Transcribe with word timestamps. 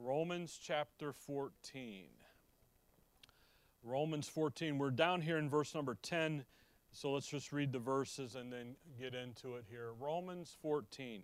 Romans 0.00 0.56
chapter 0.62 1.12
14. 1.12 2.04
Romans 3.82 4.28
14. 4.28 4.78
We're 4.78 4.92
down 4.92 5.20
here 5.20 5.38
in 5.38 5.50
verse 5.50 5.74
number 5.74 5.96
10, 6.00 6.44
so 6.92 7.10
let's 7.10 7.26
just 7.26 7.52
read 7.52 7.72
the 7.72 7.80
verses 7.80 8.36
and 8.36 8.52
then 8.52 8.76
get 9.00 9.12
into 9.16 9.56
it 9.56 9.64
here. 9.68 9.90
Romans 9.98 10.56
14. 10.62 11.22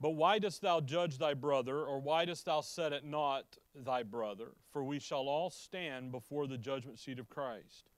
But 0.00 0.10
why 0.10 0.38
dost 0.38 0.62
thou 0.62 0.80
judge 0.80 1.18
thy 1.18 1.34
brother, 1.34 1.84
or 1.84 2.00
why 2.00 2.24
dost 2.24 2.46
thou 2.46 2.62
set 2.62 2.94
at 2.94 3.04
naught 3.04 3.58
thy 3.74 4.02
brother? 4.02 4.52
For 4.72 4.82
we 4.82 4.98
shall 4.98 5.28
all 5.28 5.50
stand 5.50 6.10
before 6.10 6.46
the 6.46 6.56
judgment 6.56 6.98
seat 6.98 7.18
of 7.18 7.28
Christ. 7.28 7.90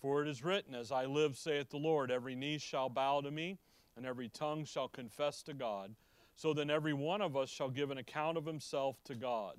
For 0.00 0.22
it 0.22 0.28
is 0.28 0.42
written, 0.42 0.74
As 0.74 0.90
I 0.90 1.04
live, 1.04 1.36
saith 1.36 1.70
the 1.70 1.76
Lord, 1.76 2.10
every 2.10 2.34
knee 2.34 2.58
shall 2.58 2.88
bow 2.88 3.20
to 3.20 3.30
me, 3.30 3.58
and 3.96 4.04
every 4.04 4.28
tongue 4.28 4.64
shall 4.64 4.88
confess 4.88 5.44
to 5.44 5.54
God. 5.54 5.94
So 6.34 6.52
then 6.52 6.70
every 6.70 6.92
one 6.92 7.20
of 7.20 7.36
us 7.36 7.50
shall 7.50 7.70
give 7.70 7.90
an 7.90 7.98
account 7.98 8.36
of 8.38 8.46
himself 8.46 9.02
to 9.04 9.14
God. 9.14 9.56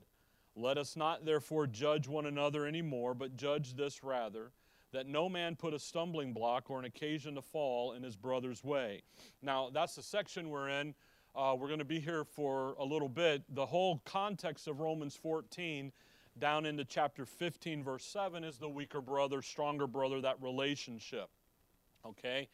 Let 0.56 0.78
us 0.78 0.96
not 0.96 1.26
therefore 1.26 1.68
judge 1.68 2.08
one 2.08 2.26
another 2.26 2.66
any 2.66 2.82
more, 2.82 3.14
but 3.14 3.36
judge 3.36 3.76
this 3.76 4.04
rather, 4.04 4.52
that 4.92 5.08
no 5.08 5.28
man 5.28 5.56
put 5.56 5.74
a 5.74 5.80
stumbling 5.80 6.34
block 6.34 6.70
or 6.70 6.80
an 6.80 6.86
occasion 6.86 7.36
to 7.36 7.42
fall 7.42 7.94
in 7.94 8.04
his 8.04 8.16
brother's 8.16 8.64
way. 8.64 9.02
Now, 9.42 9.70
that's 9.74 9.96
the 9.96 10.04
section 10.04 10.50
we're 10.50 10.70
in. 10.70 10.94
Uh, 11.36 11.56
we're 11.58 11.68
going 11.68 11.80
to 11.80 11.86
be 11.86 12.00
here 12.00 12.24
for 12.24 12.76
a 12.78 12.84
little 12.86 13.10
bit. 13.10 13.42
The 13.56 13.66
whole 13.66 14.02
context 14.06 14.68
of 14.68 14.80
Romans 14.80 15.16
14 15.16 15.92
down 16.40 16.66
into 16.66 16.86
chapter 16.86 17.26
15, 17.26 17.84
verse 17.84 18.06
7 18.06 18.44
is 18.44 18.58
the 18.58 18.70
weaker 18.70 19.02
brother, 19.02 19.42
stronger 19.42 19.88
brother, 19.88 20.22
that 20.22 20.42
relationship. 20.42 21.30
Okay? 22.06 22.48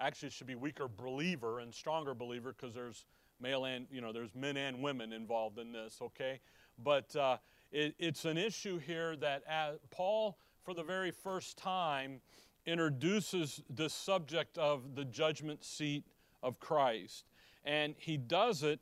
Actually, 0.00 0.28
it 0.28 0.32
should 0.32 0.46
be 0.46 0.54
weaker 0.54 0.88
believer 0.88 1.60
and 1.60 1.74
stronger 1.74 2.14
believer 2.14 2.54
because 2.58 2.74
there's 2.74 3.04
male 3.40 3.64
and, 3.64 3.86
you 3.90 4.00
know, 4.00 4.12
there's 4.12 4.34
men 4.34 4.56
and 4.56 4.82
women 4.82 5.12
involved 5.12 5.58
in 5.58 5.72
this, 5.72 5.98
okay? 6.02 6.40
But 6.82 7.14
uh, 7.16 7.38
it, 7.70 7.94
it's 7.98 8.24
an 8.24 8.38
issue 8.38 8.78
here 8.78 9.16
that 9.16 9.42
as 9.48 9.76
Paul, 9.90 10.38
for 10.64 10.74
the 10.74 10.82
very 10.82 11.10
first 11.10 11.56
time, 11.58 12.20
introduces 12.66 13.62
the 13.74 13.88
subject 13.88 14.58
of 14.58 14.94
the 14.94 15.04
judgment 15.04 15.64
seat 15.64 16.04
of 16.42 16.60
Christ. 16.60 17.24
And 17.64 17.94
he 17.98 18.16
does 18.16 18.62
it 18.62 18.80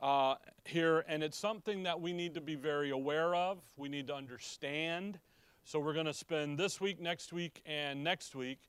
uh, 0.00 0.36
here, 0.64 1.04
and 1.08 1.22
it's 1.22 1.38
something 1.38 1.82
that 1.82 2.00
we 2.00 2.12
need 2.12 2.34
to 2.34 2.40
be 2.40 2.54
very 2.54 2.90
aware 2.90 3.34
of, 3.34 3.58
we 3.76 3.88
need 3.88 4.06
to 4.06 4.14
understand. 4.14 5.18
So 5.64 5.78
we're 5.78 5.92
going 5.94 6.06
to 6.06 6.14
spend 6.14 6.58
this 6.58 6.80
week, 6.80 7.00
next 7.00 7.32
week, 7.32 7.60
and 7.66 8.02
next 8.02 8.34
week 8.34 8.60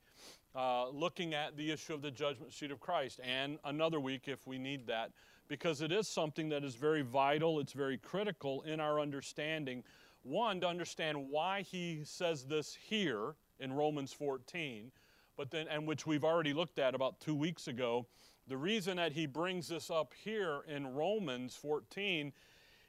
uh, 0.55 0.89
looking 0.89 1.33
at 1.33 1.55
the 1.57 1.71
issue 1.71 1.93
of 1.93 2.01
the 2.01 2.11
judgment 2.11 2.53
seat 2.53 2.71
of 2.71 2.79
Christ, 2.79 3.19
and 3.23 3.59
another 3.65 3.99
week 3.99 4.23
if 4.27 4.47
we 4.47 4.57
need 4.57 4.87
that, 4.87 5.11
because 5.47 5.81
it 5.81 5.91
is 5.91 6.07
something 6.07 6.49
that 6.49 6.63
is 6.63 6.75
very 6.75 7.01
vital, 7.01 7.59
it's 7.59 7.73
very 7.73 7.97
critical 7.97 8.61
in 8.63 8.79
our 8.79 8.99
understanding. 8.99 9.83
One, 10.23 10.59
to 10.61 10.67
understand 10.67 11.29
why 11.29 11.61
he 11.61 12.01
says 12.03 12.45
this 12.45 12.77
here 12.87 13.35
in 13.59 13.73
Romans 13.73 14.13
14, 14.13 14.91
but 15.37 15.51
then, 15.51 15.67
and 15.69 15.87
which 15.87 16.05
we've 16.05 16.23
already 16.23 16.53
looked 16.53 16.79
at 16.79 16.95
about 16.95 17.19
two 17.19 17.35
weeks 17.35 17.67
ago. 17.67 18.05
The 18.47 18.57
reason 18.57 18.97
that 18.97 19.13
he 19.13 19.27
brings 19.27 19.67
this 19.67 19.91
up 19.91 20.13
here 20.23 20.61
in 20.67 20.87
Romans 20.95 21.55
14 21.55 22.33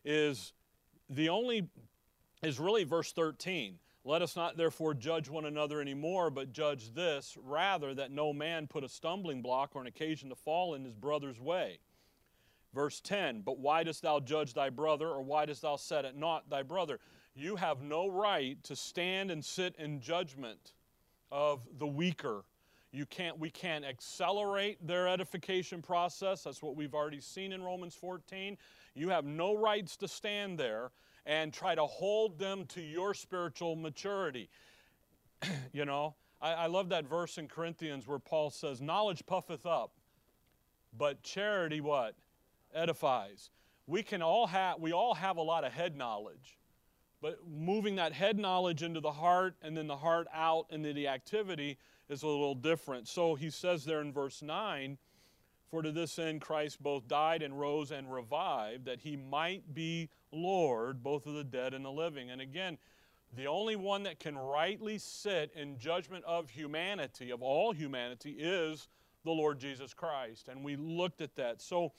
is 0.04 0.52
the 1.08 1.28
only, 1.28 1.68
is 2.42 2.58
really 2.58 2.84
verse 2.84 3.12
13. 3.12 3.78
Let 4.04 4.22
us 4.22 4.34
not 4.34 4.56
therefore 4.56 4.94
judge 4.94 5.28
one 5.28 5.44
another 5.44 5.80
anymore, 5.80 6.30
but 6.30 6.52
judge 6.52 6.94
this, 6.94 7.36
rather, 7.42 7.94
that 7.94 8.10
no 8.10 8.32
man 8.32 8.66
put 8.66 8.82
a 8.82 8.88
stumbling 8.88 9.42
block 9.42 9.72
or 9.74 9.82
an 9.82 9.86
occasion 9.86 10.30
to 10.30 10.34
fall 10.34 10.74
in 10.74 10.84
his 10.84 10.94
brother's 10.94 11.38
way. 11.38 11.80
Verse 12.72 13.00
10 13.00 13.42
But 13.42 13.58
why 13.58 13.82
dost 13.82 14.02
thou 14.02 14.18
judge 14.18 14.54
thy 14.54 14.70
brother, 14.70 15.08
or 15.08 15.20
why 15.22 15.44
dost 15.44 15.62
thou 15.62 15.76
set 15.76 16.06
at 16.06 16.16
naught 16.16 16.48
thy 16.48 16.62
brother? 16.62 16.98
You 17.34 17.56
have 17.56 17.82
no 17.82 18.08
right 18.08 18.62
to 18.64 18.74
stand 18.74 19.30
and 19.30 19.44
sit 19.44 19.76
in 19.76 20.00
judgment 20.00 20.72
of 21.30 21.68
the 21.78 21.86
weaker. 21.86 22.44
You 22.92 23.06
can't, 23.06 23.38
we 23.38 23.50
can't 23.50 23.84
accelerate 23.84 24.84
their 24.84 25.08
edification 25.08 25.80
process. 25.80 26.42
That's 26.42 26.62
what 26.62 26.74
we've 26.74 26.94
already 26.94 27.20
seen 27.20 27.52
in 27.52 27.62
Romans 27.62 27.94
14. 27.94 28.56
You 28.94 29.10
have 29.10 29.24
no 29.24 29.56
rights 29.56 29.96
to 29.98 30.08
stand 30.08 30.58
there 30.58 30.90
and 31.26 31.52
try 31.52 31.74
to 31.74 31.84
hold 31.84 32.38
them 32.38 32.64
to 32.66 32.80
your 32.80 33.14
spiritual 33.14 33.76
maturity. 33.76 34.48
you 35.72 35.84
know, 35.84 36.14
I, 36.40 36.52
I 36.52 36.66
love 36.66 36.88
that 36.90 37.04
verse 37.04 37.38
in 37.38 37.48
Corinthians 37.48 38.06
where 38.06 38.18
Paul 38.18 38.50
says, 38.50 38.80
Knowledge 38.80 39.24
puffeth 39.26 39.66
up, 39.66 39.92
but 40.96 41.22
charity 41.22 41.80
what? 41.80 42.14
Edifies. 42.74 43.50
We 43.86 44.02
can 44.02 44.22
all 44.22 44.46
have, 44.46 44.80
we 44.80 44.92
all 44.92 45.14
have 45.14 45.36
a 45.36 45.42
lot 45.42 45.64
of 45.64 45.72
head 45.72 45.96
knowledge. 45.96 46.58
But 47.20 47.40
moving 47.46 47.96
that 47.96 48.12
head 48.12 48.38
knowledge 48.38 48.82
into 48.82 49.00
the 49.00 49.10
heart 49.10 49.54
and 49.62 49.76
then 49.76 49.86
the 49.86 49.96
heart 49.96 50.26
out 50.32 50.66
into 50.70 50.92
the 50.92 51.08
activity 51.08 51.76
is 52.08 52.22
a 52.22 52.26
little 52.26 52.54
different. 52.54 53.08
So 53.08 53.34
he 53.34 53.50
says 53.50 53.84
there 53.84 54.00
in 54.00 54.12
verse 54.12 54.42
9, 54.42 54.96
For 55.70 55.82
to 55.82 55.92
this 55.92 56.18
end 56.18 56.40
Christ 56.40 56.82
both 56.82 57.06
died 57.06 57.42
and 57.42 57.58
rose 57.58 57.92
and 57.92 58.12
revived, 58.12 58.86
that 58.86 59.00
he 59.00 59.16
might 59.16 59.72
be 59.72 60.08
Lord, 60.32 61.02
both 61.02 61.26
of 61.26 61.34
the 61.34 61.44
dead 61.44 61.74
and 61.74 61.84
the 61.84 61.90
living. 61.90 62.30
And 62.30 62.40
again, 62.40 62.76
the 63.36 63.46
only 63.46 63.76
one 63.76 64.02
that 64.02 64.18
can 64.18 64.36
rightly 64.36 64.98
sit 64.98 65.52
in 65.54 65.78
judgment 65.78 66.24
of 66.24 66.50
humanity, 66.50 67.30
of 67.30 67.42
all 67.42 67.72
humanity, 67.72 68.32
is 68.32 68.88
the 69.24 69.30
Lord 69.30 69.60
Jesus 69.60 69.94
Christ. 69.94 70.48
And 70.48 70.64
we 70.64 70.74
looked 70.74 71.20
at 71.20 71.36
that. 71.36 71.60
So, 71.60 71.92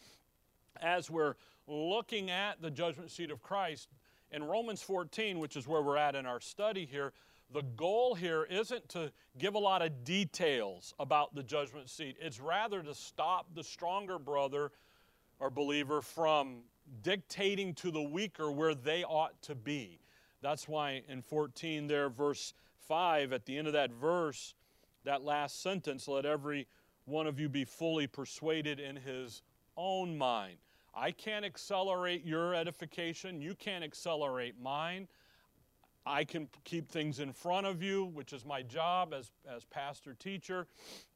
as 0.81 1.09
we're 1.09 1.35
looking 1.67 2.29
at 2.29 2.61
the 2.61 2.71
judgment 2.71 3.11
seat 3.11 3.31
of 3.31 3.41
Christ, 3.41 3.87
in 4.31 4.43
Romans 4.43 4.81
14, 4.81 5.39
which 5.39 5.55
is 5.55 5.67
where 5.67 5.81
we're 5.81 5.97
at 5.97 6.15
in 6.15 6.25
our 6.25 6.39
study 6.39 6.85
here, 6.85 7.13
the 7.53 7.63
goal 7.75 8.15
here 8.15 8.43
isn't 8.49 8.87
to 8.89 9.11
give 9.37 9.55
a 9.55 9.59
lot 9.59 9.81
of 9.81 10.03
details 10.03 10.93
about 10.99 11.35
the 11.35 11.43
judgment 11.43 11.89
seat. 11.89 12.17
It's 12.19 12.39
rather 12.39 12.81
to 12.81 12.93
stop 12.93 13.47
the 13.53 13.63
stronger 13.63 14.17
brother 14.17 14.71
or 15.39 15.49
believer 15.49 16.01
from 16.01 16.61
dictating 17.03 17.73
to 17.75 17.91
the 17.91 18.01
weaker 18.01 18.51
where 18.51 18.75
they 18.75 19.03
ought 19.03 19.41
to 19.43 19.55
be. 19.55 19.99
That's 20.41 20.67
why 20.67 21.03
in 21.07 21.21
14 21.21 21.87
there, 21.87 22.09
verse 22.09 22.53
5, 22.87 23.33
at 23.33 23.45
the 23.45 23.57
end 23.57 23.67
of 23.67 23.73
that 23.73 23.91
verse, 23.91 24.55
that 25.03 25.23
last 25.23 25.61
sentence, 25.61 26.07
let 26.07 26.25
every 26.25 26.67
one 27.05 27.27
of 27.27 27.39
you 27.39 27.49
be 27.49 27.65
fully 27.65 28.07
persuaded 28.07 28.79
in 28.79 28.95
his 28.95 29.41
own 29.77 30.17
mind. 30.17 30.57
I 30.93 31.11
can't 31.11 31.45
accelerate 31.45 32.25
your 32.25 32.53
edification. 32.53 33.41
You 33.41 33.55
can't 33.55 33.83
accelerate 33.83 34.55
mine. 34.61 35.07
I 36.05 36.23
can 36.23 36.47
keep 36.63 36.89
things 36.89 37.19
in 37.19 37.31
front 37.31 37.67
of 37.67 37.83
you, 37.83 38.05
which 38.05 38.33
is 38.33 38.45
my 38.45 38.63
job 38.63 39.13
as, 39.13 39.31
as 39.47 39.65
pastor 39.65 40.13
teacher, 40.13 40.67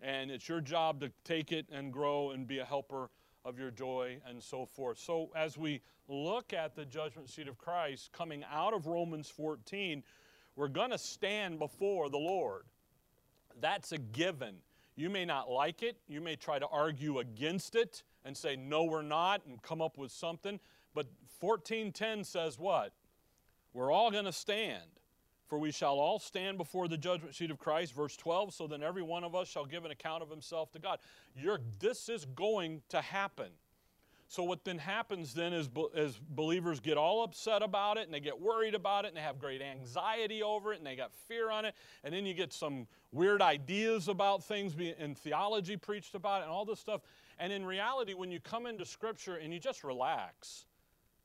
and 0.01 0.29
it's 0.29 0.47
your 0.47 0.61
job 0.61 0.99
to 1.01 1.11
take 1.23 1.51
it 1.51 1.65
and 1.71 1.91
grow 1.91 2.31
and 2.31 2.47
be 2.47 2.59
a 2.59 2.65
helper 2.65 3.09
of 3.43 3.57
your 3.59 3.71
joy 3.71 4.17
and 4.27 4.41
so 4.41 4.65
forth. 4.65 4.99
So, 4.99 5.31
as 5.35 5.57
we 5.57 5.81
look 6.07 6.53
at 6.53 6.75
the 6.75 6.85
judgment 6.85 7.29
seat 7.29 7.47
of 7.47 7.57
Christ 7.57 8.11
coming 8.11 8.43
out 8.51 8.73
of 8.73 8.85
Romans 8.85 9.29
14, 9.29 10.03
we're 10.55 10.67
going 10.67 10.91
to 10.91 10.97
stand 10.97 11.59
before 11.59 12.09
the 12.09 12.17
Lord. 12.17 12.63
That's 13.59 13.91
a 13.91 13.97
given. 13.97 14.55
You 14.95 15.09
may 15.09 15.25
not 15.25 15.49
like 15.49 15.83
it, 15.83 15.97
you 16.07 16.21
may 16.21 16.35
try 16.35 16.59
to 16.59 16.67
argue 16.67 17.19
against 17.19 17.75
it 17.75 18.03
and 18.23 18.35
say, 18.35 18.55
no, 18.55 18.83
we're 18.83 19.01
not, 19.01 19.41
and 19.45 19.61
come 19.61 19.81
up 19.81 19.97
with 19.97 20.11
something. 20.11 20.59
But 20.93 21.07
1410 21.39 22.23
says 22.23 22.57
what? 22.57 22.93
We're 23.75 23.91
all 23.91 24.09
going 24.09 24.25
to 24.25 24.31
stand. 24.31 24.83
For 25.47 25.59
we 25.59 25.71
shall 25.71 25.99
all 25.99 26.17
stand 26.17 26.57
before 26.57 26.87
the 26.87 26.97
judgment 26.97 27.35
seat 27.35 27.51
of 27.51 27.59
Christ, 27.59 27.93
verse 27.93 28.17
12, 28.17 28.51
so 28.51 28.65
then 28.65 28.81
every 28.81 29.03
one 29.03 29.23
of 29.23 29.35
us 29.35 29.47
shall 29.47 29.65
give 29.65 29.85
an 29.85 29.91
account 29.91 30.23
of 30.23 30.29
himself 30.29 30.71
to 30.71 30.79
God. 30.79 30.97
You're, 31.35 31.59
this 31.79 32.09
is 32.09 32.25
going 32.25 32.81
to 32.89 32.99
happen. 32.99 33.51
So, 34.27 34.41
what 34.41 34.63
then 34.65 34.79
happens 34.79 35.35
then 35.35 35.53
is, 35.53 35.69
as 35.95 36.17
believers 36.17 36.79
get 36.79 36.97
all 36.97 37.23
upset 37.23 37.61
about 37.61 37.97
it 37.97 38.05
and 38.05 38.13
they 38.13 38.19
get 38.19 38.41
worried 38.41 38.73
about 38.73 39.05
it 39.05 39.09
and 39.09 39.17
they 39.17 39.21
have 39.21 39.37
great 39.37 39.61
anxiety 39.61 40.41
over 40.41 40.73
it 40.73 40.77
and 40.77 40.87
they 40.87 40.95
got 40.95 41.13
fear 41.27 41.51
on 41.51 41.63
it, 41.65 41.75
and 42.03 42.11
then 42.11 42.25
you 42.25 42.33
get 42.33 42.51
some 42.51 42.87
weird 43.11 43.41
ideas 43.41 44.07
about 44.07 44.43
things 44.43 44.73
and 44.97 45.15
theology 45.15 45.77
preached 45.77 46.15
about 46.15 46.41
it 46.41 46.45
and 46.45 46.51
all 46.51 46.65
this 46.65 46.79
stuff. 46.79 47.01
And 47.37 47.53
in 47.53 47.63
reality, 47.63 48.15
when 48.15 48.31
you 48.31 48.39
come 48.39 48.65
into 48.65 48.83
Scripture 48.83 49.35
and 49.35 49.53
you 49.53 49.59
just 49.59 49.83
relax, 49.83 50.65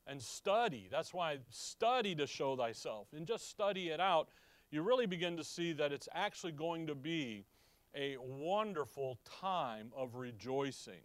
and 0.06 0.20
study. 0.20 0.88
That's 0.90 1.14
why 1.14 1.38
study 1.50 2.14
to 2.16 2.26
show 2.26 2.56
thyself 2.56 3.08
and 3.16 3.26
just 3.26 3.48
study 3.48 3.88
it 3.88 4.00
out. 4.00 4.28
You 4.70 4.82
really 4.82 5.06
begin 5.06 5.36
to 5.36 5.44
see 5.44 5.72
that 5.74 5.92
it's 5.92 6.08
actually 6.14 6.52
going 6.52 6.86
to 6.86 6.94
be 6.94 7.44
a 7.94 8.16
wonderful 8.18 9.18
time 9.40 9.90
of 9.96 10.14
rejoicing. 10.14 11.02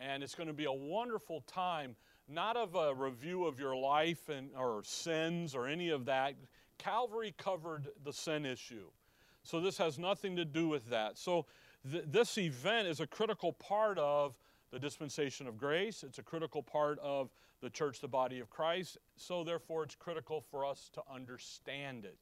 And 0.00 0.22
it's 0.22 0.34
going 0.34 0.48
to 0.48 0.54
be 0.54 0.64
a 0.64 0.72
wonderful 0.72 1.42
time, 1.42 1.96
not 2.28 2.56
of 2.56 2.74
a 2.74 2.94
review 2.94 3.44
of 3.44 3.60
your 3.60 3.76
life 3.76 4.28
and, 4.28 4.50
or 4.58 4.82
sins 4.84 5.54
or 5.54 5.66
any 5.66 5.90
of 5.90 6.06
that. 6.06 6.34
Calvary 6.78 7.34
covered 7.38 7.88
the 8.04 8.12
sin 8.12 8.44
issue. 8.44 8.86
So 9.42 9.60
this 9.60 9.78
has 9.78 9.98
nothing 9.98 10.36
to 10.36 10.44
do 10.44 10.68
with 10.68 10.88
that. 10.90 11.18
So 11.18 11.46
th- 11.90 12.04
this 12.06 12.38
event 12.38 12.88
is 12.88 13.00
a 13.00 13.06
critical 13.06 13.52
part 13.52 13.98
of 13.98 14.38
the 14.70 14.78
dispensation 14.78 15.46
of 15.46 15.56
grace. 15.56 16.02
It's 16.02 16.18
a 16.18 16.22
critical 16.22 16.62
part 16.62 16.98
of 17.00 17.30
the 17.64 17.70
church, 17.70 18.00
the 18.00 18.06
body 18.06 18.38
of 18.40 18.50
Christ. 18.50 18.98
So, 19.16 19.42
therefore, 19.42 19.84
it's 19.84 19.96
critical 19.96 20.40
for 20.40 20.66
us 20.66 20.90
to 20.92 21.02
understand 21.12 22.04
it 22.04 22.18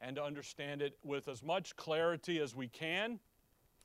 and 0.00 0.16
to 0.16 0.22
understand 0.22 0.80
it 0.80 0.96
with 1.04 1.28
as 1.28 1.42
much 1.42 1.76
clarity 1.76 2.40
as 2.40 2.56
we 2.56 2.68
can. 2.68 3.20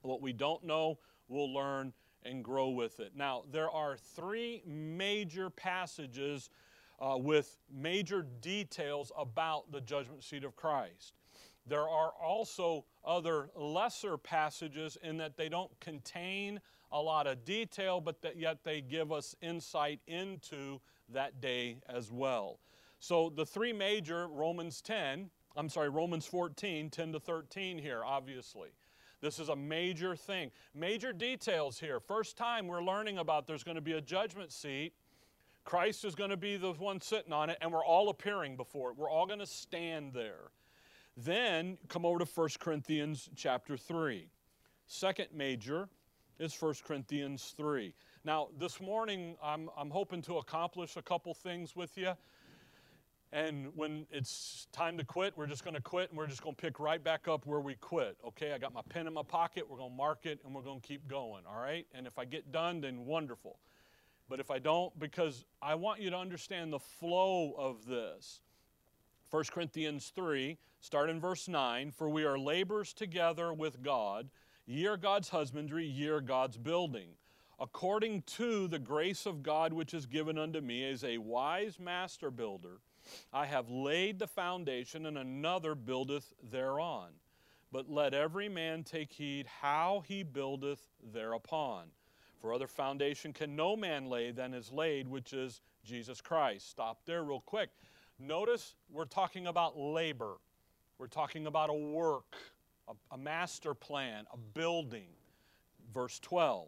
What 0.02 0.22
we 0.22 0.32
don't 0.32 0.64
know, 0.64 1.00
we'll 1.28 1.54
learn 1.54 1.94
and 2.24 2.44
grow 2.44 2.70
with 2.70 3.02
it. 3.02 3.12
Now, 3.16 3.44
there 3.52 3.70
are 3.70 3.98
three 3.98 4.64
major 4.66 5.50
passages 5.50 6.50
uh, 7.00 7.18
with 7.18 7.58
major 7.70 8.26
details 8.40 9.12
about 9.18 9.72
the 9.72 9.82
judgment 9.82 10.24
seat 10.24 10.46
of 10.46 10.56
Christ. 10.56 11.14
There 11.66 11.88
are 11.88 12.12
also 12.12 12.86
other 13.06 13.50
lesser 13.56 14.18
passages 14.18 14.98
in 15.04 15.18
that 15.18 15.36
they 15.36 15.50
don't 15.50 15.72
contain 15.82 16.62
a 16.92 17.02
lot 17.02 17.28
of 17.28 17.44
detail, 17.44 18.00
but 18.00 18.22
that 18.22 18.38
yet 18.38 18.64
they 18.64 18.80
give 18.80 19.12
us 19.12 19.36
insight 19.42 20.00
into 20.08 20.80
that 21.10 21.42
day 21.42 21.78
as 21.88 22.12
well. 22.12 22.60
So 23.00 23.30
the 23.30 23.46
three 23.46 23.74
major, 23.74 24.28
Romans 24.28 24.82
10, 24.82 25.30
I'm 25.56 25.70
sorry, 25.70 25.90
Romans 25.90 26.26
14, 26.26 26.90
10 26.90 27.12
to 27.14 27.20
13 27.20 27.78
here, 27.78 28.04
obviously. 28.04 28.70
This 29.22 29.40
is 29.40 29.50
a 29.50 29.56
major 29.56 30.16
thing. 30.16 30.52
Major 30.76 31.14
details 31.14 31.80
here. 31.80 32.00
First 32.00 32.36
time 32.36 32.68
we're 32.68 32.84
learning 32.84 33.20
about 33.20 33.48
there's 33.48 33.64
going 33.64 33.76
to 33.76 33.82
be 33.82 33.94
a 33.94 34.02
judgment 34.02 34.52
seat. 34.52 34.94
Christ 35.64 36.04
is 36.04 36.14
going 36.14 36.30
to 36.30 36.38
be 36.38 36.58
the 36.58 36.74
one 36.74 37.00
sitting 37.00 37.32
on 37.32 37.50
it, 37.50 37.58
and 37.62 37.72
we're 37.72 37.86
all 37.86 38.10
appearing 38.10 38.58
before 38.58 38.92
it. 38.92 38.98
We're 38.98 39.10
all 39.10 39.26
going 39.26 39.40
to 39.40 39.46
stand 39.46 40.14
there. 40.14 40.52
Then 41.16 41.78
come 41.88 42.06
over 42.06 42.20
to 42.20 42.26
1 42.26 42.50
Corinthians 42.60 43.30
chapter 43.36 43.78
3. 43.78 44.28
Second 44.88 45.28
major 45.34 45.88
is 46.40 46.54
1 46.60 46.76
Corinthians 46.86 47.54
3. 47.56 47.94
Now, 48.26 48.48
this 48.58 48.80
morning, 48.80 49.36
I'm, 49.44 49.70
I'm 49.76 49.90
hoping 49.90 50.22
to 50.24 50.38
accomplish 50.38 50.96
a 50.96 51.02
couple 51.02 51.34
things 51.34 51.76
with 51.76 51.98
you. 51.98 52.14
And 53.34 53.76
when 53.76 54.06
it's 54.12 54.68
time 54.72 54.98
to 54.98 55.04
quit, 55.04 55.34
we're 55.36 55.48
just 55.48 55.66
going 55.66 55.76
to 55.76 55.82
quit 55.82 56.10
and 56.10 56.18
we're 56.18 56.28
just 56.28 56.42
going 56.42 56.56
to 56.56 56.62
pick 56.62 56.80
right 56.80 57.04
back 57.04 57.28
up 57.28 57.46
where 57.46 57.60
we 57.60 57.76
quit. 57.76 58.16
Okay, 58.26 58.54
I 58.54 58.60
got 58.60 58.74
my 58.74 58.84
pen 58.88 59.08
in 59.08 59.14
my 59.14 59.24
pocket, 59.24 59.70
we're 59.70 59.76
going 59.76 59.90
to 59.90 59.98
mark 59.98 60.26
it 60.26 60.40
and 60.46 60.56
we're 60.56 60.62
going 60.62 60.80
to 60.80 60.88
keep 60.88 61.06
going. 61.10 61.44
All 61.46 61.60
right? 61.60 61.86
And 61.94 62.08
if 62.08 62.18
I 62.18 62.24
get 62.24 62.50
done, 62.50 62.80
then 62.80 63.06
wonderful. 63.06 63.60
But 64.30 64.40
if 64.40 64.50
I 64.50 64.60
don't, 64.60 64.98
because 64.98 65.44
I 65.62 65.76
want 65.76 66.00
you 66.00 66.10
to 66.10 66.18
understand 66.18 66.72
the 66.72 66.80
flow 66.80 67.54
of 67.58 67.86
this. 67.86 68.40
1 69.32 69.44
Corinthians 69.52 70.14
3, 70.16 70.58
start 70.80 71.10
in 71.10 71.20
verse 71.20 71.50
9 71.50 71.92
For 71.92 72.08
we 72.08 72.24
are 72.24 72.40
laborers 72.40 72.94
together 72.94 73.52
with 73.52 73.84
God, 73.84 74.30
ye 74.66 74.88
are 74.88 74.96
God's 74.96 75.28
husbandry, 75.28 75.86
ye 75.86 76.08
are 76.08 76.22
God's 76.22 76.58
building. 76.58 77.16
According 77.64 78.24
to 78.24 78.68
the 78.68 78.78
grace 78.78 79.26
of 79.26 79.42
God 79.42 79.72
which 79.72 79.94
is 79.94 80.06
given 80.06 80.38
unto 80.38 80.60
me 80.60 80.84
as 80.90 81.02
a 81.06 81.18
wise 81.18 81.80
master 81.80 82.30
builder, 82.30 82.82
I 83.32 83.46
have 83.46 83.70
laid 83.70 84.20
the 84.20 84.28
foundation, 84.28 85.06
and 85.06 85.18
another 85.18 85.74
buildeth 85.74 86.34
thereon. 86.52 87.12
But 87.72 87.90
let 87.90 88.14
every 88.14 88.50
man 88.50 88.84
take 88.84 89.14
heed 89.14 89.48
how 89.48 90.04
he 90.06 90.24
buildeth 90.24 90.90
thereupon. 91.14 91.86
For 92.42 92.54
other 92.54 92.68
foundation 92.68 93.32
can 93.32 93.56
no 93.56 93.78
man 93.78 94.08
lay 94.08 94.32
than 94.32 94.54
is 94.54 94.70
laid, 94.70 95.08
which 95.08 95.32
is 95.32 95.62
Jesus 95.86 96.20
Christ. 96.20 96.70
Stop 96.70 97.06
there 97.06 97.24
real 97.24 97.40
quick. 97.46 97.70
Notice 98.20 98.76
we're 98.92 99.06
talking 99.06 99.48
about 99.48 99.80
labor, 99.80 100.36
we're 100.98 101.08
talking 101.08 101.48
about 101.48 101.70
a 101.70 101.74
work, 101.74 102.36
a, 102.90 102.94
a 103.14 103.18
master 103.18 103.74
plan, 103.74 104.26
a 104.34 104.38
building. 104.38 105.08
Verse 105.94 106.20
12. 106.20 106.68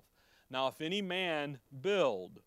Now, 0.50 0.68
if 0.68 0.82
any 0.82 1.02
man 1.02 1.60
build 1.82 2.40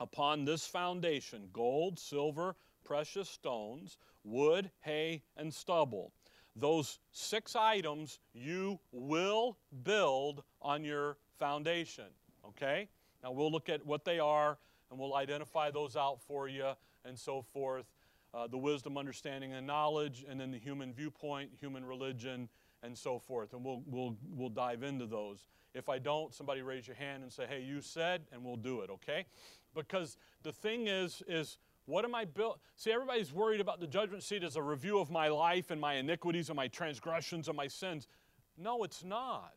upon 0.00 0.44
this 0.44 0.66
foundation 0.66 1.48
gold, 1.52 1.98
silver, 1.98 2.56
precious 2.84 3.28
stones, 3.28 3.98
wood, 4.24 4.70
hay, 4.80 5.22
and 5.36 5.52
stubble. 5.52 6.12
Those 6.56 6.98
six 7.12 7.54
items 7.54 8.18
you 8.32 8.80
will 8.92 9.58
build 9.84 10.42
on 10.60 10.84
your 10.84 11.16
foundation. 11.38 12.06
Okay? 12.46 12.88
Now 13.22 13.32
we'll 13.32 13.52
look 13.52 13.68
at 13.68 13.84
what 13.84 14.04
they 14.04 14.18
are 14.18 14.58
and 14.90 14.98
we'll 14.98 15.14
identify 15.14 15.70
those 15.70 15.96
out 15.96 16.20
for 16.22 16.48
you 16.48 16.72
and 17.04 17.18
so 17.18 17.42
forth. 17.42 17.86
Uh, 18.34 18.46
the 18.46 18.58
wisdom, 18.58 18.98
understanding, 18.98 19.54
and 19.54 19.66
knowledge, 19.66 20.24
and 20.28 20.38
then 20.38 20.50
the 20.50 20.58
human 20.58 20.92
viewpoint, 20.92 21.50
human 21.58 21.84
religion, 21.84 22.48
and 22.82 22.96
so 22.96 23.18
forth. 23.18 23.52
And 23.52 23.64
we'll, 23.64 23.82
we'll, 23.86 24.16
we'll 24.34 24.48
dive 24.48 24.82
into 24.82 25.06
those. 25.06 25.46
If 25.74 25.88
I 25.88 25.98
don't, 25.98 26.34
somebody 26.34 26.62
raise 26.62 26.86
your 26.86 26.96
hand 26.96 27.22
and 27.22 27.32
say, 27.32 27.44
hey, 27.48 27.62
you 27.62 27.80
said, 27.80 28.22
and 28.32 28.44
we'll 28.44 28.56
do 28.56 28.80
it, 28.80 28.90
okay? 28.90 29.26
Because 29.74 30.16
the 30.42 30.52
thing 30.52 30.86
is, 30.86 31.22
is 31.28 31.58
what 31.86 32.04
am 32.04 32.14
I 32.14 32.24
built? 32.24 32.60
See, 32.76 32.90
everybody's 32.90 33.32
worried 33.32 33.60
about 33.60 33.80
the 33.80 33.86
judgment 33.86 34.22
seat 34.22 34.42
as 34.42 34.56
a 34.56 34.62
review 34.62 34.98
of 34.98 35.10
my 35.10 35.28
life 35.28 35.70
and 35.70 35.80
my 35.80 35.94
iniquities 35.94 36.50
and 36.50 36.56
my 36.56 36.68
transgressions 36.68 37.48
and 37.48 37.56
my 37.56 37.66
sins. 37.66 38.08
No, 38.56 38.82
it's 38.82 39.04
not. 39.04 39.54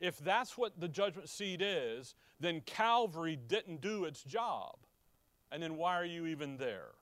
If 0.00 0.18
that's 0.18 0.58
what 0.58 0.78
the 0.80 0.88
judgment 0.88 1.28
seat 1.28 1.62
is, 1.62 2.14
then 2.40 2.60
Calvary 2.62 3.36
didn't 3.36 3.80
do 3.80 4.04
its 4.04 4.22
job. 4.22 4.76
And 5.52 5.62
then 5.62 5.76
why 5.76 5.96
are 5.96 6.04
you 6.04 6.26
even 6.26 6.56
there? 6.56 6.92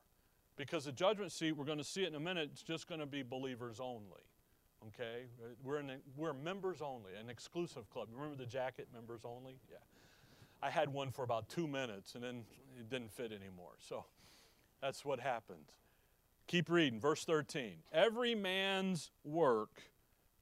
Because 0.57 0.85
the 0.85 0.93
judgment 0.93 1.33
seat, 1.33 1.53
we're 1.53 1.65
going 1.65 1.79
to 1.79 1.85
see 1.85 2.03
it 2.03 2.09
in 2.09 2.15
a 2.15 2.21
minute, 2.21 2.51
it's 2.53 2.63
just 2.63 2.89
going 2.89 3.01
to 3.01 3.07
be 3.07 3.23
believers 3.23 3.79
only. 3.81 4.28
Okay? 4.87 5.27
We're, 5.65 5.81
in 5.81 5.91
a, 5.91 5.97
we're 6.17 6.33
members 6.33 6.81
only, 6.81 7.11
an 7.21 7.29
exclusive 7.29 7.91
club. 7.91 8.09
Remember 8.13 8.37
the 8.37 8.47
jacket, 8.47 8.89
members 8.95 9.23
only? 9.25 9.59
Yeah. 9.71 9.79
I 10.63 10.71
had 10.71 10.93
one 10.93 11.11
for 11.11 11.23
about 11.23 11.49
two 11.49 11.69
minutes 11.69 12.15
and 12.15 12.23
then 12.25 12.45
it 12.79 12.89
didn't 12.89 13.13
fit 13.13 13.33
anymore. 13.33 13.73
So 13.79 14.05
that's 14.81 15.05
what 15.05 15.21
happens. 15.21 15.69
Keep 16.47 16.71
reading, 16.71 16.99
verse 16.99 17.25
13. 17.25 17.75
Every 17.93 18.35
man's 18.35 19.11
work 19.23 19.83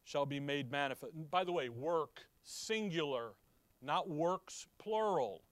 shall 0.04 0.24
be 0.24 0.38
made 0.38 0.70
manifest. 0.70 1.12
By 1.30 1.42
the 1.44 1.52
way, 1.52 1.68
work 1.68 2.20
singular, 2.44 3.32
not 3.82 4.08
works 4.08 4.68
plural. 4.78 5.42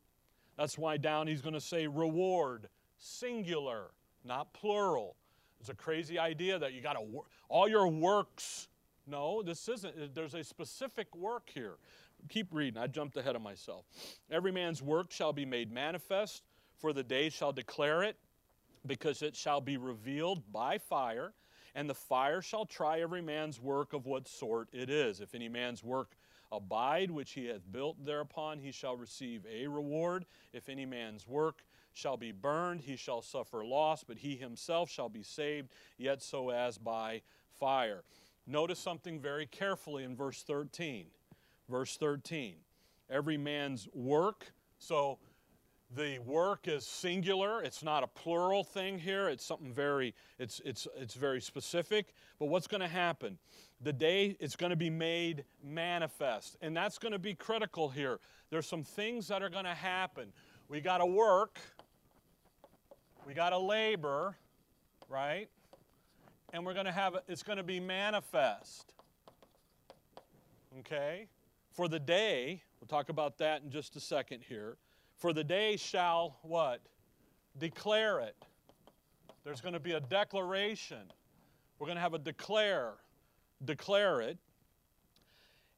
That's 0.57 0.79
why 0.79 0.97
down 0.97 1.27
he's 1.27 1.43
going 1.43 1.55
to 1.55 1.61
say 1.61 1.87
reward 1.89 2.69
singular, 2.99 3.91
not 4.25 4.53
plural. 4.53 5.17
It's 5.61 5.71
a 5.71 5.75
crazy 5.75 6.19
idea 6.19 6.59
that 6.59 6.73
you 6.73 6.81
got 6.81 6.93
to 6.93 7.01
all 7.49 7.69
your 7.69 7.89
works. 7.89 8.69
No, 9.07 9.43
this 9.43 9.69
isn't. 9.69 10.15
There's 10.15 10.35
a 10.35 10.43
specific 10.43 11.15
work 11.15 11.51
here. 11.53 11.75
Keep 12.29 12.49
reading. 12.53 12.81
I 12.81 12.87
jumped 12.87 13.17
ahead 13.17 13.37
of 13.37 13.43
myself. 13.43 13.85
Every 14.31 14.53
man's 14.53 14.81
work 14.81 15.11
shall 15.11 15.33
be 15.33 15.45
made 15.45 15.71
manifest, 15.71 16.43
for 16.79 16.93
the 16.93 17.03
day 17.03 17.29
shall 17.29 17.53
declare 17.53 18.03
it, 18.03 18.17
because 18.87 19.21
it 19.23 19.37
shall 19.37 19.61
be 19.61 19.77
revealed 19.77 20.51
by 20.53 20.79
fire, 20.79 21.33
and 21.75 21.89
the 21.89 21.95
fire 21.95 22.41
shall 22.41 22.65
try 22.65 23.01
every 23.01 23.21
man's 23.21 23.61
work 23.61 23.93
of 23.93 24.07
what 24.07 24.27
sort 24.27 24.69
it 24.73 24.89
is. 24.89 25.21
If 25.21 25.35
any 25.35 25.49
man's 25.49 25.85
work 25.85 26.17
abide 26.51 27.11
which 27.11 27.33
he 27.33 27.47
hath 27.47 27.71
built 27.71 28.03
thereupon, 28.05 28.59
he 28.59 28.73
shall 28.73 28.97
receive 28.97 29.45
a 29.53 29.67
reward. 29.67 30.25
If 30.53 30.69
any 30.69 30.87
man's 30.87 31.27
work 31.27 31.65
shall 31.93 32.17
be 32.17 32.33
burned, 32.33 32.81
he 32.83 32.97
shall 32.97 33.23
suffer 33.23 33.65
loss, 33.65 34.03
but 34.05 34.19
he 34.19 34.37
himself 34.37 34.91
shall 34.91 35.09
be 35.09 35.23
saved, 35.23 35.73
yet 35.99 36.23
so 36.23 36.51
as 36.51 36.79
by 36.79 37.23
fire. 37.59 38.03
Notice 38.47 38.79
something 38.79 39.21
very 39.21 39.47
carefully 39.47 40.05
in 40.05 40.15
verse 40.15 40.43
13. 40.43 41.07
Verse 41.69 41.97
13. 41.97 42.57
Every 43.09 43.39
man's 43.39 43.89
work. 43.95 44.53
So 44.79 45.19
the 45.95 46.19
work 46.19 46.69
is 46.69 46.87
singular. 46.87 47.63
It's 47.63 47.83
not 47.83 48.03
a 48.03 48.07
plural 48.07 48.65
thing 48.65 48.99
here. 48.99 49.29
It's 49.29 49.45
something 49.45 49.73
very 49.73 50.15
it's 50.39 50.61
it's 50.65 50.87
it's 50.97 51.15
very 51.15 51.41
specific. 51.41 52.15
But 52.39 52.47
what's 52.47 52.67
going 52.67 52.81
to 52.81 52.89
happen? 52.89 53.39
The 53.81 53.93
day 53.93 54.37
it's 54.41 54.57
going 54.57 54.71
to 54.71 54.77
be 54.77 54.91
made 54.91 55.45
manifest 55.63 56.57
and 56.61 56.77
that's 56.77 56.99
going 56.99 57.13
to 57.13 57.19
be 57.19 57.35
critical 57.35 57.89
here. 57.89 58.21
There's 58.51 58.67
some 58.67 58.83
things 58.83 59.29
that 59.29 59.43
are 59.43 59.51
going 59.51 59.65
to 59.65 59.75
happen. 59.75 60.33
We 60.69 60.81
got 60.81 60.99
to 60.99 61.07
work. 61.07 61.59
We 63.27 63.33
got 63.33 63.51
to 63.51 63.59
labor 63.59 64.37
right 65.09 65.49
and 66.55 66.65
we're 66.65 66.73
going 66.73 66.87
to 66.87 66.93
have 66.93 67.17
it's 67.29 67.43
going 67.43 67.59
to 67.59 67.63
be 67.63 67.79
manifest 67.79 68.95
okay 70.79 71.27
for 71.73 71.87
the 71.89 71.99
day 71.99 72.63
we'll 72.81 72.89
talk 72.89 73.11
about 73.11 73.37
that 73.37 73.63
in 73.63 73.71
just 73.71 73.95
a 73.97 74.01
second 74.01 74.41
here 74.49 74.79
for 75.17 75.33
the 75.33 75.45
day 75.45 75.77
shall 75.77 76.37
what? 76.43 76.81
Declare 77.59 78.21
it. 78.21 78.37
There's 79.45 79.61
going 79.61 79.75
to 79.75 79.81
be 79.81 79.93
a 79.93 80.01
declaration. 80.01 81.11
We're 81.79 81.87
going 81.87 81.97
to 81.97 82.03
have 82.03 82.15
a 82.15 82.19
declare, 82.19 82.93
declare 83.65 84.21
it, 84.21 84.39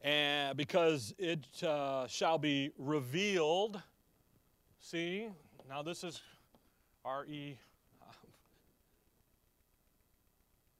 and 0.02 0.56
because 0.56 1.14
it 1.18 1.46
uh, 1.62 2.06
shall 2.06 2.38
be 2.38 2.70
revealed. 2.78 3.80
See, 4.80 5.28
now 5.68 5.82
this 5.82 6.04
is 6.04 6.22
R 7.04 7.26
E. 7.26 7.56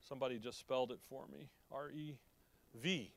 Somebody 0.09 0.39
just 0.39 0.59
spelled 0.59 0.93
it 0.93 1.01
for 1.09 1.25
me. 1.33 1.49
R 1.73 1.91
E 1.91 2.15
V. 2.75 3.13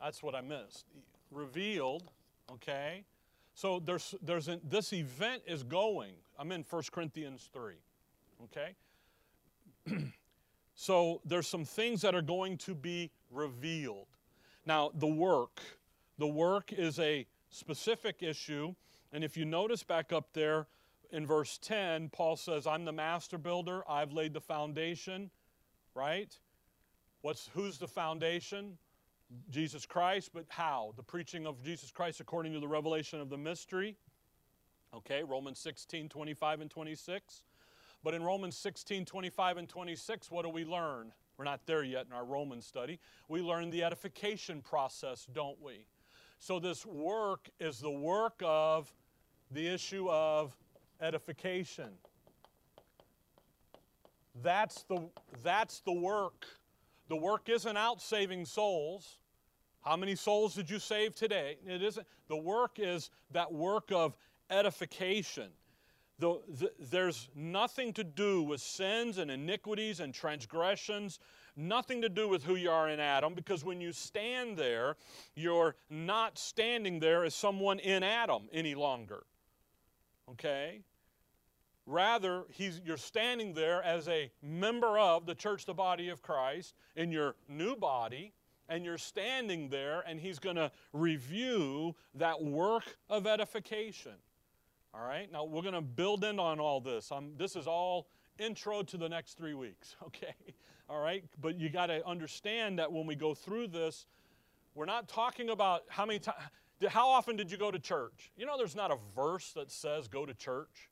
That's 0.00 0.22
what 0.22 0.34
I 0.34 0.40
missed. 0.40 0.86
Revealed, 1.30 2.10
okay? 2.52 3.04
So 3.54 3.80
there's, 3.80 4.14
there's 4.22 4.48
an, 4.48 4.60
this 4.68 4.92
event 4.92 5.42
is 5.46 5.62
going. 5.62 6.14
I'm 6.38 6.52
in 6.52 6.64
1 6.68 6.82
Corinthians 6.90 7.48
3. 7.52 7.74
Okay? 8.44 8.74
so 10.74 11.20
there's 11.24 11.46
some 11.46 11.64
things 11.64 12.00
that 12.02 12.14
are 12.14 12.22
going 12.22 12.56
to 12.58 12.74
be 12.74 13.10
revealed. 13.30 14.06
Now, 14.66 14.90
the 14.94 15.06
work. 15.06 15.60
The 16.18 16.26
work 16.26 16.72
is 16.72 16.98
a 16.98 17.26
specific 17.50 18.22
issue. 18.22 18.74
And 19.12 19.22
if 19.22 19.36
you 19.36 19.44
notice 19.44 19.82
back 19.82 20.12
up 20.12 20.28
there 20.32 20.66
in 21.10 21.26
verse 21.26 21.58
10, 21.58 22.10
Paul 22.10 22.36
says, 22.36 22.66
I'm 22.66 22.84
the 22.84 22.92
master 22.92 23.38
builder, 23.38 23.82
I've 23.88 24.12
laid 24.12 24.32
the 24.32 24.40
foundation, 24.40 25.30
right? 25.94 26.36
What's 27.22 27.48
who's 27.54 27.78
the 27.78 27.88
foundation? 27.88 28.78
Jesus 29.50 29.86
Christ, 29.86 30.30
but 30.34 30.44
how? 30.48 30.92
The 30.96 31.02
preaching 31.02 31.46
of 31.46 31.62
Jesus 31.62 31.90
Christ 31.90 32.20
according 32.20 32.52
to 32.52 32.60
the 32.60 32.68
revelation 32.68 33.20
of 33.20 33.30
the 33.30 33.38
mystery. 33.38 33.96
Okay, 34.92 35.22
Romans 35.22 35.58
16, 35.60 36.08
25 36.08 36.60
and 36.62 36.70
26. 36.70 37.44
But 38.02 38.14
in 38.14 38.22
Romans 38.22 38.56
16, 38.56 39.04
25 39.04 39.56
and 39.58 39.68
26, 39.68 40.30
what 40.30 40.42
do 40.44 40.48
we 40.48 40.64
learn? 40.64 41.12
We're 41.36 41.44
not 41.44 41.60
there 41.66 41.84
yet 41.84 42.06
in 42.06 42.12
our 42.12 42.24
Roman 42.24 42.60
study. 42.60 42.98
We 43.28 43.40
learn 43.40 43.70
the 43.70 43.84
edification 43.84 44.62
process, 44.62 45.26
don't 45.32 45.60
we? 45.62 45.86
So 46.38 46.58
this 46.58 46.84
work 46.84 47.48
is 47.60 47.78
the 47.78 47.90
work 47.90 48.40
of 48.42 48.92
the 49.50 49.66
issue 49.66 50.08
of 50.10 50.56
edification. 51.00 51.90
That's 54.42 54.82
the, 54.84 55.08
that's 55.42 55.80
the 55.80 55.92
work. 55.92 56.46
The 57.08 57.16
work 57.16 57.48
isn't 57.48 57.76
out 57.76 58.00
saving 58.00 58.44
souls. 58.44 59.18
How 59.82 59.96
many 59.96 60.14
souls 60.14 60.54
did 60.54 60.70
you 60.70 60.78
save 60.78 61.14
today? 61.14 61.56
It 61.66 61.82
isn't. 61.82 62.06
The 62.28 62.36
work 62.36 62.78
is 62.78 63.10
that 63.32 63.52
work 63.52 63.90
of 63.90 64.16
edification. 64.50 65.48
The, 66.18 66.38
the, 66.48 66.70
there's 66.78 67.30
nothing 67.34 67.94
to 67.94 68.04
do 68.04 68.42
with 68.42 68.60
sins 68.60 69.16
and 69.16 69.30
iniquities 69.30 70.00
and 70.00 70.12
transgressions, 70.12 71.18
nothing 71.56 72.02
to 72.02 72.10
do 72.10 72.28
with 72.28 72.44
who 72.44 72.56
you 72.56 72.70
are 72.70 72.90
in 72.90 73.00
Adam, 73.00 73.32
because 73.32 73.64
when 73.64 73.80
you 73.80 73.92
stand 73.92 74.58
there, 74.58 74.96
you're 75.34 75.76
not 75.88 76.38
standing 76.38 77.00
there 77.00 77.24
as 77.24 77.34
someone 77.34 77.78
in 77.78 78.02
Adam 78.02 78.42
any 78.52 78.74
longer. 78.74 79.24
Okay? 80.30 80.82
Rather, 81.90 82.44
you're 82.84 82.96
standing 82.96 83.52
there 83.52 83.82
as 83.82 84.06
a 84.06 84.30
member 84.40 84.96
of 84.96 85.26
the 85.26 85.34
church, 85.34 85.66
the 85.66 85.74
body 85.74 86.08
of 86.08 86.22
Christ, 86.22 86.76
in 86.94 87.10
your 87.10 87.34
new 87.48 87.74
body, 87.74 88.32
and 88.68 88.84
you're 88.84 88.96
standing 88.96 89.68
there, 89.68 90.04
and 90.06 90.20
he's 90.20 90.38
going 90.38 90.54
to 90.54 90.70
review 90.92 91.96
that 92.14 92.40
work 92.40 92.84
of 93.08 93.26
edification. 93.26 94.12
All 94.94 95.04
right? 95.04 95.30
Now, 95.32 95.42
we're 95.42 95.62
going 95.62 95.74
to 95.74 95.80
build 95.80 96.22
in 96.22 96.38
on 96.38 96.60
all 96.60 96.80
this. 96.80 97.10
I'm, 97.10 97.32
this 97.36 97.56
is 97.56 97.66
all 97.66 98.06
intro 98.38 98.84
to 98.84 98.96
the 98.96 99.08
next 99.08 99.36
three 99.36 99.54
weeks, 99.54 99.96
okay? 100.06 100.36
All 100.88 101.00
right? 101.00 101.24
But 101.40 101.58
you 101.58 101.70
got 101.70 101.86
to 101.86 102.06
understand 102.06 102.78
that 102.78 102.92
when 102.92 103.04
we 103.04 103.16
go 103.16 103.34
through 103.34 103.66
this, 103.66 104.06
we're 104.76 104.86
not 104.86 105.08
talking 105.08 105.50
about 105.50 105.82
how 105.88 106.06
many 106.06 106.20
times, 106.20 106.38
how 106.88 107.08
often 107.08 107.34
did 107.34 107.50
you 107.50 107.58
go 107.58 107.72
to 107.72 107.80
church? 107.80 108.30
You 108.36 108.46
know, 108.46 108.56
there's 108.56 108.76
not 108.76 108.92
a 108.92 108.96
verse 109.16 109.52
that 109.54 109.72
says 109.72 110.06
go 110.06 110.24
to 110.24 110.34
church. 110.34 110.88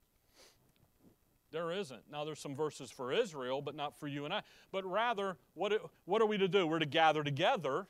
There 1.51 1.73
isn't. 1.73 2.03
Now, 2.11 2.25
there's 2.25 2.41
some 2.41 2.55
verses 2.55 2.91
for 2.91 3.13
Israel, 3.13 3.63
but 3.63 3.75
not 3.75 3.99
for 3.99 4.07
you 4.07 4.25
and 4.25 4.35
I. 4.35 4.43
But 4.71 4.85
rather, 4.85 5.37
what, 5.55 5.73
what 6.05 6.21
are 6.21 6.27
we 6.27 6.39
to 6.39 6.49
do? 6.49 6.67
We're 6.67 6.79
to 6.79 6.87
gather 6.87 7.23
together. 7.23 7.87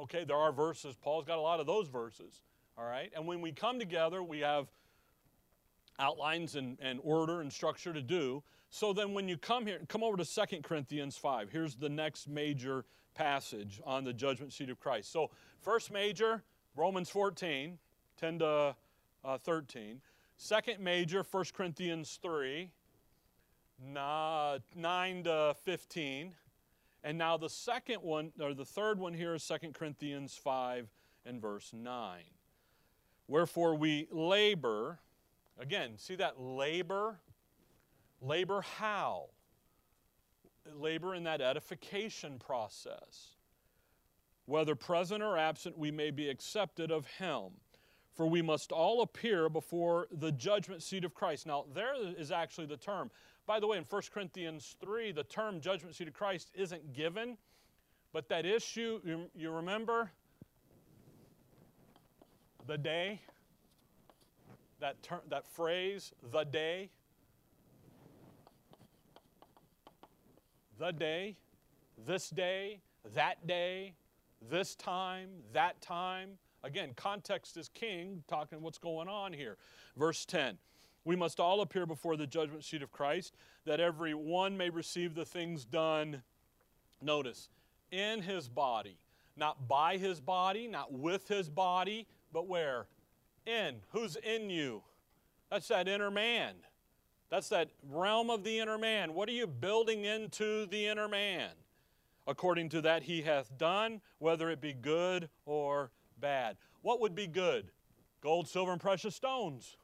Okay, 0.00 0.24
there 0.24 0.36
are 0.36 0.52
verses. 0.52 0.96
Paul's 0.96 1.24
got 1.24 1.38
a 1.38 1.40
lot 1.40 1.60
of 1.60 1.66
those 1.66 1.88
verses. 1.88 2.42
All 2.76 2.84
right? 2.84 3.12
And 3.14 3.26
when 3.26 3.40
we 3.40 3.52
come 3.52 3.78
together, 3.78 4.22
we 4.22 4.40
have 4.40 4.66
outlines 5.98 6.56
and, 6.56 6.78
and 6.80 7.00
order 7.02 7.40
and 7.40 7.52
structure 7.52 7.92
to 7.92 8.02
do. 8.02 8.42
So 8.70 8.92
then 8.92 9.14
when 9.14 9.28
you 9.28 9.36
come 9.36 9.66
here, 9.66 9.80
come 9.88 10.02
over 10.02 10.16
to 10.16 10.24
Second 10.24 10.62
Corinthians 10.62 11.16
5. 11.16 11.50
Here's 11.50 11.74
the 11.74 11.88
next 11.88 12.28
major 12.28 12.84
passage 13.14 13.80
on 13.84 14.04
the 14.04 14.12
judgment 14.12 14.52
seat 14.52 14.70
of 14.70 14.78
Christ. 14.78 15.10
So, 15.10 15.30
first 15.60 15.90
major, 15.90 16.44
Romans 16.76 17.10
14, 17.10 17.78
10 18.16 18.38
to 18.38 18.76
uh, 19.24 19.38
13. 19.38 20.00
Second 20.40 20.78
major, 20.78 21.26
1 21.28 21.44
Corinthians 21.52 22.20
3, 22.22 22.70
9 23.84 24.60
to 25.24 25.56
15. 25.64 26.34
And 27.02 27.18
now 27.18 27.36
the 27.36 27.48
second 27.48 28.02
one, 28.02 28.30
or 28.40 28.54
the 28.54 28.64
third 28.64 29.00
one 29.00 29.12
here 29.14 29.34
is 29.34 29.44
2 29.44 29.72
Corinthians 29.72 30.36
5 30.36 30.88
and 31.26 31.42
verse 31.42 31.72
9. 31.72 32.20
Wherefore 33.26 33.74
we 33.74 34.06
labor, 34.12 35.00
again, 35.58 35.94
see 35.96 36.14
that 36.14 36.40
labor? 36.40 37.18
Labor 38.22 38.60
how? 38.60 39.30
Labor 40.72 41.16
in 41.16 41.24
that 41.24 41.40
edification 41.40 42.38
process. 42.38 43.34
Whether 44.46 44.76
present 44.76 45.20
or 45.20 45.36
absent, 45.36 45.76
we 45.76 45.90
may 45.90 46.12
be 46.12 46.28
accepted 46.28 46.92
of 46.92 47.06
Him 47.06 47.50
for 48.18 48.26
we 48.26 48.42
must 48.42 48.72
all 48.72 49.02
appear 49.02 49.48
before 49.48 50.08
the 50.10 50.32
judgment 50.32 50.82
seat 50.82 51.04
of 51.04 51.14
Christ. 51.14 51.46
Now, 51.46 51.66
there 51.72 51.94
is 51.94 52.32
actually 52.32 52.66
the 52.66 52.76
term. 52.76 53.12
By 53.46 53.60
the 53.60 53.68
way, 53.68 53.78
in 53.78 53.84
1 53.84 54.02
Corinthians 54.12 54.74
3, 54.80 55.12
the 55.12 55.22
term 55.22 55.60
judgment 55.60 55.94
seat 55.94 56.08
of 56.08 56.14
Christ 56.14 56.50
isn't 56.52 56.92
given, 56.92 57.36
but 58.12 58.28
that 58.28 58.44
issue, 58.44 59.00
you, 59.36 59.52
remember 59.52 60.10
the 62.66 62.76
day? 62.76 63.20
That, 64.80 65.00
term, 65.00 65.20
that 65.28 65.46
phrase, 65.46 66.12
the 66.32 66.42
day? 66.42 66.90
The 70.76 70.90
day, 70.90 71.36
this 72.04 72.30
day, 72.30 72.80
that 73.14 73.46
day, 73.46 73.94
this 74.50 74.74
time, 74.74 75.28
that 75.52 75.80
time 75.80 76.30
Again, 76.64 76.92
context 76.96 77.56
is 77.56 77.68
king, 77.68 78.24
talking 78.28 78.60
what's 78.60 78.78
going 78.78 79.08
on 79.08 79.32
here. 79.32 79.56
Verse 79.96 80.24
10 80.24 80.58
We 81.04 81.16
must 81.16 81.40
all 81.40 81.60
appear 81.60 81.86
before 81.86 82.16
the 82.16 82.26
judgment 82.26 82.64
seat 82.64 82.82
of 82.82 82.92
Christ, 82.92 83.34
that 83.64 83.80
every 83.80 84.14
one 84.14 84.56
may 84.56 84.70
receive 84.70 85.14
the 85.14 85.24
things 85.24 85.64
done, 85.64 86.22
notice, 87.00 87.48
in 87.90 88.22
his 88.22 88.48
body. 88.48 88.98
Not 89.36 89.68
by 89.68 89.98
his 89.98 90.20
body, 90.20 90.66
not 90.66 90.92
with 90.92 91.28
his 91.28 91.48
body, 91.48 92.08
but 92.32 92.48
where? 92.48 92.86
In. 93.46 93.76
Who's 93.90 94.16
in 94.16 94.50
you? 94.50 94.82
That's 95.50 95.68
that 95.68 95.86
inner 95.86 96.10
man. 96.10 96.56
That's 97.30 97.48
that 97.50 97.70
realm 97.88 98.30
of 98.30 98.42
the 98.42 98.58
inner 98.58 98.78
man. 98.78 99.14
What 99.14 99.28
are 99.28 99.32
you 99.32 99.46
building 99.46 100.04
into 100.04 100.66
the 100.66 100.86
inner 100.86 101.08
man? 101.08 101.50
According 102.26 102.70
to 102.70 102.80
that 102.82 103.04
he 103.04 103.22
hath 103.22 103.56
done, 103.56 104.00
whether 104.18 104.50
it 104.50 104.60
be 104.60 104.72
good 104.72 105.28
or 105.46 105.90
bad. 106.20 106.56
What 106.82 107.00
would 107.00 107.14
be 107.14 107.26
good? 107.26 107.70
Gold, 108.20 108.48
silver, 108.48 108.72
and 108.72 108.80
precious 108.80 109.14
stones. 109.14 109.76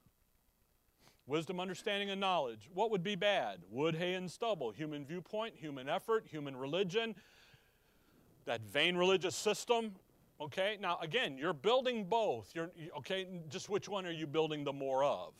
Wisdom, 1.26 1.58
understanding, 1.58 2.10
and 2.10 2.20
knowledge. 2.20 2.68
What 2.74 2.90
would 2.90 3.02
be 3.02 3.14
bad? 3.14 3.60
Wood, 3.70 3.94
hay, 3.94 4.14
and 4.14 4.30
stubble. 4.30 4.72
Human 4.72 5.06
viewpoint, 5.06 5.54
human 5.56 5.88
effort, 5.88 6.26
human 6.28 6.56
religion, 6.56 7.14
that 8.44 8.60
vain 8.60 8.96
religious 8.96 9.34
system. 9.34 9.92
Okay, 10.40 10.76
now 10.80 10.98
again, 11.00 11.38
you're 11.38 11.54
building 11.54 12.04
both. 12.04 12.50
You're, 12.54 12.70
okay, 12.98 13.26
just 13.48 13.70
which 13.70 13.88
one 13.88 14.04
are 14.04 14.10
you 14.10 14.26
building 14.26 14.64
the 14.64 14.72
more 14.72 15.02
of? 15.02 15.32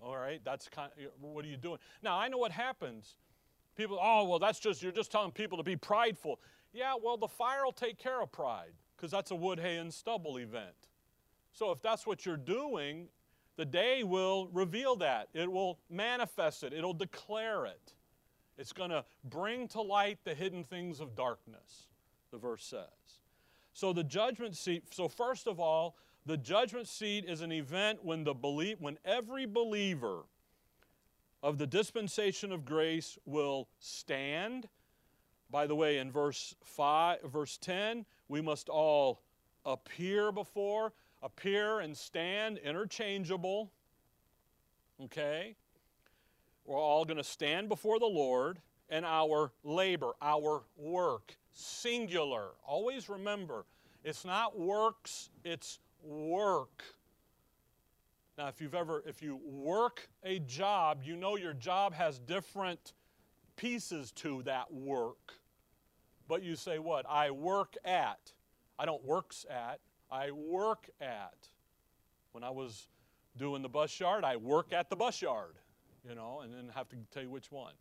All 0.00 0.16
right, 0.16 0.40
that's 0.44 0.68
kind 0.68 0.90
of, 0.98 1.10
what 1.20 1.44
are 1.44 1.48
you 1.48 1.56
doing? 1.56 1.78
Now, 2.02 2.18
I 2.18 2.28
know 2.28 2.38
what 2.38 2.52
happens. 2.52 3.16
People, 3.76 3.98
oh, 4.00 4.24
well, 4.24 4.38
that's 4.38 4.60
just, 4.60 4.82
you're 4.82 4.92
just 4.92 5.10
telling 5.10 5.32
people 5.32 5.58
to 5.58 5.64
be 5.64 5.76
prideful. 5.76 6.38
Yeah, 6.72 6.94
well, 7.02 7.16
the 7.16 7.28
fire 7.28 7.64
will 7.64 7.72
take 7.72 7.98
care 7.98 8.20
of 8.20 8.30
pride 8.30 8.74
because 9.02 9.10
that's 9.10 9.32
a 9.32 9.34
wood, 9.34 9.58
hay, 9.58 9.78
and 9.78 9.92
stubble 9.92 10.38
event. 10.38 10.86
So 11.52 11.72
if 11.72 11.82
that's 11.82 12.06
what 12.06 12.24
you're 12.24 12.36
doing, 12.36 13.08
the 13.56 13.64
day 13.64 14.04
will 14.04 14.48
reveal 14.52 14.94
that. 14.96 15.28
It 15.34 15.50
will 15.50 15.80
manifest 15.90 16.62
it, 16.62 16.72
it'll 16.72 16.94
declare 16.94 17.66
it. 17.66 17.94
It's 18.56 18.72
going 18.72 18.90
to 18.90 19.04
bring 19.24 19.66
to 19.68 19.80
light 19.80 20.18
the 20.22 20.34
hidden 20.34 20.62
things 20.62 21.00
of 21.00 21.16
darkness, 21.16 21.88
the 22.30 22.38
verse 22.38 22.64
says. 22.64 23.18
So 23.72 23.92
the 23.92 24.04
judgment 24.04 24.56
seat, 24.56 24.84
so 24.94 25.08
first 25.08 25.48
of 25.48 25.58
all, 25.58 25.96
the 26.24 26.36
judgment 26.36 26.86
seat 26.86 27.24
is 27.26 27.40
an 27.40 27.50
event 27.50 28.04
when 28.04 28.22
the 28.22 28.34
belief, 28.34 28.76
when 28.78 28.98
every 29.04 29.46
believer 29.46 30.20
of 31.42 31.58
the 31.58 31.66
dispensation 31.66 32.52
of 32.52 32.64
grace 32.64 33.18
will 33.26 33.66
stand. 33.80 34.68
By 35.50 35.66
the 35.66 35.74
way, 35.74 35.98
in 35.98 36.12
verse 36.12 36.54
5, 36.62 37.22
verse 37.24 37.58
10, 37.58 38.06
we 38.32 38.40
must 38.40 38.70
all 38.70 39.20
appear 39.66 40.32
before, 40.32 40.94
appear 41.22 41.80
and 41.80 41.94
stand 41.94 42.56
interchangeable. 42.56 43.70
Okay? 45.04 45.54
We're 46.64 46.80
all 46.80 47.04
going 47.04 47.18
to 47.18 47.24
stand 47.24 47.68
before 47.68 47.98
the 47.98 48.06
Lord 48.06 48.58
and 48.88 49.04
our 49.04 49.52
labor, 49.62 50.12
our 50.22 50.62
work, 50.78 51.36
singular. 51.52 52.52
Always 52.66 53.10
remember, 53.10 53.66
it's 54.02 54.24
not 54.24 54.58
works, 54.58 55.28
it's 55.44 55.78
work. 56.02 56.82
Now, 58.38 58.48
if 58.48 58.62
you've 58.62 58.74
ever, 58.74 59.02
if 59.06 59.20
you 59.20 59.40
work 59.44 60.08
a 60.24 60.38
job, 60.38 61.02
you 61.04 61.16
know 61.16 61.36
your 61.36 61.52
job 61.52 61.92
has 61.92 62.18
different 62.18 62.94
pieces 63.56 64.10
to 64.12 64.42
that 64.44 64.72
work. 64.72 65.34
But 66.32 66.42
you 66.42 66.56
say, 66.56 66.78
what? 66.78 67.04
I 67.10 67.30
work 67.30 67.76
at. 67.84 68.32
I 68.78 68.86
don't 68.86 69.04
works 69.04 69.44
at, 69.50 69.80
I 70.10 70.30
work 70.30 70.88
at. 70.98 71.36
When 72.30 72.42
I 72.42 72.48
was 72.48 72.88
doing 73.36 73.60
the 73.60 73.68
bus 73.68 74.00
yard, 74.00 74.24
I 74.24 74.36
work 74.36 74.72
at 74.72 74.88
the 74.88 74.96
bus 74.96 75.20
yard, 75.20 75.56
you 76.08 76.14
know, 76.14 76.40
and 76.42 76.50
then 76.50 76.70
have 76.74 76.88
to 76.88 76.96
tell 77.12 77.22
you 77.22 77.28
which 77.28 77.52
one 77.52 77.74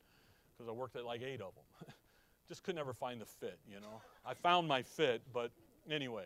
because 0.52 0.68
I 0.68 0.74
worked 0.74 0.98
at 0.98 1.06
like 1.06 1.22
eight 1.22 1.40
of 1.40 1.54
them. 1.56 1.94
Just 2.50 2.62
could 2.64 2.76
never 2.76 2.92
find 2.92 3.22
the 3.22 3.26
fit, 3.26 3.58
you 3.66 3.80
know. 3.80 4.02
I 4.26 4.34
found 4.34 4.68
my 4.68 4.82
fit, 4.82 5.22
but 5.32 5.52
anyway, 5.90 6.26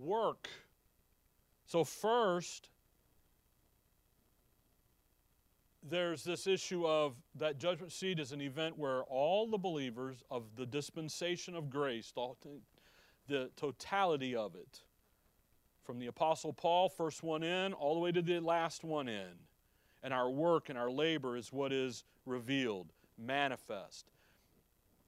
work. 0.00 0.48
So, 1.66 1.82
first, 1.82 2.70
there's 5.90 6.24
this 6.24 6.46
issue 6.46 6.86
of 6.86 7.14
that 7.36 7.58
judgment 7.58 7.92
seat 7.92 8.18
is 8.18 8.32
an 8.32 8.40
event 8.40 8.78
where 8.78 9.02
all 9.04 9.46
the 9.46 9.58
believers 9.58 10.22
of 10.30 10.44
the 10.56 10.66
dispensation 10.66 11.54
of 11.54 11.70
grace, 11.70 12.12
the 13.26 13.50
totality 13.56 14.34
of 14.34 14.54
it, 14.54 14.82
from 15.84 15.98
the 15.98 16.06
Apostle 16.06 16.52
Paul, 16.52 16.88
first 16.88 17.22
one 17.22 17.42
in, 17.42 17.72
all 17.72 17.94
the 17.94 18.00
way 18.00 18.12
to 18.12 18.20
the 18.20 18.40
last 18.40 18.84
one 18.84 19.08
in, 19.08 19.30
and 20.02 20.12
our 20.12 20.30
work 20.30 20.68
and 20.68 20.78
our 20.78 20.90
labor 20.90 21.36
is 21.36 21.52
what 21.52 21.72
is 21.72 22.04
revealed, 22.26 22.92
manifest. 23.16 24.10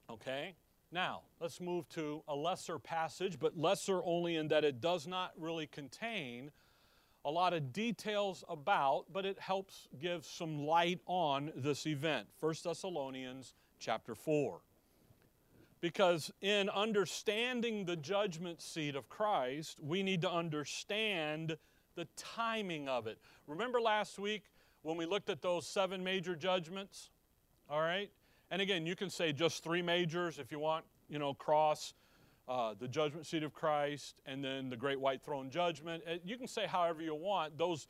Okay? 0.08 0.54
Now, 0.90 1.20
let's 1.38 1.60
move 1.60 1.88
to 1.90 2.22
a 2.26 2.34
lesser 2.34 2.78
passage, 2.78 3.38
but 3.38 3.56
lesser 3.56 4.00
only 4.04 4.36
in 4.36 4.48
that 4.48 4.64
it 4.64 4.80
does 4.80 5.06
not 5.06 5.32
really 5.38 5.66
contain 5.66 6.50
a 7.24 7.30
lot 7.30 7.52
of 7.52 7.72
details 7.72 8.44
about, 8.48 9.04
but 9.12 9.26
it 9.26 9.38
helps 9.38 9.88
give 10.00 10.24
some 10.24 10.66
light 10.66 11.00
on 11.06 11.52
this 11.54 11.86
event. 11.86 12.26
1 12.40 12.54
Thessalonians 12.64 13.54
chapter 13.78 14.14
4. 14.14 14.60
Because 15.80 16.30
in 16.42 16.68
understanding 16.68 17.84
the 17.84 17.96
judgment 17.96 18.60
seat 18.60 18.96
of 18.96 19.08
Christ, 19.08 19.78
we 19.82 20.02
need 20.02 20.20
to 20.22 20.30
understand 20.30 21.56
the 21.94 22.06
timing 22.16 22.88
of 22.88 23.06
it. 23.06 23.18
Remember 23.46 23.80
last 23.80 24.18
week 24.18 24.44
when 24.82 24.96
we 24.96 25.06
looked 25.06 25.30
at 25.30 25.42
those 25.42 25.66
seven 25.66 26.04
major 26.04 26.36
judgments? 26.36 27.10
All 27.68 27.80
right? 27.80 28.10
And 28.50 28.60
again, 28.60 28.84
you 28.84 28.96
can 28.96 29.10
say 29.10 29.32
just 29.32 29.62
three 29.62 29.82
majors 29.82 30.38
if 30.38 30.50
you 30.52 30.58
want, 30.58 30.84
you 31.08 31.18
know, 31.18 31.34
cross 31.34 31.94
uh, 32.50 32.74
the 32.76 32.88
judgment 32.88 33.24
seat 33.26 33.44
of 33.44 33.54
Christ, 33.54 34.20
and 34.26 34.44
then 34.44 34.68
the 34.68 34.76
great 34.76 34.98
white 34.98 35.22
throne 35.22 35.50
judgment. 35.50 36.02
You 36.24 36.36
can 36.36 36.48
say 36.48 36.66
however 36.66 37.00
you 37.00 37.14
want. 37.14 37.56
Those, 37.56 37.86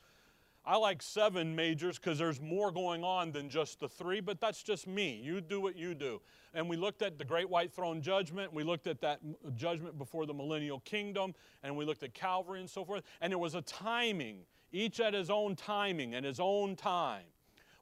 I 0.63 0.77
like 0.77 1.01
seven 1.01 1.55
majors 1.55 1.97
because 1.97 2.19
there's 2.19 2.39
more 2.39 2.71
going 2.71 3.03
on 3.03 3.31
than 3.31 3.49
just 3.49 3.79
the 3.79 3.89
three, 3.89 4.19
but 4.19 4.39
that's 4.39 4.61
just 4.61 4.85
me. 4.85 5.19
You 5.23 5.41
do 5.41 5.59
what 5.59 5.75
you 5.75 5.95
do. 5.95 6.21
And 6.53 6.69
we 6.69 6.77
looked 6.77 7.01
at 7.01 7.17
the 7.17 7.25
great 7.25 7.49
white 7.49 7.73
throne 7.73 8.03
judgment. 8.03 8.53
We 8.53 8.63
looked 8.63 8.85
at 8.85 9.01
that 9.01 9.19
judgment 9.55 9.97
before 9.97 10.27
the 10.27 10.33
millennial 10.33 10.81
kingdom, 10.81 11.33
and 11.63 11.75
we 11.75 11.83
looked 11.83 12.03
at 12.03 12.13
Calvary 12.13 12.59
and 12.59 12.69
so 12.69 12.85
forth. 12.85 13.03
And 13.19 13.31
there 13.31 13.39
was 13.39 13.55
a 13.55 13.63
timing, 13.63 14.41
each 14.71 14.99
at 14.99 15.15
his 15.15 15.31
own 15.31 15.55
timing 15.55 16.13
and 16.13 16.23
his 16.23 16.39
own 16.39 16.75
time. 16.75 17.23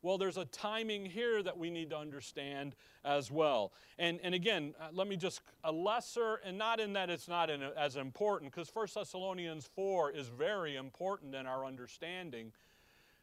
Well, 0.01 0.17
there's 0.17 0.37
a 0.37 0.45
timing 0.45 1.05
here 1.05 1.43
that 1.43 1.57
we 1.57 1.69
need 1.69 1.89
to 1.89 1.97
understand 1.97 2.75
as 3.03 3.29
well. 3.29 3.73
And, 3.97 4.19
and 4.23 4.33
again, 4.33 4.73
uh, 4.79 4.87
let 4.93 5.07
me 5.07 5.17
just, 5.17 5.41
a 5.63 5.71
lesser, 5.71 6.39
and 6.45 6.57
not 6.57 6.79
in 6.79 6.93
that 6.93 7.09
it's 7.09 7.27
not 7.27 7.49
as 7.49 7.97
important, 7.97 8.51
because 8.51 8.69
1 8.73 8.87
Thessalonians 8.95 9.69
4 9.75 10.11
is 10.11 10.29
very 10.29 10.77
important 10.77 11.35
in 11.35 11.45
our 11.45 11.65
understanding, 11.65 12.53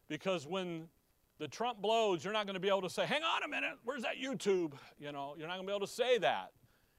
because 0.08 0.46
when 0.46 0.88
the 1.38 1.48
trump 1.48 1.80
blows, 1.80 2.24
you're 2.24 2.32
not 2.32 2.44
going 2.46 2.54
to 2.54 2.60
be 2.60 2.68
able 2.68 2.82
to 2.82 2.90
say, 2.90 3.06
hang 3.06 3.22
on 3.22 3.42
a 3.42 3.48
minute, 3.48 3.78
where's 3.84 4.02
that 4.02 4.16
YouTube? 4.22 4.72
You 4.98 5.12
know, 5.12 5.34
you're 5.38 5.48
not 5.48 5.54
going 5.54 5.66
to 5.66 5.70
be 5.70 5.76
able 5.76 5.86
to 5.86 5.92
say 5.92 6.18
that. 6.18 6.52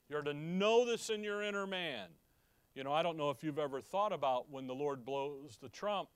You're 0.09 0.23
to 0.23 0.33
know 0.33 0.85
this 0.85 1.09
in 1.09 1.23
your 1.23 1.43
inner 1.43 1.67
man. 1.67 2.07
You 2.73 2.83
know, 2.83 2.93
I 2.93 3.03
don't 3.03 3.17
know 3.17 3.29
if 3.29 3.43
you've 3.43 3.59
ever 3.59 3.81
thought 3.81 4.13
about 4.13 4.51
when 4.51 4.67
the 4.67 4.75
Lord 4.75 5.05
blows 5.05 5.57
the 5.61 5.69
trump, 5.69 6.09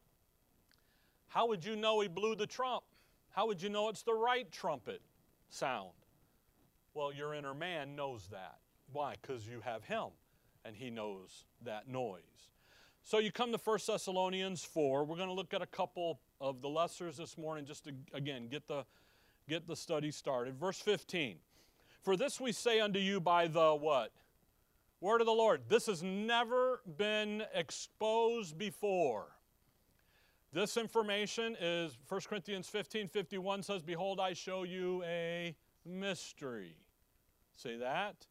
how 1.27 1.47
would 1.47 1.63
you 1.63 1.75
know 1.75 1.99
he 2.01 2.07
blew 2.07 2.35
the 2.35 2.45
trump? 2.45 2.83
How 3.31 3.47
would 3.47 3.61
you 3.61 3.69
know 3.69 3.89
it's 3.89 4.03
the 4.03 4.13
right 4.13 4.51
trumpet 4.51 5.01
sound? 5.49 5.91
Well, 6.93 7.13
your 7.13 7.33
inner 7.33 7.53
man 7.53 7.95
knows 7.95 8.27
that. 8.31 8.57
Why? 8.91 9.15
Because 9.21 9.47
you 9.47 9.61
have 9.61 9.83
him 9.85 10.07
and 10.65 10.75
he 10.75 10.89
knows 10.89 11.45
that 11.63 11.87
noise. 11.87 12.21
So 13.03 13.17
you 13.17 13.31
come 13.31 13.51
to 13.51 13.57
1 13.57 13.79
Thessalonians 13.87 14.63
4. 14.63 15.05
We're 15.05 15.15
going 15.15 15.29
to 15.29 15.33
look 15.33 15.53
at 15.53 15.61
a 15.61 15.67
couple 15.67 16.19
of 16.39 16.61
the 16.61 16.67
lessers 16.67 17.15
this 17.15 17.37
morning 17.37 17.65
just 17.65 17.85
to, 17.85 17.93
again, 18.13 18.47
get 18.47 18.67
the, 18.67 18.85
get 19.49 19.65
the 19.65 19.75
study 19.75 20.11
started. 20.11 20.59
Verse 20.59 20.79
15. 20.79 21.37
For 22.03 22.15
this 22.15 22.39
we 22.39 22.51
say 22.51 22.79
unto 22.79 22.99
you 22.99 23.19
by 23.19 23.47
the 23.47 23.73
what? 23.75 24.11
Word 24.99 25.21
of 25.21 25.25
the 25.25 25.33
Lord. 25.33 25.61
This 25.67 25.87
has 25.87 26.03
never 26.03 26.81
been 26.97 27.43
exposed 27.55 28.57
before. 28.57 29.29
This 30.53 30.75
information 30.75 31.55
is 31.61 31.97
1 32.09 32.21
Corinthians 32.27 32.67
15 32.67 33.07
51 33.07 33.63
says, 33.63 33.81
Behold, 33.81 34.19
I 34.19 34.33
show 34.33 34.63
you 34.63 35.01
a 35.03 35.55
mystery. 35.85 36.75
See 37.55 37.77
that? 37.77 38.27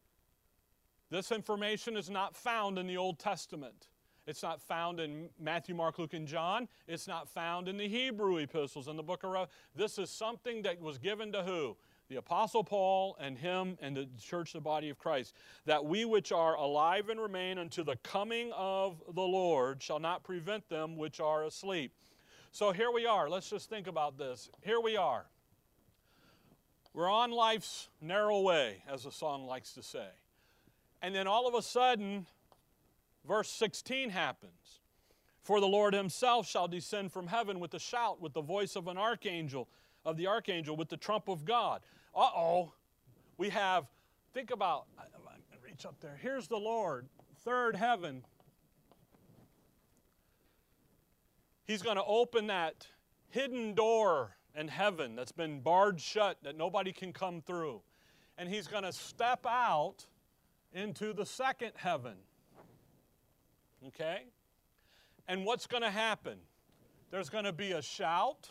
This 1.09 1.31
information 1.31 1.97
is 1.97 2.09
not 2.09 2.35
found 2.35 2.77
in 2.77 2.85
the 2.85 2.97
Old 2.97 3.17
Testament. 3.17 3.87
It's 4.27 4.43
not 4.43 4.61
found 4.61 4.99
in 4.99 5.29
Matthew, 5.39 5.73
Mark, 5.73 5.97
Luke, 5.97 6.13
and 6.13 6.27
John. 6.27 6.67
It's 6.87 7.07
not 7.07 7.27
found 7.27 7.67
in 7.67 7.75
the 7.75 7.87
Hebrew 7.87 8.37
epistles 8.37 8.87
in 8.87 8.95
the 8.95 9.03
book 9.03 9.23
of 9.23 9.31
Revelation. 9.31 9.53
This 9.75 9.97
is 9.97 10.11
something 10.11 10.61
that 10.61 10.79
was 10.79 10.99
given 10.99 11.31
to 11.31 11.41
who? 11.41 11.75
The 12.07 12.17
Apostle 12.17 12.63
Paul 12.63 13.17
and 13.19 13.37
him 13.37 13.77
and 13.81 13.97
the 13.97 14.07
church, 14.21 14.53
the 14.53 14.61
body 14.61 14.89
of 14.89 14.99
Christ. 14.99 15.35
That 15.65 15.83
we 15.83 16.05
which 16.05 16.31
are 16.31 16.55
alive 16.55 17.09
and 17.09 17.19
remain 17.19 17.57
unto 17.57 17.83
the 17.83 17.95
coming 18.03 18.51
of 18.51 19.01
the 19.13 19.21
Lord 19.21 19.81
shall 19.81 19.99
not 19.99 20.23
prevent 20.23 20.69
them 20.69 20.97
which 20.97 21.19
are 21.19 21.45
asleep. 21.45 21.93
So 22.53 22.73
here 22.73 22.91
we 22.91 23.05
are. 23.05 23.29
Let's 23.29 23.49
just 23.49 23.69
think 23.69 23.87
about 23.87 24.17
this. 24.17 24.49
Here 24.61 24.79
we 24.81 24.97
are. 24.97 25.25
We're 26.93 27.09
on 27.09 27.31
life's 27.31 27.87
narrow 28.01 28.41
way, 28.41 28.83
as 28.91 29.03
the 29.03 29.11
song 29.11 29.45
likes 29.45 29.71
to 29.73 29.83
say. 29.83 30.07
And 31.01 31.15
then 31.15 31.27
all 31.27 31.47
of 31.47 31.55
a 31.55 31.61
sudden, 31.61 32.27
verse 33.25 33.49
16 33.49 34.09
happens. 34.09 34.81
For 35.43 35.61
the 35.61 35.67
Lord 35.67 35.93
himself 35.93 36.45
shall 36.45 36.67
descend 36.67 37.13
from 37.13 37.27
heaven 37.27 37.61
with 37.61 37.73
a 37.73 37.79
shout, 37.79 38.21
with 38.21 38.33
the 38.33 38.41
voice 38.41 38.75
of 38.75 38.89
an 38.89 38.97
archangel, 38.97 39.69
of 40.05 40.17
the 40.17 40.27
archangel, 40.27 40.75
with 40.75 40.89
the 40.89 40.97
trump 40.97 41.29
of 41.29 41.45
God. 41.45 41.81
Uh 42.13 42.29
oh. 42.35 42.73
We 43.37 43.47
have, 43.49 43.85
think 44.33 44.51
about, 44.51 44.87
reach 45.63 45.85
up 45.85 45.95
there. 46.01 46.19
Here's 46.21 46.47
the 46.47 46.59
Lord, 46.59 47.07
third 47.45 47.77
heaven, 47.77 48.23
He's 51.71 51.81
going 51.81 51.95
to 51.95 52.03
open 52.03 52.47
that 52.47 52.85
hidden 53.29 53.73
door 53.75 54.35
in 54.53 54.67
heaven 54.67 55.15
that's 55.15 55.31
been 55.31 55.61
barred 55.61 56.01
shut 56.01 56.37
that 56.43 56.57
nobody 56.57 56.91
can 56.91 57.13
come 57.13 57.39
through. 57.39 57.81
And 58.37 58.49
he's 58.49 58.67
going 58.67 58.83
to 58.83 58.91
step 58.91 59.45
out 59.47 60.05
into 60.73 61.13
the 61.13 61.25
second 61.25 61.71
heaven. 61.77 62.15
Okay? 63.87 64.23
And 65.29 65.45
what's 65.45 65.65
going 65.65 65.83
to 65.83 65.89
happen? 65.89 66.39
There's 67.09 67.29
going 67.29 67.45
to 67.45 67.53
be 67.53 67.71
a 67.71 67.81
shout, 67.81 68.49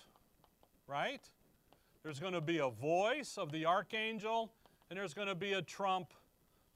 right? 0.87 1.21
There's 2.03 2.21
going 2.21 2.33
to 2.33 2.41
be 2.41 2.61
a 2.61 2.71
voice 2.71 3.37
of 3.37 3.53
the 3.53 3.67
archangel, 3.67 4.51
and 4.89 4.99
there's 4.99 5.13
going 5.13 5.29
to 5.29 5.35
be 5.35 5.53
a 5.53 5.61
trump 5.61 6.15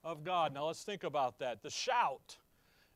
of 0.04 0.24
God. 0.24 0.52
Now 0.52 0.66
let's 0.66 0.84
think 0.84 1.04
about 1.04 1.38
that. 1.38 1.62
The 1.62 1.70
shout 1.70 2.36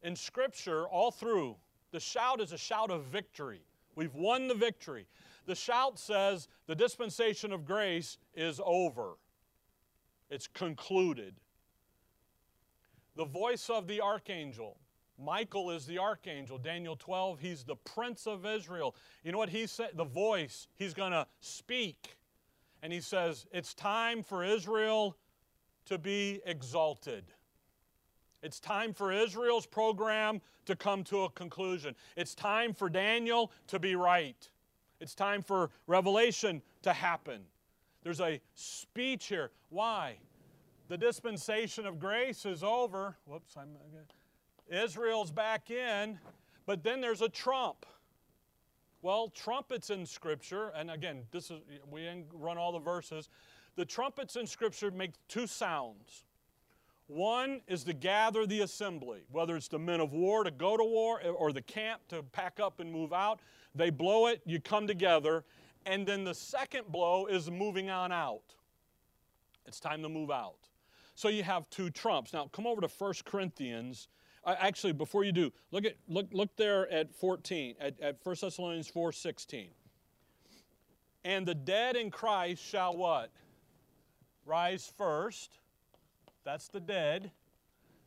in 0.03 0.17
Scripture, 0.17 0.87
all 0.87 1.11
through 1.11 1.57
the 1.91 2.01
shout 2.01 2.41
is 2.41 2.53
a 2.53 2.59
shout 2.59 2.91
of 2.91 3.05
victory. 3.05 3.63
We've 3.95 4.15
won 4.15 4.49
the 4.49 4.55
victory. 4.55 5.07
The 5.47 5.55
shout 5.55 5.99
says 5.99 6.49
the 6.67 6.75
dispensation 6.75 7.53
of 7.53 7.65
grace 7.65 8.19
is 8.35 8.61
over, 8.65 9.17
it's 10.31 10.47
concluded. 10.47 11.35
The 13.17 13.25
voice 13.25 13.69
of 13.69 13.89
the 13.89 14.01
archangel. 14.01 14.77
Michael 15.21 15.73
is 15.73 15.85
the 15.85 15.99
archangel. 15.99 16.59
Daniel 16.59 16.95
12, 16.95 17.41
he's 17.41 17.65
the 17.65 17.75
prince 17.75 18.29
of 18.29 18.47
Israel. 18.47 18.95
You 19.25 19.33
know 19.33 19.39
what 19.39 19.49
he 19.49 19.67
said? 19.67 19.91
The 19.95 20.05
voice, 20.05 20.69
he's 20.77 20.95
going 20.95 21.11
to 21.11 21.27
speak. 21.41 22.17
And 22.83 22.93
he 22.93 23.01
says, 23.01 23.47
It's 23.51 23.75
time 23.75 24.23
for 24.23 24.45
Israel 24.45 25.17
to 25.87 25.99
be 25.99 26.41
exalted. 26.47 27.25
It's 28.43 28.61
time 28.61 28.95
for 28.95 29.13
Israel's 29.13 29.67
program 29.67 30.41
to 30.67 30.77
come 30.77 31.03
to 31.05 31.25
a 31.25 31.31
conclusion. 31.31 31.95
It's 32.17 32.35
time 32.35 32.73
for 32.73 32.89
Daniel 32.89 33.51
to 33.69 33.79
be 33.79 33.97
right. 33.97 34.49
It's 35.01 35.15
time 35.15 35.43
for 35.43 35.71
revelation 35.87 36.63
to 36.83 36.93
happen. 36.93 37.43
There's 38.03 38.21
a 38.21 38.41
speech 38.55 39.27
here. 39.27 39.51
Why? 39.71 40.19
The 40.89 40.97
dispensation 40.97 41.87
of 41.87 41.99
grace 41.99 42.47
is 42.47 42.63
over. 42.63 43.17
Whoops, 43.27 43.57
I'm. 43.57 43.77
Israel's 44.71 45.31
back 45.31 45.71
in, 45.71 46.19
but 46.67 46.83
then 46.83 47.01
there's 47.01 47.23
a 47.23 47.29
trump. 47.29 47.87
Well, 49.01 49.29
trumpets 49.29 49.91
in 49.91 50.05
Scripture, 50.05 50.73
and 50.77 50.91
again, 50.91 51.23
this 51.31 51.51
is 51.51 51.61
we 51.91 52.09
run 52.33 52.59
all 52.59 52.73
the 52.73 52.79
verses. 52.79 53.29
The 53.77 53.85
trumpets 53.85 54.37
in 54.37 54.47
Scripture 54.47 54.91
make 54.91 55.13
two 55.29 55.47
sounds. 55.47 56.25
One 57.09 57.63
is 57.67 57.85
to 57.85 57.95
gather 57.95 58.47
the 58.47 58.61
assembly, 58.61 59.23
whether 59.31 59.57
it's 59.57 59.69
the 59.69 59.79
men 59.79 60.01
of 60.01 60.13
war 60.13 60.45
to 60.45 60.51
go 60.51 60.77
to 60.77 60.85
war 60.85 61.23
or 61.23 61.53
the 61.53 61.63
camp 61.63 62.03
to 62.09 62.23
pack 62.23 62.61
up 62.61 62.81
and 62.81 62.93
move 62.93 63.15
out. 63.15 63.41
They 63.75 63.89
blow 63.89 64.27
it, 64.27 64.43
you 64.45 64.61
come 64.61 64.87
together, 64.87 65.45
and 65.87 66.07
then 66.07 66.23
the 66.23 66.35
second 66.35 66.87
blow 66.89 67.25
is 67.27 67.51
moving 67.51 67.89
on 67.89 68.13
out. 68.13 68.55
It's 69.67 69.81
time 69.81 70.03
to 70.03 70.09
move 70.11 70.31
out. 70.31 70.69
So 71.15 71.29
you 71.29 71.43
have 71.43 71.69
two 71.71 71.89
trumps. 71.89 72.35
Now 72.35 72.49
come 72.53 72.67
over 72.67 72.83
to 72.83 72.89
1 72.89 73.15
Corinthians. 73.25 74.09
Uh, 74.45 74.57
actually, 74.59 74.93
before 74.93 75.25
you 75.25 75.33
do, 75.33 75.51
look 75.73 75.87
at 75.87 75.97
look 76.09 76.27
look 76.31 76.55
there 76.57 76.91
at 76.93 77.15
14 77.15 77.75
at, 77.81 77.99
at 78.01 78.19
1 78.23 78.37
Thessalonians 78.41 78.89
4 78.89 79.13
16. 79.13 79.69
And 81.25 81.47
the 81.47 81.55
dead 81.55 81.97
in 81.97 82.11
Christ 82.11 82.63
shall 82.63 82.97
what? 82.97 83.31
Rise 84.45 84.93
first. 84.97 85.59
That's 86.45 86.69
the 86.69 86.81
dead. 86.81 87.31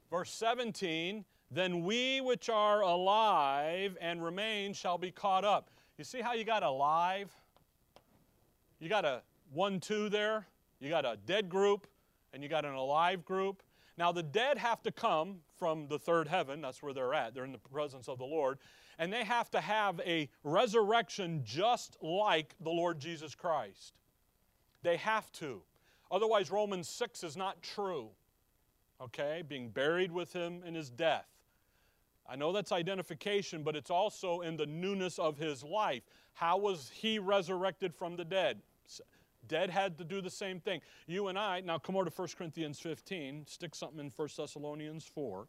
Verse 0.09 0.31
17, 0.31 1.25
then 1.49 1.83
we 1.83 2.21
which 2.21 2.49
are 2.49 2.81
alive 2.81 3.97
and 4.01 4.23
remain 4.23 4.73
shall 4.73 4.97
be 4.97 5.11
caught 5.11 5.45
up. 5.45 5.69
You 5.97 6.03
see 6.03 6.21
how 6.21 6.33
you 6.33 6.43
got 6.43 6.63
alive? 6.63 7.31
You 8.79 8.89
got 8.89 9.05
a 9.05 9.21
one, 9.53 9.79
two 9.79 10.09
there. 10.09 10.47
You 10.79 10.89
got 10.89 11.05
a 11.05 11.17
dead 11.25 11.49
group 11.49 11.87
and 12.33 12.41
you 12.41 12.49
got 12.49 12.65
an 12.65 12.73
alive 12.73 13.23
group. 13.23 13.63
Now, 13.97 14.11
the 14.11 14.23
dead 14.23 14.57
have 14.57 14.81
to 14.83 14.91
come 14.91 15.41
from 15.59 15.87
the 15.87 15.99
third 15.99 16.27
heaven. 16.27 16.61
That's 16.61 16.81
where 16.81 16.93
they're 16.93 17.13
at. 17.13 17.35
They're 17.35 17.45
in 17.45 17.51
the 17.51 17.59
presence 17.59 18.07
of 18.07 18.17
the 18.17 18.25
Lord. 18.25 18.57
And 18.97 19.11
they 19.11 19.23
have 19.23 19.51
to 19.51 19.61
have 19.61 19.99
a 20.05 20.29
resurrection 20.43 21.41
just 21.43 21.97
like 22.01 22.55
the 22.61 22.69
Lord 22.69 22.99
Jesus 22.99 23.35
Christ. 23.35 23.93
They 24.83 24.97
have 24.97 25.31
to. 25.33 25.61
Otherwise, 26.09 26.49
Romans 26.49 26.89
6 26.89 27.23
is 27.23 27.37
not 27.37 27.61
true. 27.61 28.09
Okay? 29.01 29.43
Being 29.47 29.69
buried 29.69 30.11
with 30.11 30.33
him 30.33 30.61
in 30.65 30.75
his 30.75 30.89
death. 30.89 31.27
I 32.29 32.35
know 32.35 32.51
that's 32.51 32.71
identification, 32.71 33.63
but 33.63 33.75
it's 33.75 33.91
also 33.91 34.41
in 34.41 34.55
the 34.55 34.65
newness 34.65 35.19
of 35.19 35.37
his 35.37 35.63
life. 35.63 36.03
How 36.33 36.57
was 36.57 36.91
he 36.93 37.19
resurrected 37.19 37.93
from 37.93 38.15
the 38.15 38.23
dead? 38.23 38.61
Dead 39.47 39.69
had 39.69 39.97
to 39.97 40.03
do 40.03 40.21
the 40.21 40.29
same 40.29 40.59
thing. 40.59 40.81
You 41.07 41.27
and 41.27 41.37
I, 41.37 41.61
now 41.61 41.77
come 41.77 41.95
over 41.95 42.05
to 42.05 42.11
1 42.11 42.27
Corinthians 42.37 42.79
15, 42.79 43.47
stick 43.47 43.75
something 43.75 43.99
in 43.99 44.11
1 44.15 44.29
Thessalonians 44.37 45.05
4. 45.05 45.47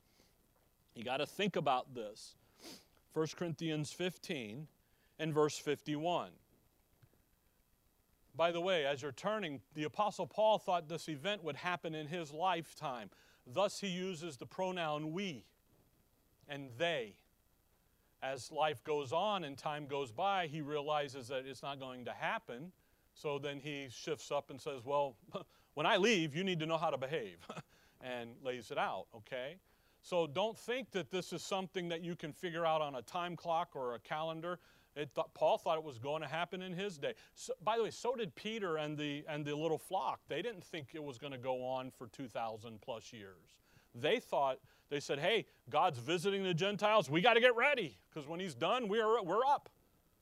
You 0.95 1.05
got 1.05 1.19
to 1.19 1.27
think 1.27 1.57
about 1.57 1.95
this. 1.95 2.35
1 3.12 3.27
Corinthians 3.37 3.93
15 3.93 4.67
and 5.19 5.35
verse 5.35 5.59
51. 5.59 6.31
By 8.35 8.51
the 8.51 8.61
way, 8.61 8.87
as 8.87 9.03
you're 9.03 9.12
turning, 9.12 9.61
the 9.75 9.85
Apostle 9.85 10.27
Paul 10.27 10.59
thought 10.59 10.88
this 10.88 11.09
event 11.09 11.45
would 11.45 11.57
happen 11.57 11.95
in 11.95 12.07
his 12.07 12.33
lifetime. 12.33 13.11
Thus, 13.46 13.81
he 13.81 13.88
uses 13.88 14.37
the 14.37 14.46
pronoun 14.46 15.12
we 15.12 15.44
and 16.48 16.70
they. 16.78 17.14
As 18.22 18.52
life 18.52 18.85
goes 18.85 19.12
on 19.12 19.44
and 19.44 19.59
time 19.59 19.87
goes 19.87 20.12
by, 20.12 20.46
he 20.46 20.61
realizes 20.61 21.28
that 21.28 21.44
it's 21.44 21.62
not 21.62 21.81
going 21.81 22.05
to 22.05 22.12
happen. 22.12 22.70
So 23.14 23.38
then 23.38 23.59
he 23.59 23.88
shifts 23.90 24.31
up 24.31 24.50
and 24.50 24.61
says, 24.61 24.85
Well, 24.85 25.16
when 25.74 25.87
I 25.87 25.96
leave, 25.96 26.35
you 26.35 26.44
need 26.44 26.61
to 26.61 26.66
know 26.66 26.78
how 26.78 26.90
to 26.90 26.98
behave, 26.98 27.38
and 28.00 28.31
lays 28.42 28.70
it 28.70 28.78
out, 28.78 29.07
okay? 29.14 29.57
So 30.02 30.26
don't 30.26 30.59
think 30.59 30.90
that 30.92 31.11
this 31.11 31.33
is 31.33 31.42
something 31.42 31.88
that 31.88 32.02
you 32.02 32.16
can 32.16 32.33
figure 32.33 32.66
out 32.66 32.81
on 32.81 32.96
a 32.96 33.02
time 33.02 33.37
clock 33.37 33.70
or 33.74 33.94
a 33.94 33.98
calendar. 34.00 34.59
Th- 34.94 35.09
Paul 35.35 35.59
thought 35.59 35.78
it 35.78 35.85
was 35.85 35.98
going 35.98 36.22
to 36.22 36.28
happen 36.28 36.62
in 36.62 36.72
his 36.72 36.98
day. 36.98 37.14
So, 37.35 37.52
by 37.62 37.76
the 37.76 37.85
way, 37.85 37.90
so 37.90 38.14
did 38.14 38.35
Peter 38.35 38.76
and 38.76 38.96
the, 38.96 39.24
and 39.28 39.44
the 39.44 39.55
little 39.57 39.78
flock. 39.78 40.20
They 40.28 40.42
didn't 40.42 40.64
think 40.64 40.88
it 40.94 41.02
was 41.02 41.18
going 41.18 41.33
to 41.33 41.38
go 41.38 41.64
on 41.64 41.90
for 41.90 42.09
2,000 42.09 42.81
plus 42.81 43.12
years. 43.12 43.57
They 43.94 44.20
thought, 44.20 44.59
they 44.90 45.00
said, 45.00 45.18
hey, 45.18 45.46
God's 45.70 45.98
visiting 45.98 46.42
the 46.44 46.55
Gentiles. 46.55 47.09
We 47.09 47.20
got 47.20 47.35
to 47.35 47.40
get 47.40 47.57
ready 47.57 47.98
because 48.09 48.28
when 48.28 48.40
he's 48.40 48.55
done, 48.55 48.88
we're, 48.88 49.22
we're 49.22 49.44
up. 49.46 49.70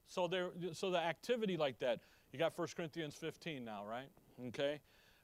So, 0.07 0.27
there, 0.27 0.51
so 0.73 0.91
the 0.91 0.99
activity 0.99 1.57
like 1.57 1.79
that. 1.81 2.01
You 2.33 2.39
got 2.39 2.57
1 2.57 2.69
Corinthians 2.77 3.15
15 3.15 3.65
now, 3.65 3.85
right? 3.85 4.09
Okay. 4.49 4.81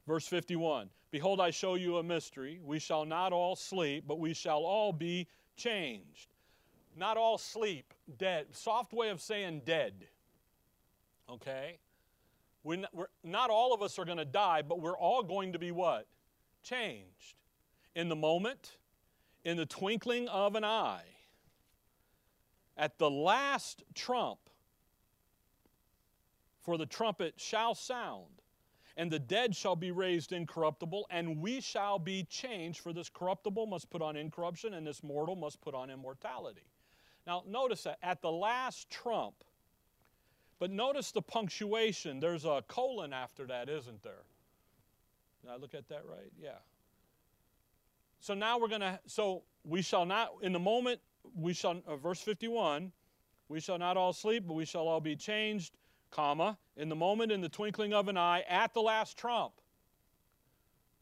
Verse 0.07 0.27
51 0.27 0.89
Behold, 1.11 1.41
I 1.41 1.51
show 1.51 1.75
you 1.75 1.99
a 1.99 2.03
mystery. 2.03 2.61
We 2.63 2.79
shall 2.79 3.05
not 3.05 3.33
all 3.33 3.57
sleep, 3.57 4.05
but 4.07 4.19
we 4.19 4.35
shall 4.35 4.65
all 4.65 4.93
be 4.93 5.29
changed. 5.57 6.35
Not 6.97 7.19
all 7.19 7.37
sleep, 7.37 7.93
dead. 8.17 8.47
Soft 8.53 8.93
way 8.93 9.11
of 9.11 9.21
saying 9.21 9.63
dead. 9.67 10.07
Okay? 11.29 11.79
We're 12.65 12.77
not, 12.77 12.95
we're, 12.95 13.07
not 13.23 13.51
all 13.51 13.75
of 13.75 13.83
us 13.83 13.99
are 13.99 14.05
going 14.05 14.19
to 14.19 14.25
die, 14.25 14.63
but 14.63 14.81
we're 14.81 14.97
all 14.97 15.23
going 15.23 15.53
to 15.53 15.59
be 15.59 15.71
what? 15.71 16.07
Changed. 16.63 17.37
In 17.95 18.09
the 18.09 18.17
moment, 18.17 18.79
in 19.45 19.57
the 19.57 19.67
twinkling 19.67 20.27
of 20.29 20.55
an 20.55 20.65
eye, 20.65 21.05
at 22.77 22.99
the 22.99 23.11
last 23.11 23.83
trump, 23.95 24.39
for 26.63 26.77
the 26.77 26.87
trumpet 26.87 27.35
shall 27.37 27.75
sound, 27.75 28.43
and 28.97 29.11
the 29.11 29.19
dead 29.19 29.55
shall 29.55 29.77
be 29.77 29.91
raised 29.91 30.33
incorruptible, 30.33 31.07
and 31.11 31.41
we 31.41 31.61
shall 31.61 31.99
be 31.99 32.25
changed. 32.25 32.81
For 32.81 32.93
this 32.93 33.09
corruptible 33.09 33.67
must 33.67 33.91
put 33.91 34.03
on 34.03 34.17
incorruption, 34.17 34.75
and 34.75 34.87
this 34.87 35.03
mortal 35.03 35.37
must 35.37 35.61
put 35.61 35.75
on 35.75 35.91
immortality. 35.91 36.65
Now, 37.27 37.43
notice 37.47 37.83
that 37.83 37.99
at 38.03 38.23
the 38.23 38.31
last 38.31 38.89
trump, 38.89 39.35
but 40.59 40.71
notice 40.71 41.13
the 41.13 41.23
punctuation. 41.23 42.21
There's 42.21 42.45
a 42.45 42.63
colon 42.69 43.13
after 43.13 43.47
that, 43.47 43.69
isn't 43.69 44.03
there? 44.03 44.25
Did 45.43 45.51
I 45.51 45.57
look 45.57 45.75
at 45.75 45.89
that 45.89 46.03
right? 46.09 46.31
Yeah. 46.41 46.59
So 48.21 48.35
now 48.35 48.59
we're 48.59 48.69
going 48.69 48.81
to, 48.81 48.99
so 49.07 49.43
we 49.65 49.83
shall 49.83 50.07
not, 50.07 50.31
in 50.43 50.53
the 50.53 50.59
moment, 50.59 51.01
we 51.35 51.53
shall, 51.53 51.83
uh, 51.87 51.97
verse 51.97 52.21
51, 52.21 52.93
we 53.49 53.61
shall 53.61 53.79
not 53.79 53.97
all 53.97 54.13
sleep, 54.13 54.45
but 54.47 54.55
we 54.55 54.65
shall 54.65 54.89
all 54.89 55.01
be 55.01 55.17
changed 55.17 55.77
comma, 56.11 56.57
in 56.77 56.89
the 56.89 56.97
moment, 56.97 57.33
in 57.33 57.41
the 57.41 57.49
twinkling 57.49 57.93
of 57.93 58.09
an 58.09 58.17
eye, 58.17 58.43
at 58.49 58.73
the 58.73 58.81
last 58.81 59.19
trump. 59.19 59.53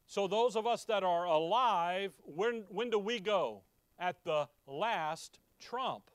So, 0.07 0.27
those 0.27 0.57
of 0.57 0.67
us 0.67 0.85
that 0.85 1.03
are 1.03 1.25
alive, 1.25 2.13
when, 2.25 2.65
when 2.69 2.91
do 2.91 2.99
we 2.99 3.21
go? 3.21 3.63
At 3.99 4.23
the 4.25 4.49
last 4.67 5.39
trump. 5.61 6.11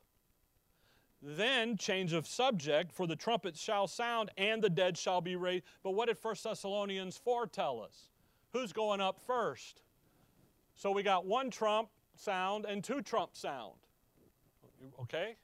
Then, 1.21 1.75
change 1.75 2.13
of 2.13 2.25
subject, 2.25 2.93
for 2.93 3.05
the 3.05 3.15
trumpet 3.15 3.57
shall 3.57 3.87
sound 3.87 4.31
and 4.37 4.61
the 4.61 4.69
dead 4.69 4.97
shall 4.97 5.19
be 5.19 5.35
raised. 5.35 5.65
But 5.83 5.91
what 5.91 6.07
did 6.07 6.17
1 6.21 6.35
Thessalonians 6.43 7.17
4 7.17 7.47
tell 7.47 7.81
us? 7.81 8.07
Who's 8.53 8.71
going 8.71 9.01
up 9.01 9.19
first? 9.27 9.81
So 10.75 10.91
we 10.91 11.03
got 11.03 11.25
one 11.25 11.49
trump 11.49 11.89
sound 12.15 12.65
and 12.65 12.83
two 12.83 13.01
trump 13.01 13.31
sound. 13.35 13.75
Okay? 15.01 15.35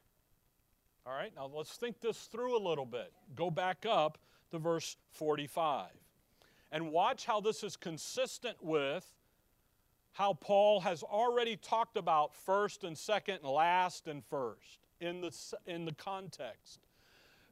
All 1.05 1.13
right, 1.13 1.31
now 1.35 1.51
let's 1.53 1.75
think 1.75 1.99
this 1.99 2.25
through 2.27 2.57
a 2.57 2.63
little 2.63 2.85
bit. 2.85 3.11
Go 3.35 3.51
back 3.51 3.85
up 3.85 4.17
to 4.51 4.59
verse 4.59 4.95
45 5.11 5.89
and 6.71 6.91
watch 6.91 7.25
how 7.25 7.41
this 7.41 7.63
is 7.63 7.75
consistent 7.75 8.57
with 8.61 9.05
how 10.13 10.33
Paul 10.33 10.79
has 10.79 11.03
already 11.03 11.57
talked 11.57 11.97
about 11.97 12.33
first 12.33 12.85
and 12.85 12.97
second 12.97 13.39
and 13.43 13.51
last 13.51 14.07
and 14.07 14.23
first 14.23 14.84
in 14.99 15.21
the, 15.21 15.31
in 15.65 15.85
the 15.85 15.93
context. 15.93 16.79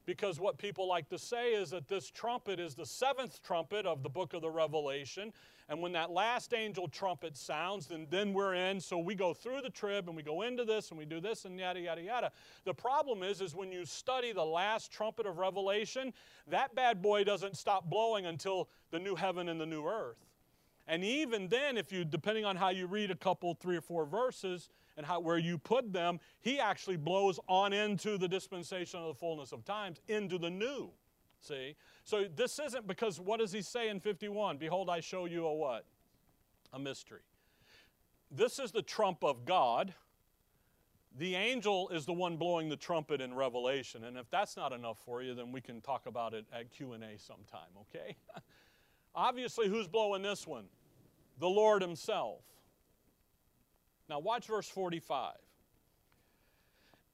Because 0.05 0.39
what 0.39 0.57
people 0.57 0.87
like 0.87 1.07
to 1.09 1.17
say 1.17 1.53
is 1.53 1.69
that 1.69 1.87
this 1.87 2.09
trumpet 2.09 2.59
is 2.59 2.75
the 2.75 2.85
seventh 2.85 3.41
trumpet 3.41 3.85
of 3.85 4.03
the 4.03 4.09
book 4.09 4.33
of 4.33 4.41
the 4.41 4.49
Revelation, 4.49 5.31
and 5.69 5.81
when 5.81 5.93
that 5.93 6.11
last 6.11 6.53
angel 6.53 6.87
trumpet 6.87 7.37
sounds, 7.37 7.87
then, 7.87 8.07
then 8.09 8.33
we're 8.33 8.53
in. 8.53 8.81
So 8.81 8.97
we 8.97 9.15
go 9.15 9.33
through 9.33 9.61
the 9.61 9.69
trib 9.69 10.07
and 10.07 10.15
we 10.15 10.21
go 10.21 10.41
into 10.41 10.65
this 10.65 10.89
and 10.89 10.97
we 10.97 11.05
do 11.05 11.21
this 11.21 11.45
and 11.45 11.57
yada, 11.57 11.79
yada, 11.79 12.01
yada. 12.01 12.31
The 12.65 12.73
problem 12.73 13.23
is, 13.23 13.39
is 13.39 13.55
when 13.55 13.71
you 13.71 13.85
study 13.85 14.33
the 14.33 14.43
last 14.43 14.91
trumpet 14.91 15.25
of 15.25 15.37
Revelation, 15.37 16.13
that 16.49 16.75
bad 16.75 17.01
boy 17.01 17.23
doesn't 17.23 17.55
stop 17.55 17.89
blowing 17.89 18.25
until 18.25 18.67
the 18.91 18.99
new 18.99 19.15
heaven 19.15 19.47
and 19.47 19.59
the 19.59 19.65
new 19.65 19.87
earth. 19.87 20.17
And 20.85 21.03
even 21.03 21.47
then, 21.47 21.77
if 21.77 21.93
you, 21.93 22.03
depending 22.03 22.43
on 22.43 22.57
how 22.57 22.69
you 22.69 22.87
read 22.87 23.09
a 23.09 23.15
couple, 23.15 23.53
three 23.53 23.77
or 23.77 23.81
four 23.81 24.05
verses, 24.05 24.69
and 24.97 25.05
how, 25.05 25.19
where 25.19 25.37
you 25.37 25.57
put 25.57 25.91
them, 25.91 26.19
he 26.41 26.59
actually 26.59 26.97
blows 26.97 27.39
on 27.47 27.73
into 27.73 28.17
the 28.17 28.27
dispensation 28.27 28.99
of 28.99 29.07
the 29.07 29.13
fullness 29.13 29.51
of 29.51 29.65
times, 29.65 30.01
into 30.07 30.37
the 30.37 30.49
new. 30.49 30.91
See? 31.39 31.75
So 32.03 32.25
this 32.33 32.59
isn't 32.59 32.87
because 32.87 33.19
what 33.19 33.39
does 33.39 33.51
he 33.51 33.61
say 33.61 33.89
in 33.89 33.99
51? 33.99 34.57
Behold, 34.57 34.89
I 34.89 35.01
show 35.01 35.25
you 35.25 35.45
a 35.45 35.53
what? 35.53 35.85
A 36.71 36.79
mystery. 36.79 37.21
This 38.31 38.59
is 38.59 38.71
the 38.71 38.81
trump 38.81 39.23
of 39.23 39.45
God. 39.45 39.93
The 41.15 41.35
angel 41.35 41.89
is 41.89 42.05
the 42.05 42.13
one 42.13 42.37
blowing 42.37 42.69
the 42.69 42.75
trumpet 42.75 43.21
in 43.21 43.35
Revelation. 43.35 44.05
And 44.05 44.17
if 44.17 44.29
that's 44.31 44.57
not 44.57 44.71
enough 44.71 44.97
for 45.05 45.21
you, 45.21 45.35
then 45.35 45.51
we 45.51 45.61
can 45.61 45.81
talk 45.81 46.07
about 46.07 46.33
it 46.33 46.45
at 46.51 46.71
Q&A 46.71 47.19
sometime, 47.19 47.69
okay? 47.81 48.15
Obviously, 49.15 49.67
who's 49.67 49.87
blowing 49.87 50.23
this 50.23 50.47
one? 50.47 50.65
The 51.39 51.49
Lord 51.49 51.81
himself. 51.81 52.41
Now 54.09 54.19
watch 54.19 54.47
verse 54.47 54.67
45. 54.67 55.35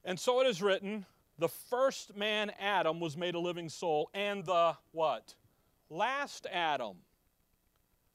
And 0.04 0.20
so 0.20 0.42
it 0.42 0.48
is 0.48 0.62
written, 0.62 1.06
the 1.38 1.50
first 1.50 2.16
man, 2.18 2.52
Adam, 2.60 3.00
was 3.00 3.16
made 3.16 3.36
a 3.36 3.40
living 3.40 3.70
soul, 3.70 4.10
and 4.14 4.46
the 4.46 4.76
what? 4.92 5.36
Last 5.90 6.46
Adam 6.52 6.98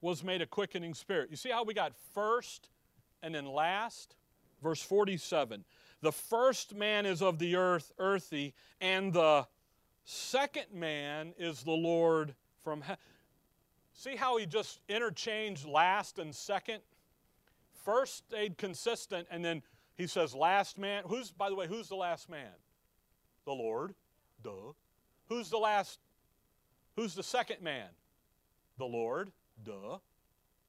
was 0.00 0.22
made 0.22 0.42
a 0.42 0.46
quickening 0.46 0.94
spirit. 0.94 1.30
You 1.30 1.37
see 1.37 1.50
how 1.50 1.64
we 1.64 1.72
got 1.72 1.94
first 2.12 2.68
and 3.22 3.34
then 3.34 3.46
last? 3.46 4.16
Verse 4.62 4.82
47 4.82 5.64
The 6.02 6.12
first 6.12 6.74
man 6.74 7.06
is 7.06 7.22
of 7.22 7.38
the 7.38 7.56
earth, 7.56 7.92
earthy, 7.98 8.54
and 8.80 9.12
the 9.12 9.46
second 10.04 10.66
man 10.72 11.32
is 11.38 11.62
the 11.62 11.72
Lord 11.72 12.34
from 12.62 12.82
heaven. 12.82 12.98
See 13.94 14.16
how 14.16 14.37
he 14.37 14.46
just 14.46 14.80
interchanged 14.88 15.66
last 15.66 16.18
and 16.18 16.34
second? 16.34 16.80
First 17.85 18.16
stayed 18.16 18.57
consistent, 18.59 19.29
and 19.31 19.44
then 19.44 19.62
he 19.97 20.07
says, 20.07 20.35
last 20.35 20.79
man. 20.79 21.05
Who's, 21.07 21.31
by 21.31 21.49
the 21.49 21.55
way, 21.55 21.66
who's 21.66 21.88
the 21.88 21.97
last 21.97 22.29
man? 22.29 22.53
The 23.44 23.53
Lord. 23.53 23.94
Duh. 24.42 24.73
Who's 25.29 25.51
the 25.51 25.59
last? 25.59 26.01
Who's 26.97 27.14
the 27.14 27.23
second 27.23 27.62
man? 27.62 27.88
The 28.79 28.87
Lord. 28.87 29.31
Duh. 29.62 29.99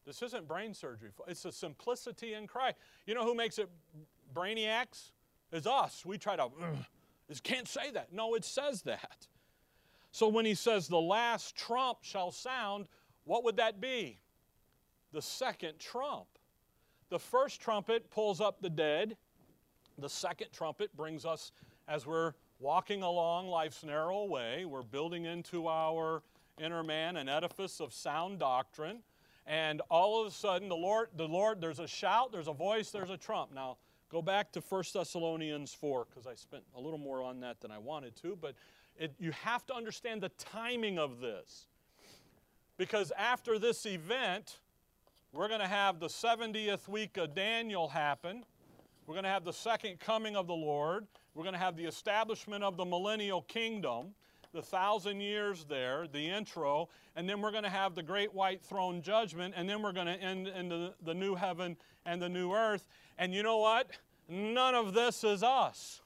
This 0.06 0.21
isn't 0.21 0.47
brain 0.47 0.73
surgery. 0.73 1.10
It's 1.28 1.43
the 1.43 1.51
simplicity 1.51 2.34
in 2.34 2.45
Christ. 2.47 2.78
You 3.08 3.15
know 3.15 3.23
who 3.23 3.34
makes 3.34 3.58
it 3.58 3.69
brainiacs? 4.34 5.12
Is 5.51 5.65
us. 5.65 6.06
We 6.06 6.17
try 6.17 6.36
to, 6.36 6.49
It 7.30 7.41
can't 7.43 7.67
say 7.67 7.91
that. 7.91 8.13
No, 8.13 8.36
it 8.36 8.45
says 8.45 8.84
that. 8.84 9.28
So 10.12 10.28
when 10.28 10.45
he 10.45 10.54
says 10.54 10.88
the 10.88 10.97
last 10.97 11.56
trump 11.56 11.99
shall 12.01 12.32
sound, 12.32 12.88
what 13.23 13.43
would 13.43 13.58
that 13.58 13.82
be? 13.82 14.19
The 15.12 15.21
second 15.21 15.80
trump. 15.80 16.28
The 17.15 17.19
first 17.19 17.62
trumpet 17.62 18.12
pulls 18.12 18.41
up 18.41 18.60
the 18.60 18.69
dead. 18.69 19.15
The 19.97 20.10
second 20.10 20.47
trumpet 20.51 20.93
brings 20.97 21.23
us, 21.23 21.54
as 21.88 22.06
we're 22.06 22.34
walking 22.60 23.04
along 23.04 23.47
life's 23.47 23.86
narrow 23.86 24.25
way, 24.25 24.65
we're 24.65 24.84
building 24.84 25.23
into 25.23 25.69
our 25.69 26.23
inner 26.60 26.84
man 26.84 27.15
an 27.15 27.30
edifice 27.30 27.80
of 27.80 27.93
sound 27.93 28.39
doctrine. 28.39 28.99
And 29.47 29.82
all 29.89 30.19
of 30.19 30.28
a 30.28 30.32
sudden, 30.36 30.67
the 30.67 30.75
Lord, 30.75 31.08
the 31.15 31.25
Lord, 31.25 31.62
there's 31.62 31.80
a 31.80 31.88
shout, 31.88 32.34
there's 32.34 32.49
a 32.49 32.54
voice, 32.54 32.91
there's 32.91 33.12
a 33.12 33.17
trump. 33.17 33.54
Now, 33.56 33.78
go 34.12 34.21
back 34.21 34.51
to 34.51 34.60
1 34.60 34.84
Thessalonians 34.93 35.73
4, 35.73 36.08
because 36.10 36.28
I 36.28 36.36
spent 36.36 36.63
a 36.75 36.82
little 36.82 36.99
more 36.99 37.23
on 37.23 37.39
that 37.39 37.62
than 37.62 37.71
I 37.71 37.78
wanted 37.78 38.17
to, 38.23 38.38
but 38.41 38.56
it, 38.99 39.13
you 39.19 39.32
have 39.32 39.65
to 39.67 39.73
understand 39.73 40.19
the 40.19 40.32
timing 40.38 40.99
of 40.99 41.21
this. 41.21 41.67
Because 42.75 43.13
after 43.17 43.58
this 43.58 43.86
event, 43.86 44.58
we're 45.35 45.49
going 45.49 45.59
to 45.59 45.67
have 45.67 45.99
the 45.99 46.07
70th 46.07 46.87
week 46.87 47.17
of 47.17 47.35
Daniel 47.35 47.89
happen. 47.89 48.45
We're 49.05 49.15
going 49.15 49.25
to 49.25 49.29
have 49.29 49.43
the 49.43 49.51
second 49.51 49.99
coming 49.99 50.37
of 50.37 50.47
the 50.47 50.53
Lord. 50.53 51.07
We're 51.33 51.43
going 51.43 51.55
to 51.55 51.59
have 51.59 51.75
the 51.75 51.83
establishment 51.83 52.63
of 52.63 52.77
the 52.77 52.85
millennial 52.85 53.41
kingdom, 53.41 54.13
the 54.53 54.61
thousand 54.61 55.19
years 55.19 55.65
there, 55.67 56.07
the 56.07 56.29
intro, 56.29 56.87
and 57.17 57.27
then 57.27 57.41
we're 57.41 57.51
going 57.51 57.65
to 57.65 57.69
have 57.69 57.95
the 57.95 58.01
great 58.01 58.33
white 58.33 58.63
throne 58.63 59.01
judgment, 59.01 59.53
and 59.57 59.67
then 59.67 59.81
we're 59.81 59.91
going 59.91 60.07
to 60.07 60.13
end 60.13 60.47
into 60.47 60.93
the 61.03 61.13
new 61.13 61.35
heaven 61.35 61.75
and 62.05 62.21
the 62.21 62.29
new 62.29 62.53
earth. 62.53 62.87
And 63.17 63.33
you 63.33 63.43
know 63.43 63.57
what? 63.57 63.91
None 64.29 64.73
of 64.73 64.93
this 64.93 65.25
is 65.25 65.43
us. 65.43 65.99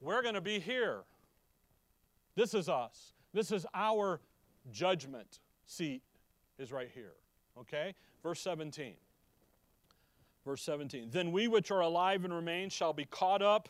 We're 0.00 0.22
going 0.22 0.34
to 0.34 0.40
be 0.40 0.58
here. 0.58 1.00
This 2.34 2.54
is 2.54 2.70
us. 2.70 3.12
This 3.34 3.52
is 3.52 3.66
our 3.74 4.20
judgment 4.72 5.40
seat 5.66 6.00
is 6.58 6.72
right 6.72 6.90
here. 6.94 7.12
Okay? 7.58 7.94
Verse 8.22 8.40
17. 8.40 8.94
Verse 10.44 10.62
17. 10.62 11.10
Then 11.10 11.32
we 11.32 11.48
which 11.48 11.70
are 11.70 11.80
alive 11.80 12.24
and 12.24 12.32
remain 12.32 12.70
shall 12.70 12.92
be 12.92 13.04
caught 13.04 13.42
up 13.42 13.68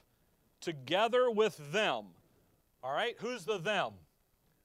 together 0.61 1.31
with 1.31 1.73
them. 1.73 2.07
All 2.83 2.93
right? 2.93 3.15
Who's 3.19 3.45
the 3.45 3.59
them? 3.59 3.93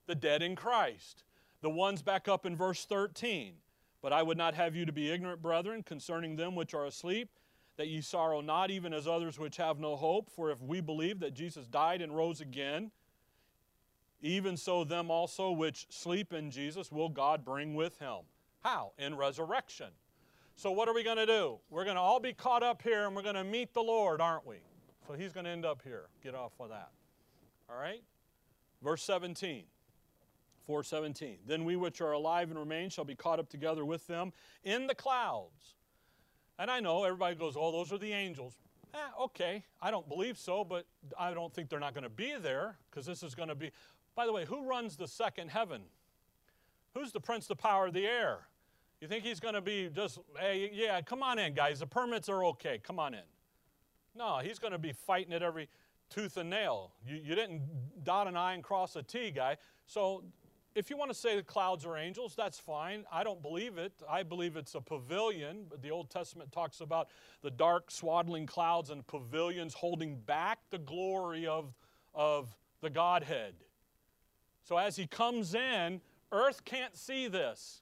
The 0.07 0.15
dead 0.15 0.41
in 0.41 0.55
Christ. 0.55 1.23
The 1.61 1.69
ones 1.69 2.01
back 2.01 2.27
up 2.27 2.45
in 2.45 2.55
verse 2.55 2.85
13. 2.85 3.53
But 4.01 4.13
I 4.13 4.23
would 4.23 4.37
not 4.37 4.55
have 4.55 4.75
you 4.75 4.85
to 4.85 4.91
be 4.91 5.11
ignorant, 5.11 5.41
brethren, 5.41 5.83
concerning 5.83 6.35
them 6.35 6.55
which 6.55 6.73
are 6.73 6.85
asleep, 6.85 7.29
that 7.77 7.87
ye 7.87 8.01
sorrow 8.01 8.41
not, 8.41 8.71
even 8.71 8.93
as 8.93 9.07
others 9.07 9.37
which 9.37 9.57
have 9.57 9.79
no 9.79 9.95
hope. 9.95 10.29
For 10.29 10.49
if 10.49 10.59
we 10.61 10.81
believe 10.81 11.19
that 11.19 11.33
Jesus 11.33 11.67
died 11.67 12.01
and 12.01 12.15
rose 12.15 12.41
again, 12.41 12.91
even 14.21 14.57
so, 14.57 14.83
them 14.83 15.09
also 15.09 15.51
which 15.51 15.87
sleep 15.89 16.33
in 16.33 16.51
Jesus 16.51 16.91
will 16.91 17.09
God 17.09 17.45
bring 17.45 17.75
with 17.75 17.97
him. 17.99 18.19
How? 18.63 18.91
In 18.97 19.15
resurrection. 19.15 19.87
So, 20.55 20.71
what 20.71 20.87
are 20.87 20.93
we 20.93 21.03
going 21.03 21.17
to 21.17 21.25
do? 21.25 21.59
We're 21.69 21.83
going 21.83 21.95
to 21.95 22.01
all 22.01 22.19
be 22.19 22.33
caught 22.33 22.63
up 22.63 22.81
here 22.81 23.05
and 23.07 23.15
we're 23.15 23.23
going 23.23 23.35
to 23.35 23.43
meet 23.43 23.73
the 23.73 23.81
Lord, 23.81 24.21
aren't 24.21 24.45
we? 24.45 24.57
So, 25.07 25.13
he's 25.13 25.33
going 25.33 25.45
to 25.45 25.49
end 25.49 25.65
up 25.65 25.81
here. 25.83 26.05
Get 26.23 26.35
off 26.35 26.53
of 26.59 26.69
that. 26.69 26.89
All 27.69 27.79
right? 27.79 28.03
Verse 28.83 29.03
17. 29.03 29.63
417. 30.65 31.37
Then 31.47 31.65
we 31.65 31.75
which 31.75 32.01
are 32.01 32.11
alive 32.11 32.49
and 32.49 32.59
remain 32.59 32.89
shall 32.89 33.05
be 33.05 33.15
caught 33.15 33.39
up 33.39 33.49
together 33.49 33.83
with 33.83 34.05
them 34.07 34.31
in 34.63 34.87
the 34.87 34.95
clouds. 34.95 35.75
And 36.59 36.69
I 36.69 36.79
know 36.79 37.03
everybody 37.03 37.35
goes, 37.35 37.55
oh, 37.57 37.71
those 37.71 37.91
are 37.91 37.97
the 37.97 38.13
angels. 38.13 38.53
Eh, 38.93 38.97
okay, 39.23 39.63
I 39.81 39.89
don't 39.89 40.07
believe 40.07 40.37
so, 40.37 40.63
but 40.63 40.85
I 41.17 41.33
don't 41.33 41.53
think 41.53 41.69
they're 41.69 41.79
not 41.79 41.93
going 41.93 42.03
to 42.03 42.09
be 42.09 42.35
there 42.39 42.77
because 42.89 43.05
this 43.05 43.23
is 43.23 43.33
going 43.33 43.49
to 43.49 43.55
be. 43.55 43.71
By 44.15 44.25
the 44.25 44.33
way, 44.33 44.45
who 44.45 44.63
runs 44.63 44.97
the 44.97 45.07
second 45.07 45.49
heaven? 45.49 45.81
Who's 46.93 47.11
the 47.11 47.21
prince, 47.21 47.47
the 47.47 47.55
power 47.55 47.87
of 47.87 47.93
the 47.93 48.05
air? 48.05 48.47
You 49.01 49.07
think 49.07 49.23
he's 49.23 49.39
going 49.39 49.55
to 49.55 49.61
be 49.61 49.89
just, 49.93 50.19
hey, 50.39 50.69
yeah, 50.71 51.01
come 51.01 51.23
on 51.23 51.39
in, 51.39 51.55
guys. 51.55 51.79
The 51.79 51.87
permits 51.87 52.29
are 52.29 52.45
okay. 52.45 52.79
Come 52.83 52.99
on 52.99 53.15
in. 53.15 53.21
No, 54.15 54.37
he's 54.37 54.59
going 54.59 54.73
to 54.73 54.77
be 54.77 54.93
fighting 54.93 55.33
at 55.33 55.41
every 55.41 55.69
tooth 56.11 56.37
and 56.37 56.51
nail. 56.51 56.91
You, 57.03 57.15
you 57.15 57.33
didn't 57.33 57.63
dot 58.03 58.27
an 58.27 58.37
I 58.37 58.53
and 58.53 58.63
cross 58.63 58.95
a 58.95 59.01
T, 59.01 59.31
guy. 59.31 59.57
So 59.87 60.23
if 60.75 60.91
you 60.91 60.97
want 60.97 61.09
to 61.09 61.17
say 61.17 61.35
the 61.35 61.41
clouds 61.41 61.83
are 61.83 61.97
angels, 61.97 62.35
that's 62.37 62.59
fine. 62.59 63.03
I 63.11 63.23
don't 63.23 63.41
believe 63.41 63.79
it. 63.79 63.91
I 64.07 64.21
believe 64.21 64.55
it's 64.55 64.75
a 64.75 64.81
pavilion. 64.81 65.65
But 65.67 65.81
the 65.81 65.89
Old 65.89 66.11
Testament 66.11 66.51
talks 66.51 66.79
about 66.79 67.07
the 67.41 67.49
dark, 67.49 67.89
swaddling 67.89 68.45
clouds 68.45 68.91
and 68.91 69.05
pavilions 69.07 69.73
holding 69.73 70.15
back 70.15 70.59
the 70.69 70.77
glory 70.77 71.47
of, 71.47 71.73
of 72.13 72.55
the 72.81 72.89
Godhead. 72.91 73.55
So 74.63 74.77
as 74.77 74.95
he 74.95 75.07
comes 75.07 75.55
in, 75.55 76.01
earth 76.31 76.63
can't 76.65 76.95
see 76.95 77.27
this. 77.27 77.81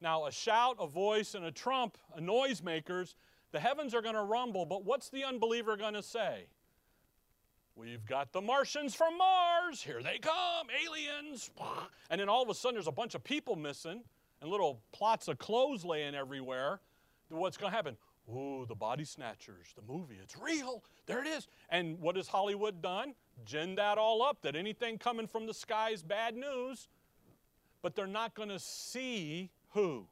Now, 0.00 0.26
a 0.26 0.32
shout, 0.32 0.76
a 0.78 0.86
voice, 0.86 1.34
and 1.34 1.44
a 1.44 1.52
trump, 1.52 1.98
a 2.16 2.20
noisemakers, 2.20 3.14
the 3.52 3.60
heavens 3.60 3.94
are 3.94 4.02
going 4.02 4.14
to 4.14 4.22
rumble, 4.22 4.64
but 4.64 4.84
what's 4.84 5.10
the 5.10 5.24
unbeliever 5.24 5.76
going 5.76 5.94
to 5.94 6.02
say? 6.02 6.46
We've 7.74 8.04
got 8.04 8.32
the 8.32 8.40
Martians 8.40 8.94
from 8.94 9.16
Mars. 9.18 9.82
Here 9.82 10.02
they 10.02 10.18
come, 10.18 10.66
aliens. 10.84 11.50
And 12.10 12.20
then 12.20 12.28
all 12.28 12.42
of 12.42 12.48
a 12.48 12.54
sudden, 12.54 12.74
there's 12.74 12.86
a 12.86 12.92
bunch 12.92 13.14
of 13.14 13.24
people 13.24 13.56
missing 13.56 14.02
and 14.40 14.50
little 14.50 14.80
plots 14.92 15.28
of 15.28 15.38
clothes 15.38 15.84
laying 15.84 16.14
everywhere. 16.14 16.80
What's 17.28 17.56
going 17.56 17.70
to 17.70 17.76
happen? 17.76 17.96
Ooh, 18.28 18.64
the 18.68 18.74
body 18.74 19.04
snatchers, 19.04 19.74
the 19.74 19.92
movie, 19.92 20.18
it's 20.22 20.36
real. 20.36 20.84
There 21.06 21.20
it 21.20 21.26
is. 21.26 21.48
And 21.70 21.98
what 22.00 22.16
has 22.16 22.28
Hollywood 22.28 22.80
done? 22.80 23.14
Gin 23.44 23.74
that 23.76 23.98
all 23.98 24.22
up 24.22 24.42
that 24.42 24.54
anything 24.54 24.98
coming 24.98 25.26
from 25.26 25.46
the 25.46 25.54
sky 25.54 25.90
is 25.90 26.02
bad 26.02 26.36
news. 26.36 26.88
But 27.82 27.96
they're 27.96 28.06
not 28.06 28.34
going 28.34 28.50
to 28.50 28.58
see 28.58 29.50
who? 29.70 30.06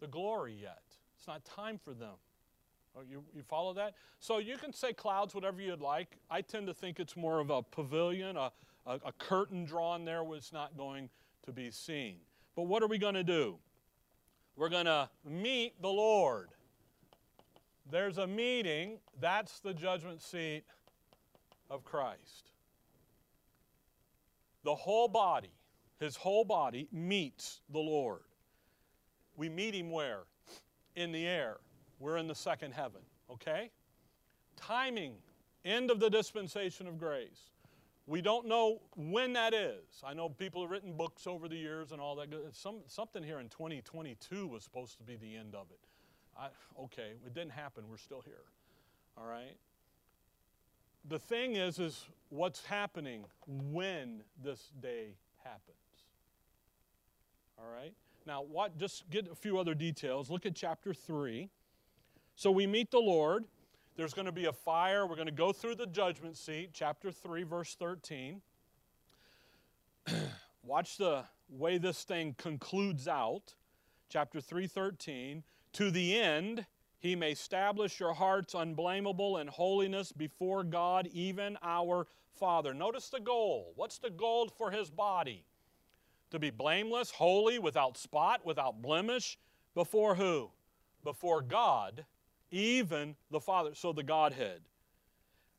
The 0.00 0.06
glory 0.06 0.56
yet. 0.60 0.82
It's 1.16 1.26
not 1.26 1.44
time 1.44 1.78
for 1.82 1.92
them. 1.92 2.14
Oh, 2.96 3.02
you, 3.08 3.22
you 3.34 3.42
follow 3.42 3.72
that? 3.74 3.94
So 4.18 4.38
you 4.38 4.56
can 4.56 4.72
say 4.72 4.92
clouds, 4.92 5.34
whatever 5.34 5.60
you'd 5.60 5.80
like. 5.80 6.16
I 6.30 6.40
tend 6.40 6.66
to 6.66 6.74
think 6.74 6.98
it's 6.98 7.16
more 7.16 7.38
of 7.38 7.50
a 7.50 7.62
pavilion, 7.62 8.36
a, 8.36 8.50
a, 8.86 8.94
a 9.06 9.12
curtain 9.18 9.64
drawn 9.64 10.04
there 10.04 10.24
where 10.24 10.36
it's 10.36 10.52
not 10.52 10.76
going 10.76 11.08
to 11.44 11.52
be 11.52 11.70
seen. 11.70 12.16
But 12.56 12.64
what 12.64 12.82
are 12.82 12.88
we 12.88 12.98
going 12.98 13.14
to 13.14 13.24
do? 13.24 13.58
We're 14.56 14.68
going 14.68 14.86
to 14.86 15.08
meet 15.24 15.80
the 15.80 15.88
Lord. 15.88 16.48
There's 17.90 18.18
a 18.18 18.26
meeting, 18.26 18.98
that's 19.20 19.60
the 19.60 19.72
judgment 19.72 20.20
seat 20.20 20.64
of 21.70 21.84
Christ. 21.84 22.50
The 24.64 24.74
whole 24.74 25.08
body, 25.08 25.52
his 25.98 26.16
whole 26.16 26.44
body, 26.44 26.88
meets 26.92 27.60
the 27.72 27.78
Lord. 27.78 28.20
We 29.40 29.48
meet 29.48 29.74
him 29.74 29.90
where? 29.90 30.24
In 30.96 31.12
the 31.12 31.26
air. 31.26 31.56
We're 31.98 32.18
in 32.18 32.26
the 32.26 32.34
second 32.34 32.72
heaven, 32.72 33.00
okay? 33.32 33.70
Timing, 34.54 35.14
end 35.64 35.90
of 35.90 35.98
the 35.98 36.10
dispensation 36.10 36.86
of 36.86 36.98
grace. 36.98 37.48
We 38.06 38.20
don't 38.20 38.46
know 38.46 38.82
when 38.96 39.32
that 39.32 39.54
is. 39.54 40.02
I 40.04 40.12
know 40.12 40.28
people 40.28 40.60
have 40.60 40.70
written 40.70 40.92
books 40.92 41.26
over 41.26 41.48
the 41.48 41.56
years 41.56 41.90
and 41.90 42.02
all 42.02 42.16
that. 42.16 42.28
Some, 42.52 42.80
something 42.86 43.22
here 43.22 43.40
in 43.40 43.48
2022 43.48 44.46
was 44.46 44.62
supposed 44.62 44.98
to 44.98 45.04
be 45.04 45.16
the 45.16 45.34
end 45.34 45.54
of 45.54 45.68
it. 45.70 45.80
I, 46.38 46.48
okay, 46.78 47.12
it 47.24 47.32
didn't 47.32 47.52
happen. 47.52 47.84
We're 47.88 47.96
still 47.96 48.20
here. 48.20 48.44
All 49.16 49.24
right? 49.24 49.56
The 51.08 51.18
thing 51.18 51.56
is, 51.56 51.78
is 51.78 52.04
what's 52.28 52.62
happening 52.66 53.24
when 53.46 54.22
this 54.44 54.70
day 54.82 55.14
happens. 55.42 55.78
All 57.58 57.72
right? 57.72 57.94
Now, 58.30 58.42
what, 58.42 58.78
just 58.78 59.10
get 59.10 59.26
a 59.28 59.34
few 59.34 59.58
other 59.58 59.74
details. 59.74 60.30
Look 60.30 60.46
at 60.46 60.54
chapter 60.54 60.94
3. 60.94 61.50
So 62.36 62.52
we 62.52 62.64
meet 62.64 62.92
the 62.92 63.00
Lord. 63.00 63.44
There's 63.96 64.14
going 64.14 64.26
to 64.26 64.32
be 64.32 64.44
a 64.44 64.52
fire. 64.52 65.04
We're 65.04 65.16
going 65.16 65.26
to 65.26 65.32
go 65.32 65.50
through 65.50 65.74
the 65.74 65.88
judgment 65.88 66.36
seat, 66.36 66.70
chapter 66.72 67.10
3, 67.10 67.42
verse 67.42 67.74
13. 67.74 68.40
Watch 70.62 70.96
the 70.96 71.24
way 71.48 71.76
this 71.78 72.04
thing 72.04 72.36
concludes 72.38 73.08
out. 73.08 73.56
Chapter 74.08 74.38
3:13, 74.38 75.42
to 75.72 75.90
the 75.90 76.16
end 76.16 76.66
he 77.00 77.16
may 77.16 77.32
establish 77.32 77.98
your 77.98 78.14
hearts 78.14 78.54
unblameable 78.54 79.38
in 79.38 79.48
holiness 79.48 80.12
before 80.12 80.62
God, 80.62 81.08
even 81.12 81.58
our 81.64 82.06
Father. 82.38 82.74
Notice 82.74 83.08
the 83.08 83.18
goal. 83.18 83.72
What's 83.74 83.98
the 83.98 84.10
goal 84.10 84.48
for 84.56 84.70
his 84.70 84.88
body? 84.88 85.46
To 86.30 86.38
be 86.38 86.50
blameless, 86.50 87.10
holy, 87.10 87.58
without 87.58 87.98
spot, 87.98 88.44
without 88.44 88.80
blemish, 88.80 89.38
before 89.74 90.14
who? 90.14 90.50
Before 91.02 91.42
God, 91.42 92.04
even 92.50 93.16
the 93.30 93.40
Father. 93.40 93.74
So 93.74 93.92
the 93.92 94.02
Godhead. 94.02 94.60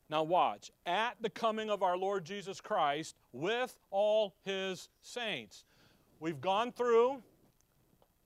Now, 0.08 0.22
watch. 0.22 0.70
At 0.86 1.16
the 1.20 1.30
coming 1.30 1.70
of 1.70 1.82
our 1.82 1.96
Lord 1.96 2.24
Jesus 2.24 2.60
Christ 2.60 3.16
with 3.32 3.78
all 3.90 4.34
his 4.44 4.88
saints. 5.00 5.64
We've 6.20 6.40
gone 6.40 6.72
through, 6.72 7.22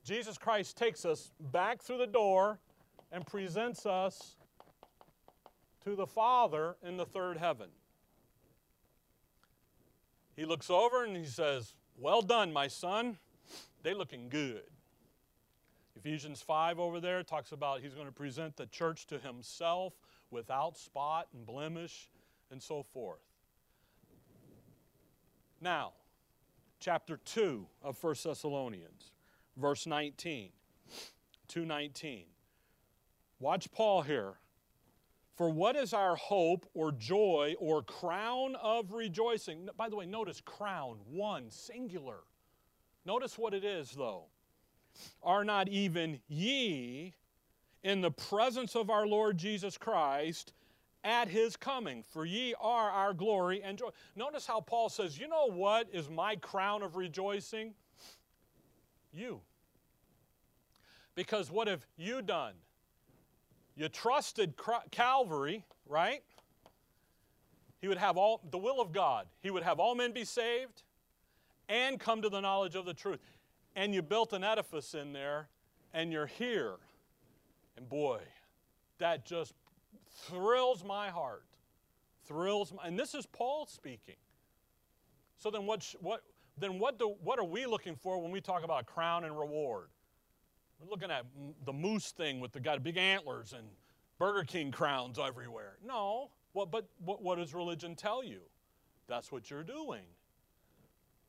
Jesus 0.04 0.38
Christ 0.38 0.76
takes 0.76 1.04
us 1.04 1.32
back 1.52 1.82
through 1.82 1.98
the 1.98 2.06
door 2.06 2.58
and 3.10 3.26
presents 3.26 3.86
us 3.86 4.36
to 5.84 5.96
the 5.96 6.06
Father 6.06 6.76
in 6.82 6.96
the 6.96 7.06
third 7.06 7.38
heaven. 7.38 7.68
He 10.36 10.44
looks 10.44 10.70
over 10.70 11.04
and 11.04 11.16
he 11.16 11.24
says, 11.24 11.74
Well 11.98 12.22
done, 12.22 12.52
my 12.52 12.68
son. 12.68 13.18
They 13.82 13.94
looking 13.94 14.28
good. 14.28 14.62
Ephesians 15.96 16.42
5 16.42 16.78
over 16.78 17.00
there 17.00 17.22
talks 17.22 17.52
about 17.52 17.80
he's 17.80 17.94
going 17.94 18.06
to 18.06 18.12
present 18.12 18.56
the 18.56 18.66
church 18.66 19.06
to 19.06 19.18
himself 19.18 19.94
without 20.30 20.76
spot 20.76 21.28
and 21.32 21.46
blemish 21.46 22.08
and 22.50 22.62
so 22.62 22.82
forth. 22.82 23.20
Now, 25.60 25.92
chapter 26.80 27.18
2 27.24 27.66
of 27.82 28.02
1 28.02 28.14
Thessalonians, 28.24 29.12
verse 29.56 29.86
19. 29.86 30.50
219. 31.48 32.24
Watch 33.40 33.70
Paul 33.72 34.02
here. 34.02 34.34
For 35.36 35.50
what 35.50 35.76
is 35.76 35.92
our 35.92 36.16
hope 36.16 36.66
or 36.72 36.92
joy 36.92 37.54
or 37.58 37.82
crown 37.82 38.56
of 38.56 38.92
rejoicing? 38.92 39.68
By 39.76 39.90
the 39.90 39.96
way, 39.96 40.06
notice 40.06 40.40
crown, 40.40 40.96
one, 41.10 41.50
singular. 41.50 42.20
Notice 43.04 43.36
what 43.36 43.52
it 43.52 43.62
is, 43.62 43.90
though. 43.90 44.24
Are 45.22 45.44
not 45.44 45.68
even 45.68 46.20
ye 46.26 47.12
in 47.82 48.00
the 48.00 48.10
presence 48.10 48.74
of 48.74 48.88
our 48.88 49.06
Lord 49.06 49.36
Jesus 49.36 49.76
Christ 49.76 50.54
at 51.04 51.28
his 51.28 51.54
coming, 51.54 52.02
for 52.02 52.24
ye 52.24 52.54
are 52.58 52.90
our 52.90 53.12
glory 53.12 53.62
and 53.62 53.76
joy. 53.76 53.90
Notice 54.16 54.46
how 54.46 54.60
Paul 54.60 54.88
says, 54.88 55.18
You 55.18 55.28
know 55.28 55.48
what 55.48 55.86
is 55.92 56.08
my 56.08 56.36
crown 56.36 56.82
of 56.82 56.96
rejoicing? 56.96 57.74
You. 59.12 59.40
Because 61.14 61.50
what 61.50 61.68
have 61.68 61.86
you 61.96 62.22
done? 62.22 62.54
You 63.76 63.88
trusted 63.88 64.54
Calvary, 64.90 65.64
right? 65.86 66.22
He 67.80 67.88
would 67.88 67.98
have 67.98 68.16
all 68.16 68.40
the 68.50 68.58
will 68.58 68.80
of 68.80 68.92
God. 68.92 69.26
He 69.42 69.50
would 69.50 69.62
have 69.62 69.78
all 69.78 69.94
men 69.94 70.12
be 70.12 70.24
saved 70.24 70.82
and 71.68 72.00
come 72.00 72.22
to 72.22 72.28
the 72.28 72.40
knowledge 72.40 72.74
of 72.74 72.86
the 72.86 72.94
truth. 72.94 73.20
And 73.74 73.94
you 73.94 74.00
built 74.00 74.32
an 74.32 74.42
edifice 74.42 74.94
in 74.94 75.12
there, 75.12 75.48
and 75.92 76.10
you're 76.10 76.26
here 76.26 76.76
and 77.76 77.88
boy, 77.88 78.20
that 78.98 79.24
just 79.24 79.54
thrills 80.26 80.82
my 80.82 81.10
heart. 81.10 81.44
Thrills 82.26 82.72
my, 82.72 82.86
and 82.86 82.98
this 82.98 83.14
is 83.14 83.26
Paul 83.26 83.66
speaking. 83.66 84.16
So 85.38 85.50
then 85.50 85.66
what, 85.66 85.94
what, 86.00 86.22
then 86.58 86.78
what, 86.78 86.98
do, 86.98 87.14
what 87.22 87.38
are 87.38 87.44
we 87.44 87.66
looking 87.66 87.94
for 87.94 88.20
when 88.20 88.30
we 88.30 88.40
talk 88.40 88.64
about 88.64 88.86
crown 88.86 89.24
and 89.24 89.38
reward? 89.38 89.88
We're 90.78 90.90
looking 90.90 91.10
at 91.10 91.24
the 91.64 91.72
moose 91.72 92.10
thing 92.10 92.40
with 92.40 92.52
the 92.52 92.60
guy, 92.60 92.78
big 92.78 92.96
antlers 92.96 93.52
and 93.52 93.66
Burger 94.18 94.44
King 94.44 94.70
crowns 94.70 95.18
everywhere. 95.18 95.76
No, 95.84 96.30
well, 96.54 96.66
but 96.66 96.86
what, 97.04 97.22
what 97.22 97.38
does 97.38 97.54
religion 97.54 97.94
tell 97.94 98.24
you? 98.24 98.40
That's 99.08 99.30
what 99.30 99.50
you're 99.50 99.62
doing. 99.62 100.02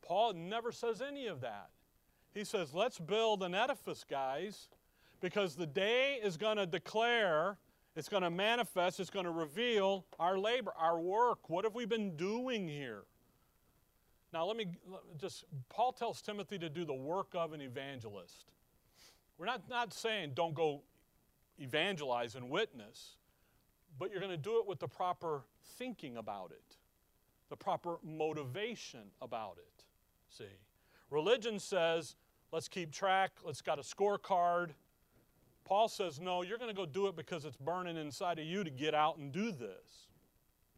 Paul 0.02 0.32
never 0.32 0.72
says 0.72 1.02
any 1.02 1.26
of 1.26 1.40
that. 1.42 1.68
He 2.34 2.44
says, 2.44 2.72
let's 2.72 2.98
build 2.98 3.42
an 3.42 3.54
edifice, 3.54 4.04
guys, 4.08 4.68
because 5.20 5.54
the 5.54 5.66
day 5.66 6.18
is 6.22 6.36
going 6.36 6.56
to 6.56 6.66
declare, 6.66 7.58
it's 7.96 8.08
going 8.08 8.22
to 8.22 8.30
manifest, 8.30 9.00
it's 9.00 9.10
going 9.10 9.24
to 9.24 9.30
reveal 9.30 10.04
our 10.18 10.38
labor, 10.38 10.72
our 10.78 11.00
work. 11.00 11.50
What 11.50 11.64
have 11.64 11.74
we 11.74 11.84
been 11.84 12.16
doing 12.16 12.68
here? 12.68 13.02
Now, 14.32 14.46
let 14.46 14.56
me 14.56 14.66
just, 15.18 15.44
Paul 15.68 15.92
tells 15.92 16.22
Timothy 16.22 16.58
to 16.58 16.68
do 16.68 16.84
the 16.84 16.94
work 16.94 17.28
of 17.34 17.52
an 17.52 17.60
evangelist. 17.60 18.46
We're 19.38 19.46
not, 19.46 19.68
not 19.70 19.94
saying 19.94 20.32
don't 20.34 20.54
go 20.54 20.82
evangelize 21.58 22.34
and 22.34 22.50
witness, 22.50 23.16
but 23.98 24.10
you're 24.10 24.20
going 24.20 24.32
to 24.32 24.36
do 24.36 24.58
it 24.58 24.66
with 24.66 24.80
the 24.80 24.88
proper 24.88 25.42
thinking 25.78 26.16
about 26.16 26.50
it, 26.50 26.76
the 27.48 27.56
proper 27.56 27.98
motivation 28.02 29.10
about 29.22 29.56
it. 29.58 29.84
See? 30.28 30.44
Religion 31.10 31.58
says, 31.58 32.16
let's 32.52 32.68
keep 32.68 32.92
track, 32.92 33.30
let's 33.44 33.62
got 33.62 33.78
a 33.78 33.82
scorecard, 33.82 34.70
Paul 35.68 35.88
says, 35.88 36.18
no, 36.18 36.40
you're 36.42 36.56
going 36.56 36.70
to 36.70 36.76
go 36.76 36.86
do 36.86 37.08
it 37.08 37.16
because 37.16 37.44
it's 37.44 37.58
burning 37.58 37.98
inside 37.98 38.38
of 38.38 38.46
you 38.46 38.64
to 38.64 38.70
get 38.70 38.94
out 38.94 39.18
and 39.18 39.30
do 39.30 39.52
this. 39.52 40.08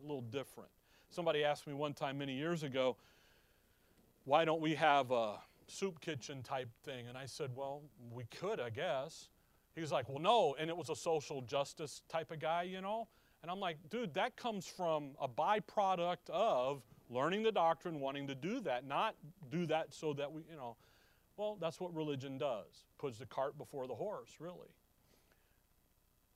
A 0.01 0.03
little 0.03 0.21
different. 0.21 0.69
Somebody 1.11 1.45
asked 1.45 1.69
me 1.69 1.75
one 1.75 1.95
time 1.95 2.19
many 2.19 2.35
years 2.35 2.65
ago, 2.65 2.97
why 4.25 4.45
don't 4.45 4.61
we 4.61 4.75
have 4.75 5.13
a 5.13 5.39
soup 5.71 6.01
kitchen 6.01 6.43
type 6.43 6.69
thing? 6.85 7.07
And 7.09 7.17
I 7.17 7.27
said, 7.27 7.51
well, 7.55 7.83
we 8.11 8.25
could, 8.25 8.61
I 8.61 8.71
guess. 8.71 9.29
He 9.75 9.81
was 9.81 9.93
like, 9.93 10.09
well, 10.09 10.19
no. 10.19 10.57
And 10.59 10.69
it 10.69 10.77
was 10.77 10.91
a 10.91 10.97
social 10.97 11.43
justice 11.43 12.03
type 12.09 12.31
of 12.31 12.41
guy, 12.41 12.65
you 12.65 12.81
know? 12.81 13.09
And 13.43 13.51
I'm 13.51 13.61
like, 13.61 13.79
dude, 13.89 14.15
that 14.15 14.37
comes 14.37 14.67
from 14.67 15.13
a 15.21 15.29
byproduct 15.29 16.29
of 16.29 16.83
learning 17.09 17.43
the 17.43 17.53
doctrine, 17.53 18.01
wanting 18.01 18.27
to 18.29 18.35
do 18.35 18.61
that, 18.61 18.87
not 18.87 19.15
do 19.51 19.67
that 19.67 19.95
so 19.95 20.13
that 20.15 20.31
we, 20.31 20.43
you 20.51 20.57
know. 20.57 20.77
Well, 21.37 21.57
that's 21.59 21.81
what 21.81 21.95
religion 21.95 22.37
does. 22.37 22.85
Puts 22.99 23.19
the 23.19 23.25
cart 23.25 23.57
before 23.57 23.87
the 23.87 23.95
horse, 23.95 24.37
really. 24.41 24.69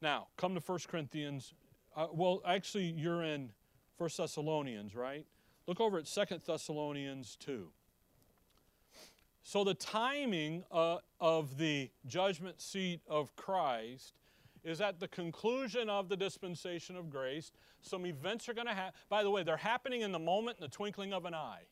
Now, 0.00 0.28
come 0.36 0.54
to 0.54 0.60
1 0.60 0.78
Corinthians. 0.88 1.52
Uh, 1.94 2.06
well, 2.10 2.40
actually, 2.46 2.86
you're 2.96 3.22
in 3.22 3.50
1 3.98 4.10
Thessalonians, 4.16 4.94
right? 4.94 5.26
Look 5.66 5.80
over 5.80 5.98
at 5.98 6.06
2 6.06 6.40
Thessalonians 6.46 7.36
2. 7.40 7.68
So, 9.46 9.62
the 9.62 9.74
timing 9.74 10.64
uh, 10.72 10.98
of 11.20 11.58
the 11.58 11.90
judgment 12.06 12.62
seat 12.62 13.02
of 13.06 13.36
Christ 13.36 14.14
is 14.64 14.80
at 14.80 14.98
the 14.98 15.06
conclusion 15.06 15.90
of 15.90 16.08
the 16.08 16.16
dispensation 16.16 16.96
of 16.96 17.10
grace. 17.10 17.52
Some 17.82 18.06
events 18.06 18.48
are 18.48 18.54
going 18.54 18.66
to 18.66 18.72
happen. 18.72 18.94
By 19.10 19.22
the 19.22 19.30
way, 19.30 19.42
they're 19.42 19.58
happening 19.58 20.00
in 20.00 20.12
the 20.12 20.18
moment, 20.18 20.56
in 20.58 20.62
the 20.62 20.70
twinkling 20.70 21.12
of 21.12 21.26
an 21.26 21.34
eye. 21.34 21.64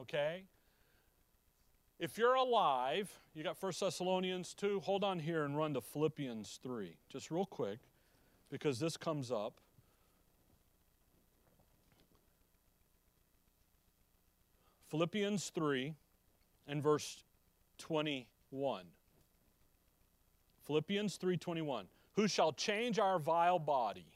Okay? 0.00 0.42
If 2.00 2.18
you're 2.18 2.34
alive, 2.34 3.20
you 3.34 3.44
got 3.44 3.62
1 3.62 3.72
Thessalonians 3.78 4.52
2. 4.54 4.80
Hold 4.80 5.04
on 5.04 5.20
here 5.20 5.44
and 5.44 5.56
run 5.56 5.74
to 5.74 5.80
Philippians 5.80 6.58
3, 6.60 6.96
just 7.08 7.30
real 7.30 7.46
quick, 7.46 7.78
because 8.50 8.80
this 8.80 8.96
comes 8.96 9.30
up. 9.30 9.60
Philippians 14.88 15.50
3 15.50 15.94
and 16.70 16.82
verse 16.82 17.22
21. 17.78 18.86
Philippians 20.62 21.18
3:21. 21.18 21.88
Who 22.14 22.28
shall 22.28 22.52
change 22.52 22.98
our 22.98 23.18
vile 23.18 23.58
body 23.58 24.06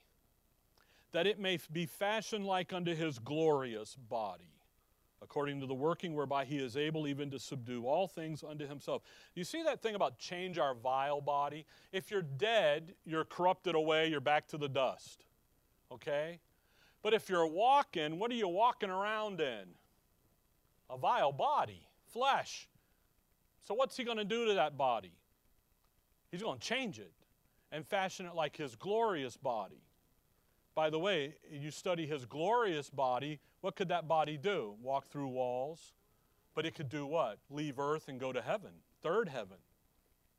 that 1.13 1.27
it 1.27 1.39
may 1.39 1.59
be 1.73 1.87
fashioned 1.87 2.47
like 2.47 2.73
unto 2.73 2.95
his 2.95 3.19
glorious 3.19 3.95
body 3.95 4.51
according 5.23 5.59
to 5.59 5.67
the 5.67 5.75
working 5.75 6.15
whereby 6.15 6.45
he 6.45 6.59
is 6.59 6.77
able 6.77 7.07
even 7.07 7.31
to 7.31 7.39
subdue 7.39 7.87
all 7.87 8.07
things 8.07 8.45
unto 8.45 8.67
himself. 8.67 9.01
You 9.35 9.43
see 9.43 9.63
that 9.63 9.81
thing 9.81 9.95
about 9.95 10.19
change 10.19 10.59
our 10.59 10.75
vile 10.75 11.23
body? 11.23 11.65
If 11.93 12.11
you're 12.11 12.21
dead, 12.21 12.95
you're 13.07 13.25
corrupted 13.25 13.75
away, 13.75 14.09
you're 14.09 14.21
back 14.21 14.47
to 14.49 14.59
the 14.59 14.69
dust. 14.69 15.25
Okay? 15.91 16.41
But 17.03 17.15
if 17.15 17.31
you're 17.31 17.47
walking, 17.47 18.19
what 18.19 18.31
are 18.31 18.35
you 18.35 18.49
walking 18.49 18.91
around 18.91 19.41
in? 19.41 19.65
A 20.91 20.99
vile 20.99 21.33
body, 21.33 21.89
flesh. 22.15 22.69
So 23.67 23.75
what's 23.75 23.97
he 23.97 24.05
going 24.05 24.17
to 24.19 24.25
do 24.25 24.47
to 24.47 24.55
that 24.55 24.79
body? 24.79 25.13
He's 26.31 26.43
going 26.43 26.59
to 26.59 26.65
change 26.65 26.99
it 26.99 27.13
and 27.71 27.87
fashion 27.87 28.27
it 28.27 28.35
like 28.35 28.57
his 28.57 28.75
glorious 28.77 29.37
body. 29.37 29.83
By 30.75 30.91
the 30.91 30.99
way, 30.99 31.35
you 31.51 31.71
study 31.71 32.07
his 32.07 32.25
glorious 32.25 32.89
body, 32.89 33.41
what 33.61 33.77
could 33.77 33.89
that 33.89 34.09
body 34.09 34.39
do? 34.39 34.75
Walk 34.83 35.09
through 35.09 35.29
walls? 35.29 35.93
But 36.55 36.65
it 36.65 36.75
could 36.75 36.89
do 36.89 37.05
what? 37.05 37.39
Leave 37.51 37.79
earth 37.79 38.09
and 38.09 38.19
go 38.19 38.33
to 38.33 38.41
heaven, 38.41 38.71
third 39.03 39.29
heaven. 39.29 39.59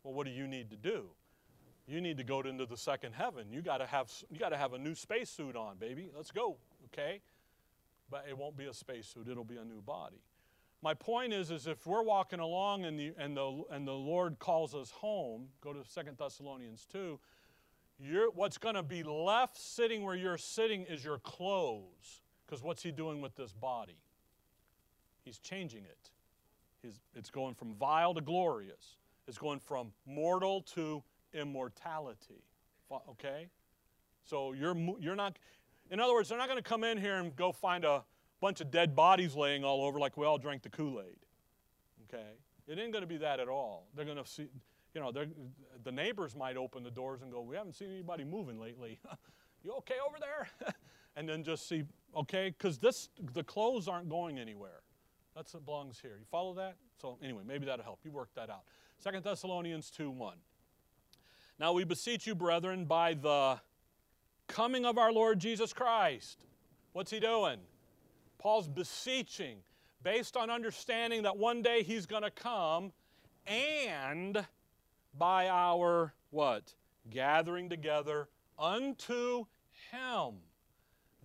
Well, 0.03 0.13
what 0.13 0.25
do 0.25 0.31
you 0.31 0.47
need 0.47 0.69
to 0.71 0.77
do? 0.77 1.09
you 1.87 2.01
need 2.01 2.17
to 2.17 2.23
go 2.23 2.41
into 2.41 2.65
the 2.65 2.77
second 2.77 3.13
heaven. 3.13 3.47
You 3.51 3.61
got 3.61 3.77
to 3.77 3.85
have 3.85 4.11
you 4.31 4.39
got 4.39 4.49
to 4.49 4.57
have 4.57 4.73
a 4.73 4.77
new 4.77 4.95
spacesuit 4.95 5.55
on, 5.55 5.77
baby. 5.77 6.09
Let's 6.15 6.31
go, 6.31 6.57
okay? 6.85 7.21
But 8.09 8.25
it 8.29 8.37
won't 8.37 8.57
be 8.57 8.65
a 8.65 8.73
spacesuit. 8.73 9.27
It'll 9.27 9.43
be 9.43 9.57
a 9.57 9.65
new 9.65 9.81
body. 9.81 10.21
My 10.85 10.93
point 10.93 11.33
is, 11.33 11.49
is 11.49 11.65
if 11.65 11.87
we're 11.87 12.03
walking 12.03 12.39
along 12.39 12.85
and 12.85 12.99
the 12.99 13.11
and 13.17 13.35
the 13.35 13.63
and 13.71 13.87
the 13.87 13.91
Lord 13.91 14.37
calls 14.37 14.75
us 14.75 14.91
home, 14.91 15.47
go 15.59 15.73
to 15.73 15.79
Second 15.83 16.15
Thessalonians 16.19 16.85
two. 16.85 17.19
You're, 17.97 18.29
what's 18.29 18.59
going 18.59 18.75
to 18.75 18.83
be 18.83 19.01
left 19.01 19.57
sitting 19.57 20.03
where 20.03 20.13
you're 20.13 20.37
sitting 20.37 20.83
is 20.83 21.03
your 21.03 21.17
clothes. 21.17 22.21
Because 22.45 22.61
what's 22.61 22.83
He 22.83 22.91
doing 22.91 23.19
with 23.19 23.35
this 23.35 23.51
body? 23.51 23.97
He's 25.23 25.39
changing 25.39 25.85
it. 25.85 26.11
He's, 26.83 26.99
it's 27.15 27.31
going 27.31 27.55
from 27.55 27.73
vile 27.73 28.13
to 28.13 28.21
glorious. 28.21 28.97
It's 29.27 29.39
going 29.39 29.61
from 29.61 29.91
mortal 30.05 30.61
to 30.75 31.01
immortality. 31.33 32.43
Okay? 33.09 33.47
So 34.23 34.53
you're, 34.53 34.77
you're 34.99 35.15
not, 35.15 35.39
in 35.89 35.99
other 35.99 36.13
words, 36.13 36.29
they're 36.29 36.37
not 36.37 36.47
going 36.47 36.61
to 36.61 36.69
come 36.69 36.83
in 36.83 36.99
here 36.99 37.15
and 37.15 37.35
go 37.35 37.51
find 37.51 37.85
a 37.85 38.03
bunch 38.41 38.61
of 38.61 38.71
dead 38.71 38.95
bodies 38.95 39.35
laying 39.35 39.63
all 39.63 39.83
over 39.83 39.99
like 39.99 40.17
we 40.17 40.25
all 40.25 40.37
drank 40.37 40.63
the 40.63 40.69
Kool 40.69 41.01
Aid. 41.01 41.17
Okay? 42.07 42.27
It 42.67 42.79
ain't 42.79 42.91
going 42.91 43.03
to 43.03 43.07
be 43.07 43.17
that 43.17 43.39
at 43.39 43.47
all. 43.47 43.87
They're 43.95 44.05
going 44.05 44.17
to 44.17 44.25
see, 44.25 44.47
you 44.93 45.01
know, 45.01 45.11
the 45.11 45.91
neighbors 45.91 46.35
might 46.35 46.57
open 46.57 46.83
the 46.83 46.91
doors 46.91 47.21
and 47.21 47.31
go, 47.31 47.41
We 47.41 47.55
haven't 47.55 47.73
seen 47.73 47.91
anybody 47.91 48.23
moving 48.23 48.59
lately. 48.59 48.99
you 49.63 49.73
okay 49.73 49.95
over 50.07 50.17
there? 50.19 50.73
and 51.15 51.27
then 51.27 51.43
just 51.43 51.67
see, 51.67 51.83
okay, 52.15 52.53
because 52.57 52.77
this 52.79 53.09
the 53.33 53.43
clothes 53.43 53.87
aren't 53.87 54.09
going 54.09 54.39
anywhere. 54.39 54.81
That's 55.35 55.53
what 55.53 55.65
belongs 55.65 55.99
here. 56.01 56.15
You 56.17 56.25
follow 56.31 56.53
that? 56.55 56.75
So 57.01 57.17
anyway, 57.21 57.43
maybe 57.45 57.65
that'll 57.65 57.83
help. 57.83 57.99
You 58.03 58.11
work 58.11 58.29
that 58.35 58.49
out. 58.49 58.63
Second 58.99 59.23
Thessalonians 59.23 59.89
2 59.91 60.09
1. 60.09 60.37
Now 61.59 61.73
we 61.73 61.83
beseech 61.83 62.25
you, 62.25 62.35
brethren, 62.35 62.85
by 62.85 63.13
the 63.13 63.59
coming 64.47 64.85
of 64.85 64.97
our 64.97 65.11
Lord 65.11 65.39
Jesus 65.39 65.73
Christ. 65.73 66.45
What's 66.93 67.11
he 67.11 67.19
doing? 67.19 67.59
Paul's 68.45 68.67
beseeching 68.67 69.57
based 70.03 70.37
on 70.37 70.51
understanding 70.51 71.23
that 71.23 71.35
one 71.35 71.63
day 71.63 71.81
he's 71.81 72.05
going 72.05 72.21
to 72.21 72.29
come 72.29 72.91
and 73.47 74.45
by 75.17 75.49
our 75.49 76.13
what? 76.29 76.75
Gathering 77.09 77.69
together 77.69 78.27
unto 78.59 79.45
him. 79.89 80.35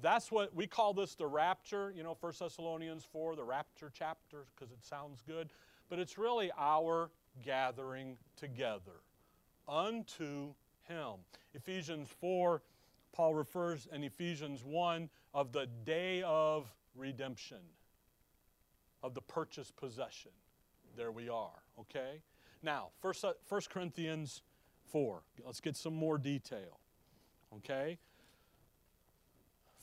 That's 0.00 0.32
what 0.32 0.54
we 0.54 0.66
call 0.66 0.94
this 0.94 1.14
the 1.14 1.26
rapture, 1.26 1.92
you 1.94 2.02
know, 2.02 2.16
1 2.18 2.32
Thessalonians 2.38 3.06
4, 3.12 3.36
the 3.36 3.44
rapture 3.44 3.92
chapter, 3.92 4.46
because 4.54 4.72
it 4.72 4.82
sounds 4.82 5.22
good. 5.26 5.50
But 5.90 5.98
it's 5.98 6.16
really 6.16 6.50
our 6.58 7.10
gathering 7.44 8.16
together 8.38 9.02
unto 9.68 10.54
him. 10.88 11.16
Ephesians 11.52 12.08
4, 12.18 12.62
Paul 13.12 13.34
refers 13.34 13.88
in 13.92 14.04
Ephesians 14.04 14.64
1 14.64 15.10
of 15.34 15.52
the 15.52 15.66
day 15.84 16.22
of 16.22 16.72
redemption, 16.94 17.58
of 19.02 19.14
the 19.14 19.20
purchased 19.20 19.76
possession. 19.76 20.30
There 20.96 21.12
we 21.12 21.28
are, 21.28 21.62
okay? 21.78 22.22
Now, 22.62 22.88
1 23.00 23.14
uh, 23.24 23.60
Corinthians 23.70 24.42
4. 24.90 25.22
Let's 25.44 25.60
get 25.60 25.76
some 25.76 25.94
more 25.94 26.18
detail, 26.18 26.78
okay? 27.56 27.98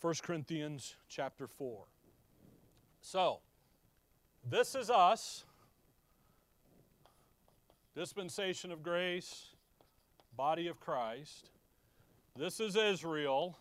1 0.01 0.13
Corinthians 0.21 0.95
chapter 1.09 1.47
4. 1.47 1.85
So, 3.01 3.39
this 4.47 4.75
is 4.75 4.89
us, 4.89 5.45
dispensation 7.95 8.71
of 8.71 8.83
grace, 8.83 9.55
body 10.35 10.67
of 10.67 10.79
Christ. 10.79 11.49
This 12.35 12.59
is 12.59 12.75
Israel 12.75 13.57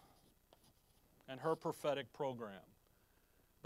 and 1.28 1.40
her 1.40 1.57
prophetic 1.57 2.12
program. 2.12 2.61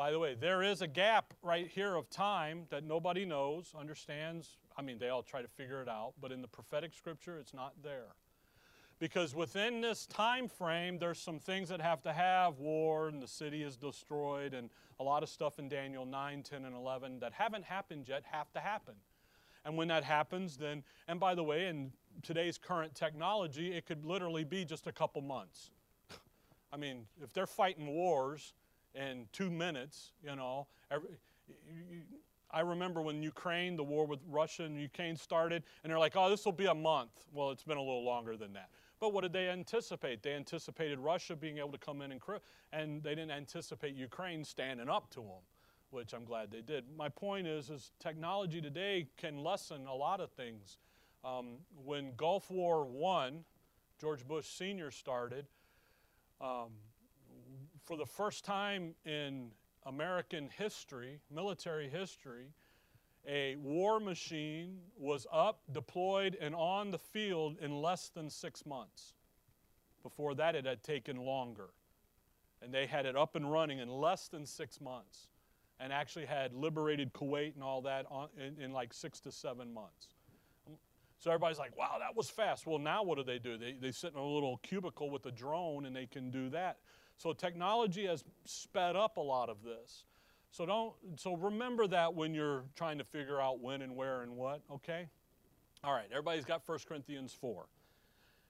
By 0.00 0.12
the 0.12 0.18
way, 0.18 0.34
there 0.34 0.62
is 0.62 0.80
a 0.80 0.86
gap 0.86 1.34
right 1.42 1.68
here 1.68 1.94
of 1.94 2.08
time 2.08 2.62
that 2.70 2.84
nobody 2.84 3.26
knows, 3.26 3.74
understands. 3.78 4.56
I 4.74 4.80
mean, 4.80 4.98
they 4.98 5.10
all 5.10 5.22
try 5.22 5.42
to 5.42 5.46
figure 5.46 5.82
it 5.82 5.90
out, 5.90 6.14
but 6.18 6.32
in 6.32 6.40
the 6.40 6.48
prophetic 6.48 6.94
scripture, 6.94 7.36
it's 7.36 7.52
not 7.52 7.74
there. 7.82 8.14
Because 8.98 9.34
within 9.34 9.82
this 9.82 10.06
time 10.06 10.48
frame 10.48 10.98
there's 10.98 11.18
some 11.18 11.38
things 11.38 11.68
that 11.68 11.82
have 11.82 12.00
to 12.04 12.14
have 12.14 12.60
war 12.60 13.08
and 13.08 13.20
the 13.20 13.28
city 13.28 13.62
is 13.62 13.76
destroyed 13.76 14.54
and 14.54 14.70
a 15.00 15.04
lot 15.04 15.22
of 15.22 15.28
stuff 15.28 15.58
in 15.58 15.68
daniel 15.68 16.06
9 16.06 16.44
10 16.44 16.64
and 16.64 16.74
11 16.74 17.20
that 17.20 17.34
haven't 17.34 17.64
happened 17.66 18.08
yet 18.08 18.22
have 18.24 18.50
to 18.52 18.58
happen. 18.60 18.94
And 19.66 19.76
when 19.76 19.88
that 19.88 20.04
happens 20.04 20.56
then 20.56 20.82
and 21.08 21.20
by 21.20 21.34
the 21.34 21.44
way 21.44 21.66
in 21.66 21.92
today's 22.22 22.56
current 22.56 22.94
technology 22.94 23.74
it 23.74 23.84
could 23.84 24.06
literally 24.06 24.44
be 24.44 24.64
just 24.64 24.86
a 24.86 24.92
couple 24.92 25.20
months. 25.20 25.70
I 26.72 26.78
mean 26.78 27.04
if 27.22 27.34
they're 27.34 27.46
fighting 27.46 27.86
wars 27.86 28.54
in 28.94 29.26
two 29.32 29.50
minutes 29.50 30.12
you 30.22 30.34
know 30.34 30.66
every, 30.90 31.08
I 32.52 32.60
remember 32.60 33.00
when 33.00 33.22
Ukraine, 33.22 33.76
the 33.76 33.84
war 33.84 34.06
with 34.06 34.20
Russia 34.28 34.64
and 34.64 34.80
Ukraine 34.80 35.16
started, 35.16 35.62
and 35.82 35.90
they're 35.90 35.98
like, 35.98 36.16
oh, 36.16 36.28
this 36.28 36.44
will 36.44 36.52
be 36.52 36.66
a 36.66 36.74
month. 36.74 37.10
Well, 37.32 37.50
it's 37.50 37.62
been 37.62 37.76
a 37.76 37.82
little 37.82 38.04
longer 38.04 38.36
than 38.36 38.52
that. 38.54 38.70
But 38.98 39.12
what 39.12 39.22
did 39.22 39.32
they 39.32 39.48
anticipate? 39.48 40.22
They 40.22 40.32
anticipated 40.32 40.98
Russia 40.98 41.36
being 41.36 41.58
able 41.58 41.72
to 41.72 41.78
come 41.78 42.02
in 42.02 42.12
and, 42.12 42.20
and 42.72 43.02
they 43.02 43.10
didn't 43.10 43.30
anticipate 43.30 43.94
Ukraine 43.94 44.44
standing 44.44 44.88
up 44.88 45.10
to 45.10 45.20
them, 45.20 45.42
which 45.90 46.12
I'm 46.12 46.24
glad 46.24 46.50
they 46.50 46.60
did. 46.60 46.84
My 46.96 47.08
point 47.08 47.46
is, 47.46 47.70
is 47.70 47.92
technology 48.00 48.60
today 48.60 49.06
can 49.16 49.38
lessen 49.38 49.86
a 49.86 49.94
lot 49.94 50.20
of 50.20 50.30
things. 50.32 50.78
Um, 51.24 51.58
when 51.84 52.12
Gulf 52.16 52.50
War 52.50 52.84
One, 52.84 53.44
George 54.00 54.26
Bush 54.26 54.46
Sr. 54.46 54.90
started, 54.90 55.46
um, 56.40 56.70
for 57.90 57.96
the 57.96 58.06
first 58.06 58.44
time 58.44 58.94
in 59.04 59.50
American 59.84 60.48
history, 60.56 61.18
military 61.28 61.88
history, 61.88 62.46
a 63.26 63.56
war 63.56 63.98
machine 63.98 64.78
was 64.96 65.26
up, 65.32 65.62
deployed, 65.72 66.38
and 66.40 66.54
on 66.54 66.92
the 66.92 66.98
field 66.98 67.56
in 67.60 67.82
less 67.82 68.08
than 68.10 68.30
six 68.30 68.64
months. 68.64 69.14
Before 70.04 70.36
that, 70.36 70.54
it 70.54 70.66
had 70.66 70.84
taken 70.84 71.16
longer. 71.16 71.70
And 72.62 72.72
they 72.72 72.86
had 72.86 73.06
it 73.06 73.16
up 73.16 73.34
and 73.34 73.50
running 73.50 73.80
in 73.80 73.88
less 73.88 74.28
than 74.28 74.46
six 74.46 74.80
months 74.80 75.26
and 75.80 75.92
actually 75.92 76.26
had 76.26 76.54
liberated 76.54 77.12
Kuwait 77.12 77.54
and 77.56 77.64
all 77.64 77.82
that 77.82 78.06
on, 78.08 78.28
in, 78.38 78.62
in, 78.62 78.72
like 78.72 78.94
six 78.94 79.18
to 79.22 79.32
seven 79.32 79.74
months. 79.74 80.14
So 81.18 81.32
everybody's 81.32 81.58
like, 81.58 81.76
wow, 81.76 81.96
that 81.98 82.16
was 82.16 82.30
fast. 82.30 82.68
Well, 82.68 82.78
now 82.78 83.02
what 83.02 83.18
do 83.18 83.24
they 83.24 83.40
do? 83.40 83.58
They, 83.58 83.74
they 83.80 83.90
sit 83.90 84.12
in 84.12 84.18
a 84.20 84.24
little 84.24 84.58
cubicle 84.58 85.10
with 85.10 85.26
a 85.26 85.32
drone 85.32 85.86
and 85.86 85.96
they 85.96 86.06
can 86.06 86.30
do 86.30 86.50
that. 86.50 86.78
So 87.20 87.34
technology 87.34 88.06
has 88.06 88.24
sped 88.46 88.96
up 88.96 89.18
a 89.18 89.20
lot 89.20 89.50
of 89.50 89.62
this. 89.62 90.06
So 90.52 90.64
don't 90.64 90.94
so 91.16 91.36
remember 91.36 91.86
that 91.86 92.14
when 92.14 92.32
you're 92.32 92.64
trying 92.76 92.96
to 92.96 93.04
figure 93.04 93.38
out 93.38 93.60
when 93.60 93.82
and 93.82 93.94
where 93.94 94.22
and 94.22 94.36
what, 94.36 94.62
okay? 94.72 95.06
All 95.84 95.92
right, 95.92 96.06
everybody's 96.10 96.46
got 96.46 96.62
1 96.64 96.78
Corinthians 96.88 97.36
4. 97.38 97.66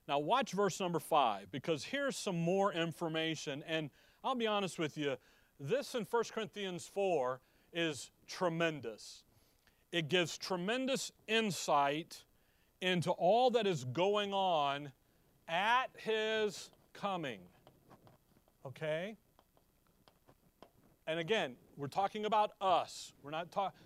Now 0.07 0.19
watch 0.19 0.53
verse 0.53 0.79
number 0.79 1.01
5 1.01 1.51
because 1.51 1.83
here's 1.83 2.15
some 2.15 2.39
more 2.39 2.71
information 2.71 3.61
and 3.67 3.89
I'll 4.23 4.35
be 4.35 4.47
honest 4.47 4.79
with 4.79 4.97
you, 4.97 5.17
this 5.59 5.93
in 5.93 6.07
1 6.09 6.23
Corinthians 6.33 6.89
4 6.93 7.41
is 7.73 8.09
tremendous. 8.25 9.23
It 9.91 10.07
gives 10.07 10.37
tremendous 10.37 11.11
insight 11.27 12.23
into 12.79 13.11
all 13.11 13.49
that 13.51 13.67
is 13.67 13.83
going 13.83 14.31
on 14.31 14.93
at 15.49 15.87
his 15.97 16.69
coming. 16.93 17.41
Okay? 18.65 19.15
And 21.07 21.19
again, 21.19 21.55
we're 21.77 21.87
talking 21.87 22.25
about 22.25 22.51
us. 22.61 23.13
We're 23.23 23.31
not 23.31 23.51
talking. 23.51 23.77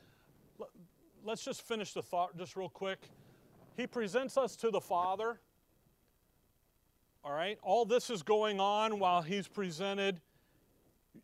Let's 1.24 1.44
just 1.44 1.62
finish 1.62 1.94
the 1.94 2.02
thought 2.02 2.38
just 2.38 2.56
real 2.56 2.70
quick. 2.70 3.00
He 3.78 3.88
presents 3.88 4.38
us 4.38 4.56
to 4.58 4.70
the 4.70 4.82
Father. 4.82 5.40
All 7.24 7.32
right? 7.32 7.58
All 7.64 7.86
this 7.86 8.10
is 8.10 8.22
going 8.22 8.60
on 8.60 9.00
while 9.00 9.22
he's 9.22 9.48
presented. 9.48 10.22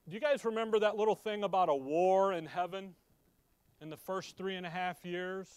Do 0.08 0.16
you 0.16 0.20
guys 0.22 0.43
remember 0.45 0.80
that 0.80 0.95
little 0.95 1.16
thing 1.16 1.43
about 1.43 1.70
a 1.70 1.76
war 1.76 2.34
in 2.34 2.45
heaven 2.45 2.95
in 3.82 3.89
the 3.89 3.97
first 3.97 4.38
three 4.38 4.56
and 4.56 4.66
a 4.66 4.70
half 4.70 5.06
years? 5.06 5.47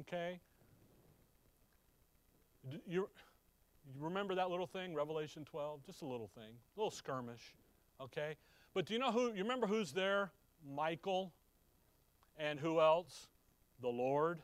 Okay? 0.00 0.40
You, 2.86 3.08
you 3.92 4.02
remember 4.02 4.34
that 4.34 4.50
little 4.50 4.66
thing, 4.66 4.94
Revelation 4.94 5.44
12? 5.44 5.84
Just 5.84 6.02
a 6.02 6.06
little 6.06 6.30
thing, 6.34 6.52
a 6.76 6.80
little 6.80 6.90
skirmish. 6.90 7.54
Okay? 8.00 8.36
But 8.72 8.86
do 8.86 8.94
you 8.94 9.00
know 9.00 9.12
who, 9.12 9.32
you 9.32 9.42
remember 9.42 9.66
who's 9.66 9.92
there? 9.92 10.32
Michael. 10.74 11.32
And 12.36 12.58
who 12.58 12.80
else? 12.80 13.28
The 13.80 13.88
Lord. 13.88 14.40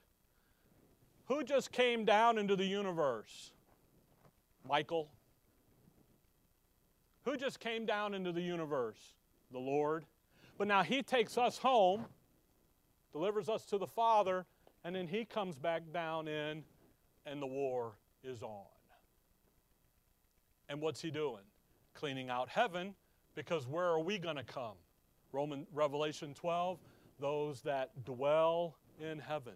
Who 1.26 1.42
just 1.42 1.72
came 1.72 2.04
down 2.04 2.38
into 2.38 2.56
the 2.56 2.64
universe? 2.64 3.52
Michael. 4.68 5.08
Who 7.24 7.36
just 7.36 7.60
came 7.60 7.86
down 7.86 8.14
into 8.14 8.32
the 8.32 8.40
universe? 8.40 9.14
The 9.52 9.58
Lord. 9.58 10.04
But 10.58 10.68
now 10.68 10.82
he 10.82 11.02
takes 11.02 11.38
us 11.38 11.58
home, 11.58 12.04
delivers 13.12 13.48
us 13.48 13.64
to 13.66 13.78
the 13.78 13.86
Father, 13.86 14.44
and 14.84 14.94
then 14.94 15.08
he 15.08 15.24
comes 15.24 15.56
back 15.56 15.82
down 15.92 16.28
in, 16.28 16.62
and 17.26 17.40
the 17.40 17.46
war 17.46 17.92
is 18.22 18.42
on. 18.42 18.66
And 20.70 20.80
what's 20.80 21.02
he 21.02 21.10
doing? 21.10 21.42
Cleaning 21.94 22.30
out 22.30 22.48
heaven 22.48 22.94
because 23.34 23.66
where 23.66 23.86
are 23.86 24.00
we 24.00 24.18
going 24.18 24.36
to 24.36 24.44
come? 24.44 24.76
Roman 25.32 25.66
Revelation 25.74 26.32
12, 26.32 26.78
those 27.18 27.60
that 27.62 28.04
dwell 28.04 28.76
in 28.98 29.18
heaven. 29.18 29.54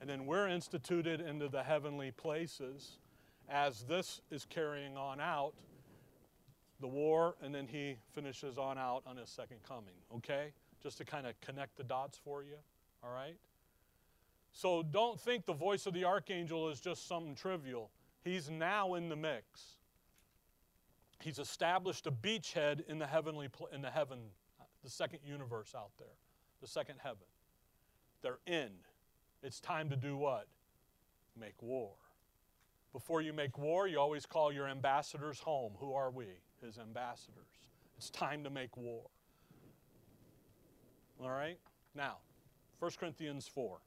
And 0.00 0.08
then 0.08 0.26
we're 0.26 0.46
instituted 0.48 1.20
into 1.20 1.48
the 1.48 1.62
heavenly 1.62 2.12
places 2.12 2.98
as 3.48 3.84
this 3.84 4.20
is 4.30 4.46
carrying 4.48 4.96
on 4.96 5.18
out 5.18 5.54
the 6.80 6.86
war, 6.86 7.34
and 7.42 7.52
then 7.52 7.66
he 7.66 7.96
finishes 8.12 8.58
on 8.58 8.78
out 8.78 9.02
on 9.06 9.16
his 9.16 9.28
second 9.28 9.58
coming, 9.66 9.94
okay? 10.14 10.52
Just 10.82 10.98
to 10.98 11.04
kind 11.04 11.26
of 11.26 11.40
connect 11.40 11.76
the 11.76 11.82
dots 11.82 12.20
for 12.22 12.42
you, 12.44 12.54
all 13.02 13.12
right? 13.12 13.36
So 14.52 14.82
don't 14.82 15.18
think 15.18 15.46
the 15.46 15.54
voice 15.54 15.86
of 15.86 15.94
the 15.94 16.04
archangel 16.04 16.68
is 16.68 16.80
just 16.80 17.08
something 17.08 17.34
trivial. 17.34 17.90
He's 18.22 18.48
now 18.48 18.94
in 18.94 19.08
the 19.08 19.16
mix. 19.16 19.77
He's 21.20 21.38
established 21.38 22.06
a 22.06 22.12
beachhead 22.12 22.86
in 22.88 22.98
the 22.98 23.06
heavenly 23.06 23.48
in 23.72 23.82
the 23.82 23.90
heaven, 23.90 24.18
the 24.84 24.90
second 24.90 25.20
universe 25.24 25.74
out 25.76 25.90
there, 25.98 26.16
the 26.60 26.66
second 26.66 26.96
heaven. 27.02 27.26
They're 28.22 28.38
in. 28.46 28.70
It's 29.42 29.60
time 29.60 29.90
to 29.90 29.96
do 29.96 30.16
what? 30.16 30.46
Make 31.38 31.60
war. 31.62 31.92
Before 32.92 33.20
you 33.20 33.32
make 33.32 33.58
war, 33.58 33.86
you 33.86 33.98
always 33.98 34.26
call 34.26 34.52
your 34.52 34.66
ambassadors 34.66 35.40
home. 35.40 35.72
Who 35.78 35.92
are 35.92 36.10
we? 36.10 36.26
His 36.64 36.78
ambassadors. 36.78 37.46
It's 37.96 38.10
time 38.10 38.44
to 38.44 38.50
make 38.50 38.76
war. 38.76 39.04
All 41.20 41.30
right? 41.30 41.58
Now, 41.94 42.18
1 42.78 42.92
Corinthians 42.98 43.46
4. 43.46 43.78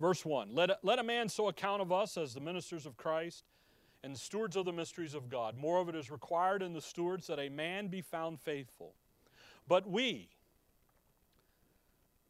Verse 0.00 0.24
1 0.24 0.54
let 0.54 0.70
let 0.84 1.00
a 1.00 1.02
man 1.02 1.28
so 1.28 1.48
account 1.48 1.82
of 1.82 1.90
us 1.90 2.16
as 2.16 2.32
the 2.32 2.40
ministers 2.40 2.86
of 2.86 2.96
Christ 2.96 3.44
and 4.02 4.16
stewards 4.16 4.56
of 4.56 4.64
the 4.64 4.72
mysteries 4.72 5.14
of 5.14 5.28
God. 5.28 5.56
More 5.56 5.80
of 5.80 5.88
it 5.88 5.94
is 5.94 6.10
required 6.10 6.62
in 6.62 6.72
the 6.72 6.80
stewards 6.80 7.26
that 7.26 7.38
a 7.38 7.48
man 7.48 7.88
be 7.88 8.00
found 8.00 8.40
faithful. 8.40 8.94
But 9.66 9.88
we, 9.88 10.28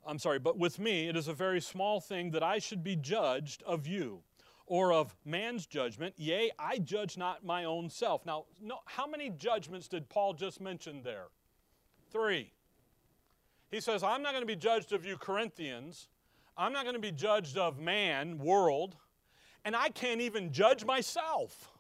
I'm 0.06 0.18
sorry, 0.18 0.38
but 0.38 0.58
with 0.58 0.78
me 0.78 1.08
it 1.08 1.16
is 1.16 1.28
a 1.28 1.34
very 1.34 1.60
small 1.60 2.00
thing 2.00 2.30
that 2.30 2.42
I 2.42 2.58
should 2.58 2.82
be 2.82 2.96
judged 2.96 3.62
of 3.64 3.86
you 3.86 4.22
or 4.66 4.92
of 4.92 5.14
man's 5.24 5.66
judgment. 5.66 6.14
Yea, 6.16 6.50
I 6.58 6.78
judge 6.78 7.16
not 7.16 7.44
my 7.44 7.64
own 7.64 7.88
self. 7.90 8.24
Now, 8.26 8.44
no, 8.60 8.78
how 8.86 9.06
many 9.06 9.30
judgments 9.30 9.88
did 9.88 10.08
Paul 10.08 10.34
just 10.34 10.60
mention 10.60 11.02
there? 11.02 11.28
Three. 12.10 12.52
He 13.70 13.80
says, 13.80 14.02
I'm 14.02 14.22
not 14.22 14.32
going 14.32 14.42
to 14.42 14.46
be 14.46 14.56
judged 14.56 14.92
of 14.92 15.04
you, 15.04 15.16
Corinthians. 15.16 16.08
I'm 16.56 16.72
not 16.72 16.84
going 16.84 16.94
to 16.94 17.00
be 17.00 17.12
judged 17.12 17.56
of 17.56 17.78
man, 17.78 18.38
world, 18.38 18.96
and 19.64 19.76
I 19.76 19.88
can't 19.90 20.20
even 20.20 20.52
judge 20.52 20.84
myself. 20.84 21.70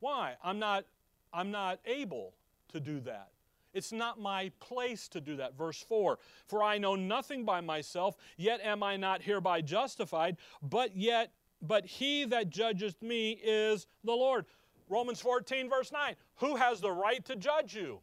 Why? 0.00 0.34
I'm 0.42 0.58
not, 0.58 0.84
I'm 1.32 1.50
not 1.50 1.80
able 1.86 2.34
to 2.68 2.80
do 2.80 3.00
that. 3.00 3.28
It's 3.72 3.92
not 3.92 4.18
my 4.18 4.50
place 4.58 5.06
to 5.08 5.20
do 5.20 5.36
that. 5.36 5.56
Verse 5.56 5.82
4 5.82 6.18
For 6.46 6.62
I 6.62 6.78
know 6.78 6.96
nothing 6.96 7.44
by 7.44 7.60
myself, 7.60 8.16
yet 8.36 8.60
am 8.62 8.82
I 8.82 8.96
not 8.96 9.22
hereby 9.22 9.60
justified, 9.60 10.38
but 10.62 10.96
yet, 10.96 11.32
but 11.60 11.84
he 11.84 12.24
that 12.24 12.48
judgeth 12.48 13.02
me 13.02 13.32
is 13.32 13.86
the 14.02 14.12
Lord. 14.12 14.46
Romans 14.88 15.20
14, 15.20 15.68
verse 15.68 15.92
9. 15.92 16.14
Who 16.36 16.56
has 16.56 16.80
the 16.80 16.92
right 16.92 17.24
to 17.26 17.36
judge 17.36 17.74
you? 17.74 18.00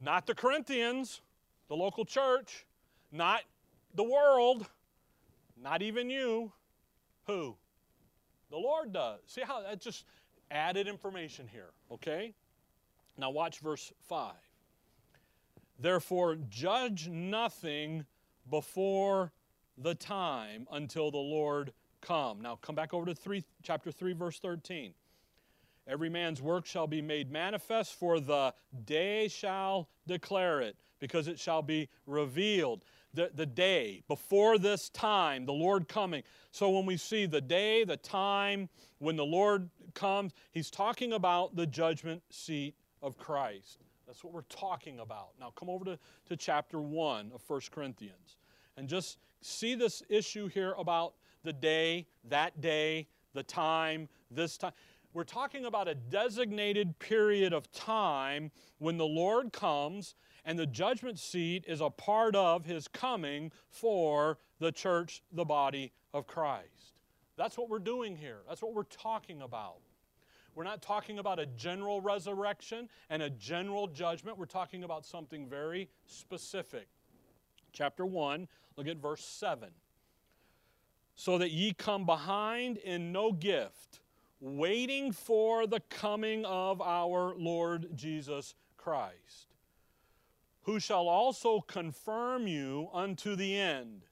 Not 0.00 0.26
the 0.26 0.34
Corinthians, 0.34 1.22
the 1.68 1.74
local 1.74 2.04
church, 2.04 2.66
not 3.10 3.40
the 3.94 4.04
world, 4.04 4.66
not 5.60 5.82
even 5.82 6.10
you. 6.10 6.52
Who? 7.26 7.56
The 8.50 8.56
Lord 8.56 8.92
does. 8.92 9.20
See 9.26 9.42
how 9.42 9.62
that 9.62 9.80
just 9.80 10.04
added 10.50 10.86
information 10.86 11.48
here, 11.50 11.70
okay? 11.90 12.34
Now 13.18 13.30
watch 13.30 13.58
verse 13.58 13.92
5. 14.08 14.32
Therefore, 15.78 16.36
judge 16.48 17.08
nothing 17.08 18.06
before 18.48 19.32
the 19.76 19.94
time 19.94 20.66
until 20.70 21.10
the 21.10 21.18
Lord 21.18 21.72
come. 22.00 22.40
Now 22.40 22.56
come 22.56 22.74
back 22.74 22.94
over 22.94 23.06
to 23.06 23.14
3, 23.14 23.44
chapter 23.62 23.90
3, 23.90 24.12
verse 24.12 24.38
13. 24.38 24.94
Every 25.88 26.08
man's 26.08 26.42
work 26.42 26.66
shall 26.66 26.86
be 26.86 27.02
made 27.02 27.30
manifest, 27.30 27.94
for 27.94 28.18
the 28.20 28.54
day 28.84 29.28
shall 29.28 29.88
declare 30.06 30.60
it, 30.60 30.76
because 30.98 31.28
it 31.28 31.38
shall 31.38 31.62
be 31.62 31.88
revealed 32.06 32.84
the, 33.16 33.30
the 33.34 33.46
day, 33.46 34.02
before 34.06 34.58
this 34.58 34.90
time, 34.90 35.46
the 35.46 35.52
Lord 35.52 35.88
coming. 35.88 36.22
So 36.52 36.70
when 36.70 36.86
we 36.86 36.96
see 36.96 37.26
the 37.26 37.40
day, 37.40 37.82
the 37.82 37.96
time, 37.96 38.68
when 38.98 39.16
the 39.16 39.24
Lord 39.24 39.70
comes, 39.94 40.32
he's 40.52 40.70
talking 40.70 41.14
about 41.14 41.56
the 41.56 41.66
judgment 41.66 42.22
seat 42.30 42.74
of 43.02 43.16
Christ. 43.16 43.82
That's 44.06 44.22
what 44.22 44.32
we're 44.32 44.42
talking 44.42 45.00
about. 45.00 45.30
Now 45.40 45.50
come 45.56 45.70
over 45.70 45.84
to, 45.86 45.98
to 46.28 46.36
chapter 46.36 46.78
1 46.78 47.32
of 47.34 47.42
1 47.46 47.60
Corinthians 47.72 48.36
and 48.76 48.86
just 48.86 49.18
see 49.40 49.74
this 49.74 50.02
issue 50.08 50.48
here 50.48 50.74
about 50.78 51.14
the 51.42 51.54
day, 51.54 52.06
that 52.28 52.60
day, 52.60 53.08
the 53.32 53.42
time, 53.42 54.08
this 54.30 54.58
time. 54.58 54.72
We're 55.14 55.24
talking 55.24 55.64
about 55.64 55.88
a 55.88 55.94
designated 55.94 56.98
period 56.98 57.54
of 57.54 57.72
time 57.72 58.50
when 58.78 58.98
the 58.98 59.06
Lord 59.06 59.52
comes 59.52 60.14
and 60.46 60.56
the 60.56 60.64
judgment 60.64 61.18
seat 61.18 61.64
is 61.66 61.80
a 61.80 61.90
part 61.90 62.36
of 62.36 62.64
his 62.64 62.86
coming 62.86 63.50
for 63.68 64.38
the 64.60 64.70
church, 64.70 65.22
the 65.32 65.44
body 65.44 65.92
of 66.14 66.28
Christ. 66.28 66.94
That's 67.36 67.58
what 67.58 67.68
we're 67.68 67.80
doing 67.80 68.16
here. 68.16 68.38
That's 68.48 68.62
what 68.62 68.72
we're 68.72 68.84
talking 68.84 69.42
about. 69.42 69.80
We're 70.54 70.64
not 70.64 70.80
talking 70.80 71.18
about 71.18 71.38
a 71.40 71.46
general 71.46 72.00
resurrection 72.00 72.88
and 73.10 73.22
a 73.22 73.28
general 73.28 73.88
judgment. 73.88 74.38
We're 74.38 74.46
talking 74.46 74.84
about 74.84 75.04
something 75.04 75.48
very 75.48 75.90
specific. 76.06 76.86
Chapter 77.72 78.06
1, 78.06 78.48
look 78.76 78.86
at 78.86 78.96
verse 78.96 79.24
7. 79.24 79.68
So 81.16 81.38
that 81.38 81.50
ye 81.50 81.74
come 81.74 82.06
behind 82.06 82.78
in 82.78 83.10
no 83.10 83.32
gift, 83.32 84.00
waiting 84.40 85.12
for 85.12 85.66
the 85.66 85.80
coming 85.90 86.44
of 86.44 86.80
our 86.80 87.34
Lord 87.36 87.88
Jesus 87.96 88.54
Christ 88.76 89.55
who 90.66 90.80
shall 90.80 91.08
also 91.08 91.60
confirm 91.60 92.48
you 92.48 92.88
unto 92.92 93.36
the 93.36 93.56
end. 93.56 94.02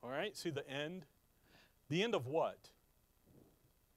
All 0.00 0.10
right, 0.10 0.36
see 0.36 0.50
the 0.50 0.68
end? 0.70 1.04
The 1.88 2.04
end 2.04 2.14
of 2.14 2.26
what? 2.26 2.70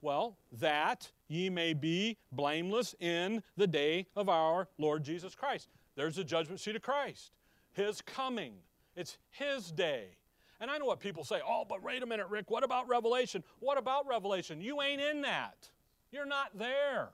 Well, 0.02 0.38
that 0.54 1.12
ye 1.28 1.50
may 1.52 1.76
be 1.76 2.18
blameless 2.32 2.96
in 3.00 3.44
the 3.56 3.68
day 3.68 4.08
of 4.16 4.30
our 4.30 4.68
Lord 4.80 5.04
Jesus 5.04 5.36
Christ. 5.36 5.70
There's 5.96 6.16
the 6.16 6.24
judgment 6.24 6.60
seat 6.60 6.76
of 6.76 6.82
Christ, 6.82 7.34
His 7.74 8.02
coming. 8.02 8.54
It's 8.96 9.20
His 9.30 9.72
day. 9.72 10.16
And 10.60 10.72
I 10.72 10.80
know 10.80 10.86
what 10.86 11.00
people 11.00 11.24
say, 11.24 11.40
oh, 11.48 11.66
but 11.70 11.84
wait 11.84 12.02
a 12.02 12.08
minute, 12.08 12.28
Rick, 12.30 12.50
what 12.50 12.64
about 12.64 12.88
Revelation? 12.88 13.44
What 13.60 13.78
about 13.78 14.08
Revelation? 14.08 14.60
You 14.60 14.82
ain't 14.82 15.02
in 15.02 15.22
that. 15.22 15.70
You're 16.12 16.26
not 16.26 16.58
there. 16.58 17.10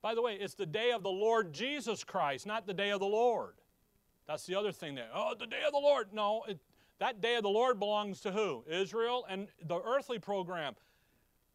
By 0.00 0.14
the 0.14 0.22
way, 0.22 0.34
it's 0.34 0.54
the 0.54 0.66
day 0.66 0.92
of 0.92 1.02
the 1.02 1.10
Lord 1.10 1.52
Jesus 1.52 2.04
Christ, 2.04 2.46
not 2.46 2.66
the 2.66 2.74
day 2.74 2.90
of 2.90 3.00
the 3.00 3.06
Lord. 3.06 3.54
That's 4.26 4.46
the 4.46 4.54
other 4.54 4.72
thing 4.72 4.94
there. 4.94 5.08
Oh, 5.12 5.34
the 5.38 5.46
day 5.46 5.62
of 5.66 5.72
the 5.72 5.78
Lord. 5.78 6.08
No, 6.12 6.44
it, 6.46 6.58
that 6.98 7.20
day 7.20 7.36
of 7.36 7.42
the 7.42 7.48
Lord 7.48 7.78
belongs 7.78 8.20
to 8.20 8.30
who? 8.30 8.64
Israel 8.68 9.24
and 9.28 9.48
the 9.64 9.80
earthly 9.80 10.18
program. 10.18 10.74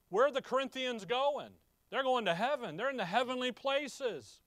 Where 0.10 0.28
are 0.28 0.32
the 0.32 0.42
Corinthians 0.42 1.06
going? 1.06 1.50
They're 1.90 2.04
going 2.04 2.26
to 2.26 2.34
heaven. 2.34 2.76
They're 2.76 2.90
in 2.90 2.98
the 2.98 3.06
heavenly 3.06 3.52
places. 3.52 4.40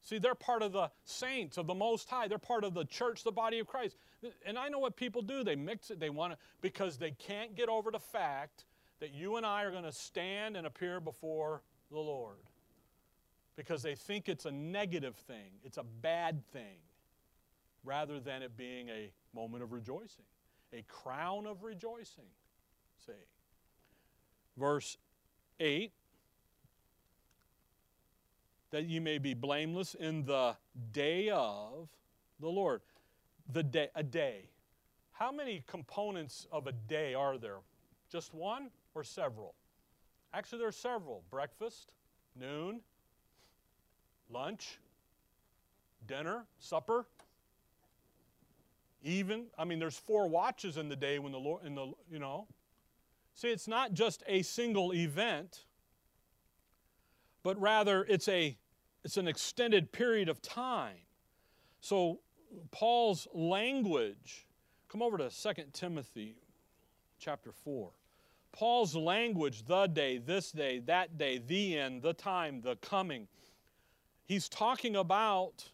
See, 0.00 0.18
they're 0.18 0.34
part 0.34 0.62
of 0.62 0.72
the 0.72 0.90
saints 1.04 1.58
of 1.58 1.66
the 1.66 1.74
Most 1.74 2.08
High. 2.08 2.28
They're 2.28 2.38
part 2.38 2.64
of 2.64 2.72
the 2.72 2.84
church, 2.84 3.24
the 3.24 3.32
body 3.32 3.58
of 3.58 3.66
Christ. 3.66 3.96
And 4.46 4.56
I 4.56 4.68
know 4.68 4.78
what 4.78 4.96
people 4.96 5.20
do. 5.20 5.42
They 5.44 5.56
mix 5.56 5.90
it. 5.90 6.00
They 6.00 6.10
want 6.10 6.32
to, 6.32 6.38
because 6.62 6.96
they 6.96 7.10
can't 7.10 7.56
get 7.56 7.68
over 7.68 7.90
the 7.90 7.98
fact 7.98 8.64
that 9.00 9.12
you 9.12 9.36
and 9.36 9.44
I 9.44 9.64
are 9.64 9.70
going 9.70 9.84
to 9.84 9.92
stand 9.92 10.56
and 10.56 10.66
appear 10.66 11.00
before 11.00 11.62
the 11.90 11.98
Lord 11.98 12.38
because 13.58 13.82
they 13.82 13.96
think 13.96 14.28
it's 14.28 14.44
a 14.44 14.52
negative 14.52 15.16
thing, 15.16 15.50
it's 15.64 15.78
a 15.78 15.82
bad 15.82 16.46
thing, 16.52 16.78
rather 17.82 18.20
than 18.20 18.40
it 18.40 18.56
being 18.56 18.88
a 18.88 19.10
moment 19.34 19.64
of 19.64 19.72
rejoicing, 19.72 20.24
a 20.72 20.82
crown 20.82 21.44
of 21.44 21.64
rejoicing. 21.64 22.30
See. 23.04 23.12
Verse 24.56 24.96
8 25.58 25.90
that 28.70 28.84
you 28.84 29.00
may 29.00 29.18
be 29.18 29.34
blameless 29.34 29.94
in 29.94 30.24
the 30.24 30.54
day 30.92 31.30
of 31.30 31.88
the 32.38 32.48
Lord. 32.48 32.82
The 33.50 33.62
day, 33.62 33.88
a 33.94 34.02
day. 34.02 34.50
How 35.12 35.32
many 35.32 35.64
components 35.66 36.46
of 36.52 36.68
a 36.68 36.72
day 36.72 37.14
are 37.14 37.38
there? 37.38 37.56
Just 38.08 38.34
one 38.34 38.68
or 38.94 39.02
several? 39.02 39.54
Actually, 40.32 40.58
there 40.58 40.68
are 40.68 40.72
several 40.72 41.24
breakfast, 41.30 41.92
noon, 42.38 42.82
lunch, 44.30 44.78
dinner, 46.06 46.44
supper. 46.58 47.06
Even, 49.02 49.46
I 49.58 49.64
mean, 49.64 49.78
there's 49.78 49.98
four 49.98 50.28
watches 50.28 50.76
in 50.76 50.88
the 50.88 50.96
day 50.96 51.18
when 51.18 51.32
the 51.32 51.38
Lord, 51.38 51.64
in 51.64 51.74
the, 51.74 51.92
you 52.10 52.18
know. 52.18 52.46
See, 53.34 53.48
it's 53.48 53.68
not 53.68 53.92
just 53.94 54.22
a 54.26 54.42
single 54.42 54.92
event. 54.94 55.64
but 57.42 57.60
rather 57.60 58.04
it's 58.08 58.28
a 58.28 58.58
it's 59.04 59.16
an 59.16 59.28
extended 59.28 59.92
period 59.92 60.28
of 60.28 60.42
time. 60.42 60.98
So 61.80 62.20
Paul's 62.72 63.28
language, 63.32 64.46
come 64.88 65.02
over 65.02 65.18
to 65.18 65.30
2 65.30 65.62
Timothy 65.72 66.36
chapter 67.18 67.52
4. 67.52 67.90
Paul's 68.52 68.94
language, 68.96 69.64
the 69.66 69.86
day, 69.86 70.18
this 70.18 70.52
day, 70.52 70.80
that 70.80 71.16
day, 71.18 71.38
the 71.38 71.78
end, 71.78 72.02
the 72.02 72.12
time, 72.12 72.60
the 72.62 72.76
coming, 72.76 73.28
he's 74.28 74.48
talking 74.48 74.94
about 74.94 75.64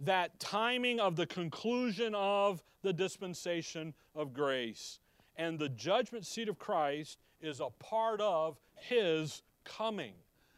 that 0.00 0.40
timing 0.40 0.98
of 0.98 1.14
the 1.14 1.26
conclusion 1.26 2.14
of 2.16 2.62
the 2.82 2.92
dispensation 2.92 3.94
of 4.14 4.32
grace. 4.32 4.98
And 5.36 5.58
the 5.58 5.68
judgment 5.68 6.26
seat 6.26 6.48
of 6.48 6.58
Christ 6.58 7.18
is 7.40 7.60
a 7.60 7.68
part 7.78 8.20
of 8.20 8.58
his 8.74 9.42
coming. 9.64 10.14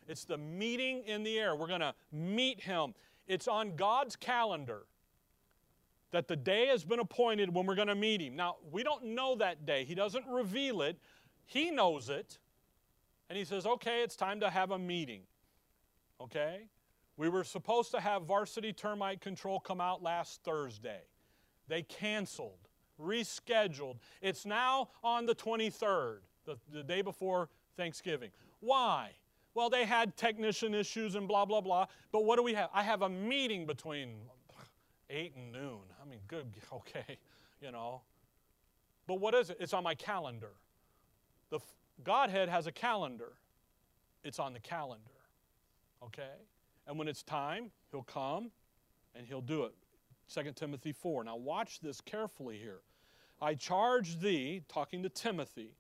It's 0.08 0.24
the 0.24 0.38
meeting 0.38 1.02
in 1.06 1.24
the 1.24 1.38
air. 1.38 1.56
We're 1.56 1.66
going 1.66 1.80
to 1.80 1.94
meet 2.12 2.60
him. 2.60 2.94
It's 3.26 3.48
on 3.48 3.74
God's 3.76 4.16
calendar 4.16 4.82
that 6.12 6.28
the 6.28 6.36
day 6.36 6.66
has 6.68 6.84
been 6.84 7.00
appointed 7.00 7.52
when 7.52 7.66
we're 7.66 7.74
going 7.74 7.88
to 7.88 7.96
meet 7.96 8.20
him. 8.20 8.36
Now, 8.36 8.56
we 8.70 8.84
don't 8.84 9.04
know 9.04 9.34
that 9.36 9.66
day. 9.66 9.84
He 9.84 9.94
doesn't 9.94 10.26
reveal 10.28 10.82
it. 10.82 10.96
He 11.44 11.70
knows 11.70 12.08
it. 12.08 12.38
And 13.28 13.36
he 13.36 13.44
says, 13.44 13.66
okay, 13.66 14.02
it's 14.02 14.14
time 14.14 14.40
to 14.40 14.50
have 14.50 14.70
a 14.70 14.78
meeting. 14.78 15.22
Okay? 16.20 16.68
We 17.16 17.28
were 17.28 17.44
supposed 17.44 17.90
to 17.92 18.00
have 18.00 18.22
varsity 18.22 18.72
termite 18.72 19.20
control 19.20 19.58
come 19.60 19.80
out 19.80 20.02
last 20.02 20.42
Thursday. 20.42 21.00
They 21.68 21.82
canceled, 21.82 22.68
rescheduled. 23.00 23.96
It's 24.20 24.44
now 24.44 24.90
on 25.02 25.26
the 25.26 25.34
23rd, 25.34 26.18
the, 26.44 26.56
the 26.72 26.82
day 26.82 27.02
before 27.02 27.48
Thanksgiving. 27.76 28.30
Why? 28.60 29.10
Well, 29.54 29.70
they 29.70 29.86
had 29.86 30.16
technician 30.16 30.74
issues 30.74 31.14
and 31.14 31.26
blah, 31.26 31.46
blah, 31.46 31.62
blah. 31.62 31.86
But 32.12 32.24
what 32.24 32.36
do 32.36 32.42
we 32.42 32.52
have? 32.54 32.68
I 32.74 32.82
have 32.82 33.02
a 33.02 33.08
meeting 33.08 33.66
between 33.66 34.16
8 35.08 35.32
and 35.36 35.52
noon. 35.52 35.80
I 36.00 36.08
mean, 36.08 36.20
good, 36.28 36.46
okay, 36.72 37.18
you 37.62 37.72
know. 37.72 38.02
But 39.06 39.20
what 39.20 39.34
is 39.34 39.50
it? 39.50 39.56
It's 39.60 39.72
on 39.72 39.82
my 39.82 39.94
calendar. 39.94 40.52
The 41.50 41.60
Godhead 42.04 42.48
has 42.48 42.66
a 42.66 42.72
calendar. 42.72 43.32
It's 44.24 44.38
on 44.38 44.52
the 44.52 44.60
calendar. 44.60 45.10
Okay? 46.02 46.34
And 46.86 46.98
when 46.98 47.08
it's 47.08 47.22
time, 47.22 47.70
he'll 47.90 48.02
come 48.02 48.50
and 49.14 49.26
he'll 49.26 49.40
do 49.40 49.64
it. 49.64 49.74
2 50.32 50.52
Timothy 50.52 50.92
4. 50.92 51.24
Now 51.24 51.36
watch 51.36 51.80
this 51.80 52.00
carefully 52.00 52.58
here. 52.58 52.80
I 53.40 53.54
charge 53.54 54.18
thee, 54.18 54.62
talking 54.68 55.02
to 55.02 55.08
Timothy, 55.08 55.70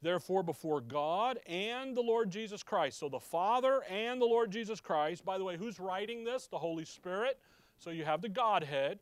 therefore 0.00 0.42
before 0.42 0.80
God 0.80 1.38
and 1.46 1.96
the 1.96 2.00
Lord 2.00 2.30
Jesus 2.30 2.62
Christ. 2.62 2.98
So 2.98 3.08
the 3.08 3.20
Father 3.20 3.82
and 3.90 4.20
the 4.20 4.26
Lord 4.26 4.50
Jesus 4.50 4.80
Christ. 4.80 5.24
By 5.24 5.38
the 5.38 5.44
way, 5.44 5.56
who's 5.56 5.78
writing 5.78 6.24
this? 6.24 6.46
The 6.46 6.58
Holy 6.58 6.84
Spirit. 6.84 7.38
So 7.78 7.90
you 7.90 8.04
have 8.04 8.22
the 8.22 8.28
Godhead. 8.28 9.00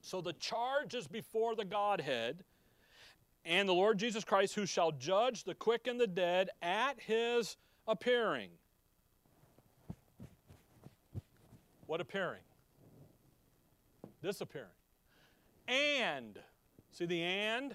So 0.00 0.20
the 0.20 0.32
charge 0.34 0.94
is 0.94 1.06
before 1.06 1.54
the 1.54 1.64
Godhead 1.64 2.44
and 3.44 3.68
the 3.68 3.74
Lord 3.74 3.98
Jesus 3.98 4.24
Christ, 4.24 4.54
who 4.54 4.66
shall 4.66 4.92
judge 4.92 5.44
the 5.44 5.54
quick 5.54 5.86
and 5.86 5.98
the 5.98 6.06
dead 6.06 6.50
at 6.60 7.00
his 7.00 7.56
appearing. 7.86 8.50
What 11.88 12.02
appearing? 12.02 12.42
Disappearing. 14.22 14.68
And, 15.66 16.38
see 16.92 17.06
the 17.06 17.22
and? 17.22 17.74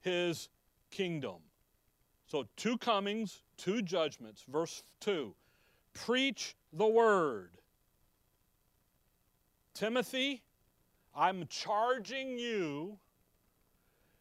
His 0.00 0.48
kingdom. 0.92 1.38
So, 2.28 2.46
two 2.56 2.78
comings, 2.78 3.42
two 3.56 3.82
judgments. 3.82 4.44
Verse 4.48 4.84
2 5.00 5.34
Preach 5.92 6.54
the 6.72 6.86
word. 6.86 7.50
Timothy, 9.74 10.44
I'm 11.16 11.48
charging 11.48 12.38
you 12.38 12.96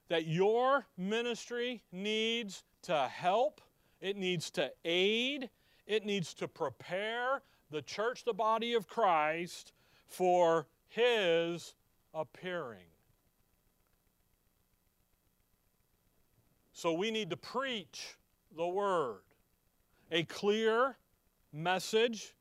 that 0.08 0.26
your 0.26 0.88
ministry 0.98 1.84
needs 1.92 2.64
to 2.82 3.08
help, 3.08 3.62
it 4.02 4.18
needs 4.18 4.50
to 4.52 4.72
aid, 4.84 5.52
it 5.90 6.06
needs 6.06 6.34
to 6.36 6.48
prepare 6.48 7.42
the 7.72 7.82
church, 7.82 8.24
the 8.24 8.34
body 8.34 8.76
of 8.76 8.88
Christ, 8.88 9.74
for 10.08 10.68
His 10.88 11.74
appearing. 12.14 12.86
So 16.72 16.94
we 16.94 17.12
need 17.12 17.32
to 17.32 17.38
preach 17.38 18.16
the 18.56 18.68
Word. 18.68 19.22
A 20.12 20.24
clear 20.24 20.96
message, 21.52 22.36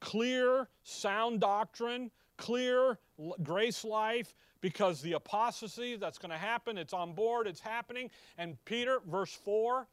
clear, 0.00 0.68
sound 0.82 1.40
doctrine, 1.40 2.10
clear 2.38 2.98
grace 3.42 3.84
life 3.84 4.34
because 4.62 5.02
the 5.02 5.12
apostasy 5.12 5.96
that's 5.96 6.16
going 6.18 6.30
to 6.30 6.38
happen, 6.38 6.78
it's 6.78 6.94
on 6.94 7.12
board, 7.12 7.46
it's 7.46 7.60
happening. 7.60 8.10
And 8.38 8.56
Peter, 8.64 9.00
verse 9.06 9.32
4 9.32 9.86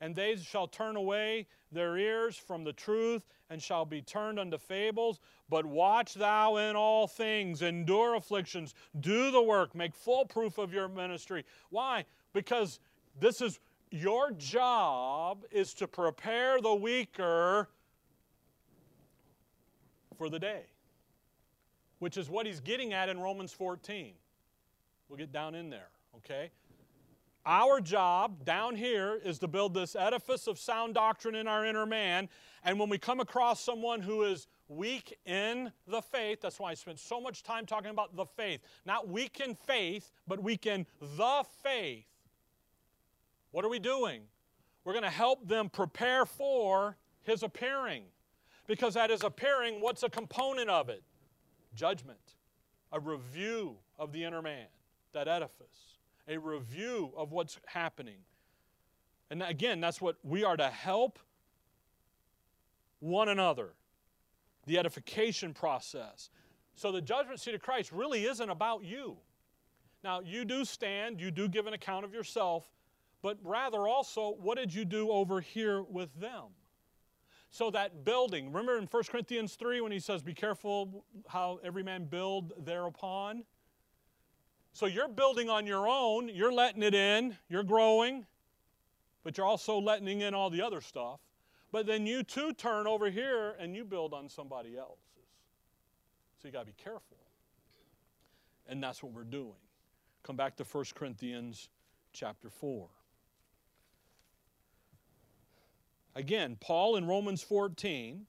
and 0.00 0.14
they 0.14 0.36
shall 0.36 0.66
turn 0.66 0.96
away 0.96 1.46
their 1.72 1.96
ears 1.96 2.36
from 2.36 2.64
the 2.64 2.72
truth 2.72 3.26
and 3.50 3.62
shall 3.62 3.84
be 3.84 4.02
turned 4.02 4.38
unto 4.38 4.58
fables. 4.58 5.20
But 5.48 5.66
watch 5.66 6.14
thou 6.14 6.56
in 6.56 6.76
all 6.76 7.06
things, 7.06 7.62
endure 7.62 8.14
afflictions, 8.14 8.74
do 9.00 9.30
the 9.30 9.42
work, 9.42 9.74
make 9.74 9.94
full 9.94 10.24
proof 10.24 10.58
of 10.58 10.72
your 10.72 10.88
ministry. 10.88 11.44
Why? 11.70 12.04
Because 12.32 12.80
this 13.18 13.40
is 13.40 13.60
your 13.90 14.32
job 14.32 15.44
is 15.50 15.74
to 15.74 15.86
prepare 15.86 16.60
the 16.60 16.74
weaker 16.74 17.68
for 20.16 20.28
the 20.28 20.38
day 20.38 20.64
which 21.98 22.16
is 22.16 22.28
what 22.28 22.46
he's 22.46 22.60
getting 22.60 22.92
at 22.92 23.08
in 23.08 23.18
Romans 23.18 23.52
14. 23.52 24.12
We'll 25.08 25.18
get 25.18 25.32
down 25.32 25.54
in 25.54 25.70
there, 25.70 25.88
okay? 26.16 26.50
Our 27.46 27.80
job 27.80 28.44
down 28.44 28.74
here 28.74 29.20
is 29.24 29.38
to 29.38 29.48
build 29.48 29.72
this 29.72 29.94
edifice 29.94 30.48
of 30.48 30.58
sound 30.58 30.94
doctrine 30.94 31.36
in 31.36 31.46
our 31.46 31.64
inner 31.64 31.86
man. 31.86 32.28
And 32.64 32.78
when 32.78 32.88
we 32.88 32.98
come 32.98 33.20
across 33.20 33.60
someone 33.60 34.00
who 34.00 34.24
is 34.24 34.48
weak 34.68 35.16
in 35.24 35.70
the 35.86 36.02
faith, 36.02 36.40
that's 36.40 36.58
why 36.58 36.72
I 36.72 36.74
spent 36.74 36.98
so 36.98 37.20
much 37.20 37.44
time 37.44 37.64
talking 37.64 37.90
about 37.90 38.16
the 38.16 38.26
faith. 38.26 38.60
Not 38.84 39.08
weak 39.08 39.40
in 39.40 39.54
faith, 39.54 40.10
but 40.26 40.42
weak 40.42 40.66
in 40.66 40.86
the 41.00 41.44
faith. 41.62 42.06
What 43.52 43.64
are 43.64 43.70
we 43.70 43.78
doing? 43.78 44.22
We're 44.84 44.92
going 44.92 45.04
to 45.04 45.10
help 45.10 45.46
them 45.46 45.68
prepare 45.68 46.26
for 46.26 46.96
his 47.22 47.44
appearing. 47.44 48.02
Because 48.66 48.96
at 48.96 49.10
his 49.10 49.22
appearing, 49.22 49.80
what's 49.80 50.02
a 50.02 50.10
component 50.10 50.68
of 50.68 50.88
it? 50.88 51.04
judgment, 51.76 52.34
a 52.90 52.98
review 52.98 53.76
of 53.98 54.12
the 54.12 54.24
inner 54.24 54.42
man, 54.42 54.66
that 55.12 55.28
edifice, 55.28 55.95
a 56.28 56.38
review 56.38 57.12
of 57.16 57.32
what's 57.32 57.58
happening. 57.66 58.18
And 59.30 59.42
again, 59.42 59.80
that's 59.80 60.00
what 60.00 60.16
we 60.22 60.44
are 60.44 60.56
to 60.56 60.68
help 60.68 61.18
one 63.00 63.28
another, 63.28 63.74
the 64.66 64.78
edification 64.78 65.52
process. 65.52 66.30
So 66.74 66.92
the 66.92 67.00
judgment 67.00 67.40
seat 67.40 67.54
of 67.54 67.62
Christ 67.62 67.92
really 67.92 68.24
isn't 68.24 68.50
about 68.50 68.84
you. 68.84 69.16
Now, 70.04 70.20
you 70.20 70.44
do 70.44 70.64
stand, 70.64 71.20
you 71.20 71.30
do 71.30 71.48
give 71.48 71.66
an 71.66 71.74
account 71.74 72.04
of 72.04 72.12
yourself, 72.12 72.70
but 73.22 73.38
rather 73.42 73.88
also, 73.88 74.36
what 74.40 74.56
did 74.56 74.72
you 74.72 74.84
do 74.84 75.10
over 75.10 75.40
here 75.40 75.82
with 75.82 76.14
them? 76.20 76.44
So 77.50 77.70
that 77.70 78.04
building, 78.04 78.48
remember 78.48 78.78
in 78.78 78.86
1 78.86 79.02
Corinthians 79.04 79.54
3 79.54 79.80
when 79.80 79.92
he 79.92 79.98
says, 79.98 80.22
Be 80.22 80.34
careful 80.34 81.04
how 81.26 81.58
every 81.64 81.82
man 81.82 82.04
build 82.04 82.52
thereupon? 82.64 83.44
So 84.76 84.84
you're 84.84 85.08
building 85.08 85.48
on 85.48 85.66
your 85.66 85.88
own, 85.88 86.28
you're 86.28 86.52
letting 86.52 86.82
it 86.82 86.94
in, 86.94 87.34
you're 87.48 87.62
growing, 87.62 88.26
but 89.24 89.38
you're 89.38 89.46
also 89.46 89.78
letting 89.78 90.20
in 90.20 90.34
all 90.34 90.50
the 90.50 90.60
other 90.60 90.82
stuff. 90.82 91.18
But 91.72 91.86
then 91.86 92.06
you 92.06 92.22
too 92.22 92.52
turn 92.52 92.86
over 92.86 93.08
here 93.08 93.56
and 93.58 93.74
you 93.74 93.86
build 93.86 94.12
on 94.12 94.28
somebody 94.28 94.76
else's. 94.76 95.00
So 96.42 96.48
you 96.48 96.52
got 96.52 96.60
to 96.60 96.66
be 96.66 96.74
careful. 96.76 97.16
And 98.68 98.82
that's 98.82 99.02
what 99.02 99.14
we're 99.14 99.24
doing. 99.24 99.54
Come 100.22 100.36
back 100.36 100.56
to 100.56 100.64
1 100.64 100.84
Corinthians 100.94 101.70
chapter 102.12 102.50
4. 102.50 102.86
Again, 106.16 106.58
Paul 106.60 106.96
in 106.96 107.06
Romans 107.06 107.40
14, 107.40 108.26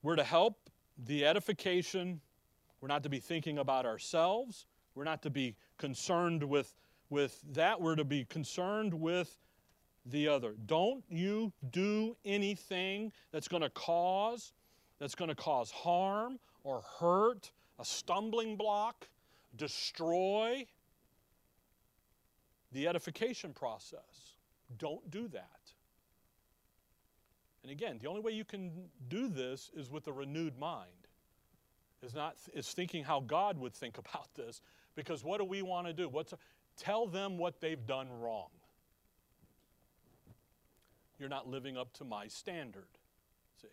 we're 0.00 0.14
to 0.14 0.22
help 0.22 0.70
the 0.96 1.26
edification. 1.26 2.20
We're 2.80 2.86
not 2.86 3.02
to 3.02 3.08
be 3.08 3.18
thinking 3.18 3.58
about 3.58 3.84
ourselves. 3.84 4.66
We're 4.94 5.04
not 5.04 5.22
to 5.22 5.30
be 5.30 5.56
concerned 5.78 6.42
with, 6.42 6.74
with 7.10 7.40
that. 7.52 7.80
We're 7.80 7.96
to 7.96 8.04
be 8.04 8.24
concerned 8.24 8.94
with 8.94 9.36
the 10.06 10.28
other. 10.28 10.54
Don't 10.66 11.02
you 11.08 11.52
do 11.70 12.16
anything 12.24 13.12
that's 13.32 13.48
going 13.48 13.62
to 13.62 13.70
cause 13.70 14.52
that's 14.98 15.14
going 15.14 15.28
to 15.28 15.34
cause 15.34 15.70
harm 15.70 16.38
or 16.62 16.82
hurt, 16.98 17.50
a 17.78 17.84
stumbling 17.84 18.56
block, 18.56 19.08
destroy 19.56 20.66
the 22.72 22.88
edification 22.88 23.52
process. 23.52 24.36
Don't 24.78 25.10
do 25.10 25.28
that. 25.28 25.50
And 27.62 27.70
again, 27.70 27.98
the 28.00 28.08
only 28.08 28.20
way 28.20 28.32
you 28.32 28.44
can 28.44 28.70
do 29.08 29.28
this 29.28 29.70
is 29.74 29.90
with 29.90 30.06
a 30.06 30.12
renewed 30.12 30.58
mind. 30.58 30.90
Is 32.02 32.14
not 32.14 32.36
is 32.52 32.68
thinking 32.68 33.02
how 33.02 33.20
God 33.20 33.58
would 33.58 33.72
think 33.72 33.98
about 34.04 34.28
this. 34.34 34.60
Because 34.94 35.24
what 35.24 35.38
do 35.38 35.44
we 35.44 35.62
want 35.62 35.86
to 35.86 35.92
do? 35.92 36.08
What's 36.08 36.34
tell 36.76 37.06
them 37.06 37.38
what 37.38 37.60
they've 37.60 37.86
done 37.86 38.08
wrong. 38.20 38.48
You're 41.18 41.28
not 41.28 41.48
living 41.48 41.76
up 41.76 41.92
to 41.94 42.04
my 42.04 42.26
standard. 42.26 42.88
See. 43.60 43.68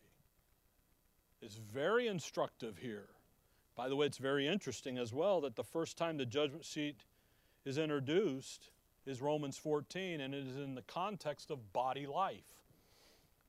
It's 1.41 1.55
very 1.55 2.07
instructive 2.07 2.77
here. 2.77 3.09
By 3.75 3.89
the 3.89 3.95
way, 3.95 4.05
it's 4.05 4.17
very 4.17 4.47
interesting 4.47 4.97
as 4.97 5.13
well 5.13 5.41
that 5.41 5.55
the 5.55 5.63
first 5.63 5.97
time 5.97 6.17
the 6.17 6.25
judgment 6.25 6.65
seat 6.65 6.97
is 7.65 7.77
introduced 7.77 8.69
is 9.05 9.21
Romans 9.21 9.57
14, 9.57 10.21
and 10.21 10.35
it 10.35 10.45
is 10.45 10.57
in 10.57 10.75
the 10.75 10.83
context 10.83 11.49
of 11.49 11.73
body 11.73 12.05
life. 12.05 12.61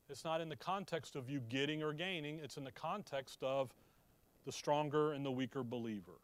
It's 0.09 0.25
not 0.25 0.41
in 0.41 0.49
the 0.49 0.57
context 0.57 1.17
of 1.17 1.29
you 1.29 1.41
getting 1.41 1.83
or 1.83 1.93
gaining, 1.93 2.39
it's 2.43 2.57
in 2.57 2.65
the 2.65 2.73
context 2.73 3.43
of 3.43 3.71
the 4.45 4.53
stronger 4.53 5.13
and 5.13 5.25
the 5.25 5.31
weaker 5.31 5.63
believer. 5.63 6.19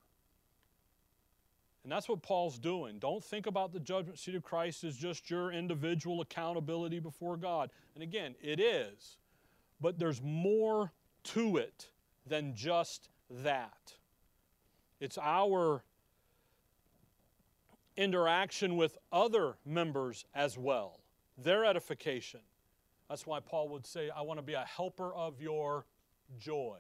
And 1.89 1.93
that's 1.95 2.07
what 2.07 2.21
Paul's 2.21 2.59
doing. 2.59 2.99
Don't 2.99 3.25
think 3.25 3.47
about 3.47 3.73
the 3.73 3.81
judgment 3.81 4.19
seat 4.19 4.35
of 4.35 4.43
Christ 4.43 4.85
as 4.85 4.95
just 4.95 5.31
your 5.31 5.51
individual 5.51 6.21
accountability 6.21 6.99
before 6.99 7.39
God. 7.39 7.71
And 7.95 8.03
again, 8.03 8.35
it 8.43 8.61
is. 8.61 9.17
But 9.81 9.99
there's 9.99 10.21
more 10.21 10.93
to 11.33 11.57
it 11.57 11.89
than 12.27 12.55
just 12.55 13.09
that. 13.31 13.95
It's 15.01 15.17
our 15.17 15.83
interaction 17.97 18.77
with 18.77 18.99
other 19.11 19.57
members 19.65 20.27
as 20.35 20.59
well, 20.59 21.01
their 21.39 21.65
edification. 21.65 22.41
That's 23.09 23.27
why 23.27 23.41
Paul 23.41 23.71
would 23.71 23.87
say, 23.87 24.11
I 24.15 24.21
want 24.21 24.39
to 24.39 24.45
be 24.45 24.53
a 24.53 24.67
helper 24.67 25.15
of 25.15 25.41
your 25.41 25.87
joy. 26.39 26.77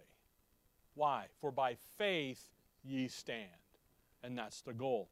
Why? 0.97 1.29
For 1.41 1.51
by 1.51 1.77
faith 1.97 2.51
ye 2.85 3.09
stand. 3.09 3.49
And 4.23 4.37
that's 4.37 4.63
the 4.63 4.73
goal. 4.73 5.09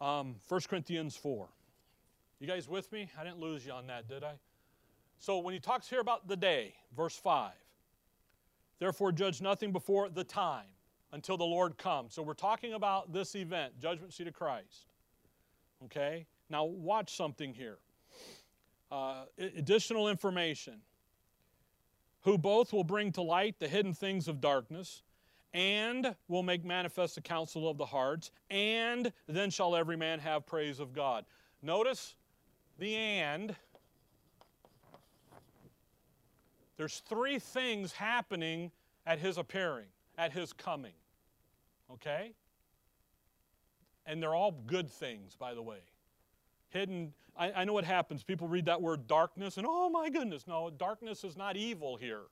Um, 0.00 0.36
1 0.48 0.60
Corinthians 0.68 1.16
4. 1.16 1.48
You 2.38 2.46
guys 2.46 2.68
with 2.68 2.92
me? 2.92 3.08
I 3.18 3.24
didn't 3.24 3.40
lose 3.40 3.64
you 3.64 3.72
on 3.72 3.86
that, 3.86 4.08
did 4.08 4.22
I? 4.22 4.34
So 5.18 5.38
when 5.38 5.54
he 5.54 5.60
talks 5.60 5.88
here 5.88 6.00
about 6.00 6.28
the 6.28 6.36
day, 6.36 6.74
verse 6.94 7.16
5, 7.16 7.52
therefore 8.78 9.12
judge 9.12 9.40
nothing 9.40 9.72
before 9.72 10.10
the 10.10 10.24
time 10.24 10.66
until 11.12 11.38
the 11.38 11.44
Lord 11.44 11.78
comes. 11.78 12.14
So 12.14 12.22
we're 12.22 12.34
talking 12.34 12.74
about 12.74 13.12
this 13.12 13.34
event, 13.34 13.78
judgment 13.80 14.12
seat 14.12 14.28
of 14.28 14.34
Christ. 14.34 14.86
Okay? 15.84 16.26
Now 16.50 16.64
watch 16.64 17.16
something 17.16 17.54
here. 17.54 17.78
Uh, 18.90 19.24
additional 19.38 20.08
information. 20.08 20.74
Who 22.22 22.36
both 22.36 22.72
will 22.72 22.84
bring 22.84 23.12
to 23.12 23.22
light 23.22 23.58
the 23.60 23.68
hidden 23.68 23.94
things 23.94 24.28
of 24.28 24.40
darkness 24.40 25.02
and 25.56 26.14
will 26.28 26.42
make 26.42 26.66
manifest 26.66 27.14
the 27.14 27.20
counsel 27.22 27.66
of 27.66 27.78
the 27.78 27.86
hearts, 27.86 28.30
and 28.50 29.10
then 29.26 29.48
shall 29.48 29.74
every 29.74 29.96
man 29.96 30.18
have 30.18 30.44
praise 30.44 30.78
of 30.80 30.92
God. 30.92 31.24
Notice 31.62 32.14
the 32.78 32.94
and. 32.94 33.56
There's 36.76 37.02
three 37.08 37.38
things 37.38 37.92
happening 37.92 38.70
at 39.06 39.18
his 39.18 39.38
appearing, 39.38 39.86
at 40.18 40.30
his 40.30 40.52
coming. 40.52 40.92
Okay? 41.90 42.32
And 44.04 44.22
they're 44.22 44.34
all 44.34 44.52
good 44.66 44.90
things, 44.90 45.36
by 45.36 45.54
the 45.54 45.62
way. 45.62 45.78
Hidden, 46.68 47.14
I, 47.34 47.52
I 47.52 47.64
know 47.64 47.72
what 47.72 47.84
happens. 47.84 48.22
People 48.22 48.46
read 48.46 48.66
that 48.66 48.82
word 48.82 49.06
darkness 49.06 49.56
and, 49.56 49.66
oh 49.66 49.88
my 49.88 50.10
goodness, 50.10 50.46
no, 50.46 50.68
darkness 50.68 51.24
is 51.24 51.34
not 51.34 51.56
evil 51.56 51.96
here. 51.96 52.24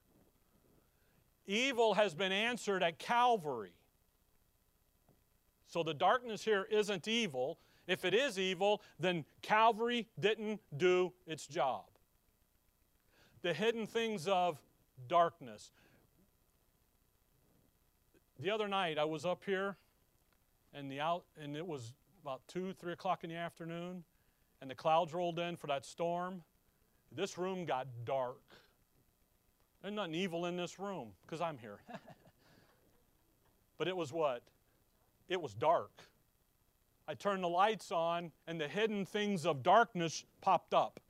Evil 1.46 1.94
has 1.94 2.14
been 2.14 2.32
answered 2.32 2.82
at 2.82 2.98
Calvary. 2.98 3.74
So 5.66 5.82
the 5.82 5.94
darkness 5.94 6.44
here 6.44 6.66
isn't 6.70 7.08
evil. 7.08 7.58
If 7.86 8.04
it 8.04 8.14
is 8.14 8.38
evil, 8.38 8.80
then 8.98 9.24
Calvary 9.42 10.08
didn't 10.18 10.60
do 10.76 11.12
its 11.26 11.46
job. 11.46 11.84
The 13.42 13.52
hidden 13.52 13.86
things 13.86 14.26
of 14.26 14.58
darkness. 15.06 15.70
The 18.40 18.50
other 18.50 18.68
night 18.68 18.98
I 18.98 19.04
was 19.04 19.26
up 19.26 19.42
here 19.44 19.76
and 20.72 20.90
the 20.90 21.00
out 21.00 21.24
and 21.40 21.56
it 21.56 21.66
was 21.66 21.92
about 22.22 22.40
two, 22.48 22.72
three 22.72 22.94
o'clock 22.94 23.22
in 23.22 23.28
the 23.28 23.36
afternoon, 23.36 24.02
and 24.62 24.70
the 24.70 24.74
clouds 24.74 25.12
rolled 25.12 25.38
in 25.38 25.56
for 25.56 25.66
that 25.66 25.84
storm. 25.84 26.42
This 27.12 27.36
room 27.36 27.66
got 27.66 27.86
dark. 28.06 28.40
There's 29.84 29.94
nothing 29.94 30.14
evil 30.14 30.46
in 30.46 30.56
this 30.56 30.78
room 30.80 31.08
because 31.26 31.42
I'm 31.42 31.58
here. 31.58 31.76
but 33.78 33.86
it 33.86 33.94
was 33.94 34.14
what? 34.14 34.42
It 35.28 35.42
was 35.42 35.52
dark. 35.52 35.90
I 37.06 37.12
turned 37.12 37.44
the 37.44 37.48
lights 37.48 37.92
on, 37.92 38.32
and 38.46 38.58
the 38.58 38.66
hidden 38.66 39.04
things 39.04 39.44
of 39.44 39.62
darkness 39.62 40.24
popped 40.40 40.72
up. 40.72 41.00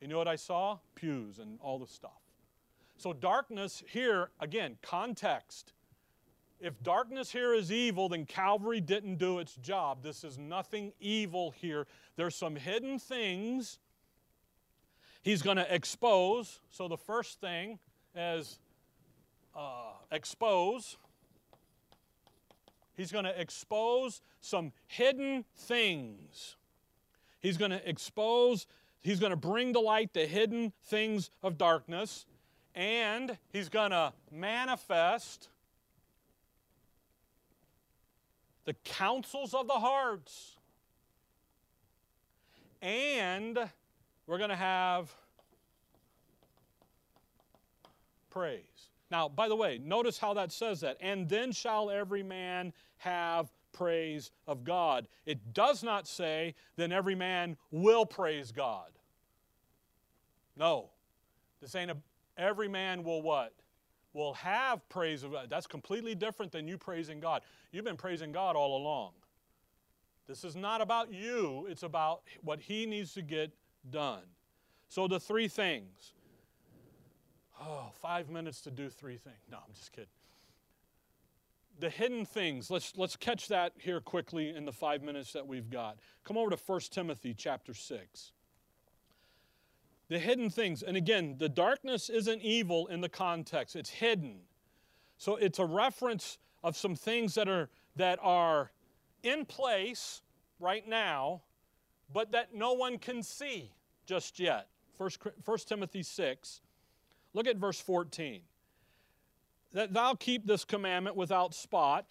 You 0.00 0.08
know 0.08 0.18
what 0.18 0.26
I 0.26 0.34
saw? 0.34 0.78
Pews 0.96 1.38
and 1.38 1.60
all 1.60 1.78
the 1.78 1.86
stuff. 1.86 2.18
So, 2.96 3.12
darkness 3.12 3.84
here, 3.88 4.30
again, 4.40 4.76
context. 4.82 5.72
If 6.58 6.82
darkness 6.82 7.30
here 7.30 7.54
is 7.54 7.70
evil, 7.70 8.08
then 8.08 8.26
Calvary 8.26 8.80
didn't 8.80 9.18
do 9.18 9.38
its 9.38 9.54
job. 9.54 10.02
This 10.02 10.24
is 10.24 10.36
nothing 10.36 10.92
evil 10.98 11.52
here. 11.52 11.86
There's 12.16 12.34
some 12.34 12.56
hidden 12.56 12.98
things 12.98 13.78
he's 15.22 15.42
going 15.42 15.58
to 15.58 15.72
expose. 15.72 16.58
So, 16.70 16.88
the 16.88 16.96
first 16.96 17.40
thing 17.40 17.78
as 18.16 18.58
uh, 19.54 19.92
expose. 20.10 20.96
He's 22.96 23.12
going 23.12 23.24
to 23.24 23.40
expose 23.40 24.22
some 24.40 24.72
hidden 24.86 25.44
things. 25.54 26.56
He's 27.40 27.56
going 27.56 27.70
to 27.70 27.88
expose, 27.88 28.66
he's 29.00 29.20
going 29.20 29.30
to 29.30 29.36
bring 29.36 29.74
to 29.74 29.80
light 29.80 30.14
the 30.14 30.26
hidden 30.26 30.72
things 30.84 31.30
of 31.42 31.58
darkness, 31.58 32.26
and 32.74 33.38
he's 33.52 33.68
going 33.68 33.90
to 33.90 34.12
manifest 34.32 35.48
the 38.64 38.74
counsels 38.84 39.54
of 39.54 39.68
the 39.68 39.74
hearts. 39.74 40.56
And 42.82 43.58
we're 44.26 44.38
going 44.38 44.50
to 44.50 44.56
have 44.56 45.14
praise. 48.36 48.90
Now, 49.10 49.30
by 49.30 49.48
the 49.48 49.56
way, 49.56 49.80
notice 49.82 50.18
how 50.18 50.34
that 50.34 50.52
says 50.52 50.80
that. 50.80 50.98
And 51.00 51.26
then 51.26 51.52
shall 51.52 51.90
every 51.90 52.22
man 52.22 52.74
have 52.98 53.50
praise 53.72 54.30
of 54.46 54.62
God. 54.62 55.08
It 55.24 55.54
does 55.54 55.82
not 55.82 56.06
say, 56.06 56.54
then 56.76 56.92
every 56.92 57.14
man 57.14 57.56
will 57.70 58.04
praise 58.04 58.52
God. 58.52 58.90
No. 60.54 60.90
This 61.62 61.74
ain't 61.74 61.90
a, 61.90 61.96
every 62.36 62.68
man 62.68 63.04
will 63.04 63.22
what? 63.22 63.54
Will 64.12 64.34
have 64.34 64.86
praise 64.90 65.22
of 65.22 65.32
God. 65.32 65.48
That's 65.48 65.66
completely 65.66 66.14
different 66.14 66.52
than 66.52 66.68
you 66.68 66.76
praising 66.76 67.20
God. 67.20 67.40
You've 67.72 67.86
been 67.86 67.96
praising 67.96 68.32
God 68.32 68.54
all 68.54 68.76
along. 68.76 69.12
This 70.28 70.44
is 70.44 70.56
not 70.56 70.82
about 70.82 71.10
you, 71.10 71.66
it's 71.70 71.84
about 71.84 72.22
what 72.42 72.60
He 72.60 72.84
needs 72.84 73.14
to 73.14 73.22
get 73.22 73.52
done. 73.90 74.22
So, 74.88 75.06
the 75.06 75.20
three 75.20 75.46
things 75.46 76.12
Oh, 77.60 77.90
five 78.00 78.28
minutes 78.28 78.60
to 78.62 78.70
do 78.70 78.88
three 78.88 79.16
things. 79.16 79.36
No, 79.50 79.58
I'm 79.58 79.74
just 79.74 79.92
kidding. 79.92 80.10
The 81.78 81.90
hidden 81.90 82.24
things, 82.24 82.70
let's, 82.70 82.94
let's 82.96 83.16
catch 83.16 83.48
that 83.48 83.72
here 83.78 84.00
quickly 84.00 84.54
in 84.54 84.64
the 84.64 84.72
five 84.72 85.02
minutes 85.02 85.32
that 85.32 85.46
we've 85.46 85.70
got. 85.70 85.98
Come 86.24 86.36
over 86.36 86.50
to 86.50 86.56
1 86.56 86.80
Timothy 86.90 87.34
chapter 87.34 87.74
6. 87.74 88.32
The 90.08 90.18
hidden 90.18 90.50
things, 90.50 90.82
and 90.82 90.96
again, 90.96 91.36
the 91.38 91.48
darkness 91.48 92.08
isn't 92.08 92.40
evil 92.40 92.86
in 92.86 93.00
the 93.00 93.08
context, 93.08 93.74
it's 93.74 93.90
hidden. 93.90 94.40
So 95.18 95.36
it's 95.36 95.58
a 95.58 95.64
reference 95.64 96.38
of 96.62 96.76
some 96.76 96.94
things 96.94 97.34
that 97.34 97.48
are, 97.48 97.68
that 97.96 98.18
are 98.22 98.70
in 99.22 99.44
place 99.44 100.22
right 100.60 100.86
now, 100.86 101.42
but 102.12 102.32
that 102.32 102.54
no 102.54 102.72
one 102.72 102.98
can 102.98 103.22
see 103.22 103.72
just 104.06 104.38
yet. 104.38 104.68
1, 104.96 105.10
1 105.44 105.58
Timothy 105.66 106.02
6, 106.02 106.60
Look 107.36 107.46
at 107.46 107.58
verse 107.58 107.78
14. 107.78 108.40
That 109.74 109.92
thou 109.92 110.14
keep 110.14 110.46
this 110.46 110.64
commandment 110.64 111.16
without 111.16 111.54
spot, 111.54 112.06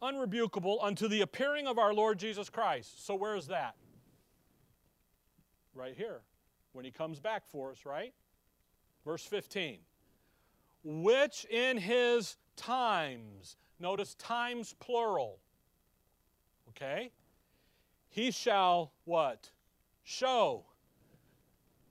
unrebukable, 0.00 0.78
unto 0.80 1.08
the 1.08 1.22
appearing 1.22 1.66
of 1.66 1.80
our 1.80 1.92
Lord 1.92 2.20
Jesus 2.20 2.48
Christ. 2.48 3.04
So, 3.04 3.16
where 3.16 3.34
is 3.34 3.48
that? 3.48 3.74
Right 5.74 5.94
here, 5.96 6.20
when 6.74 6.84
he 6.84 6.92
comes 6.92 7.18
back 7.18 7.42
for 7.48 7.72
us, 7.72 7.84
right? 7.84 8.14
Verse 9.04 9.24
15. 9.24 9.78
Which 10.84 11.44
in 11.46 11.76
his 11.76 12.36
times, 12.54 13.56
notice 13.80 14.14
times 14.14 14.76
plural, 14.78 15.40
okay? 16.68 17.10
He 18.10 18.30
shall 18.30 18.92
what? 19.06 19.50
Show, 20.04 20.66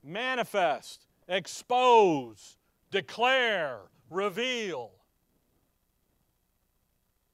manifest, 0.02 1.05
expose, 1.28 2.58
declare, 2.92 3.80
reveal. 4.10 4.92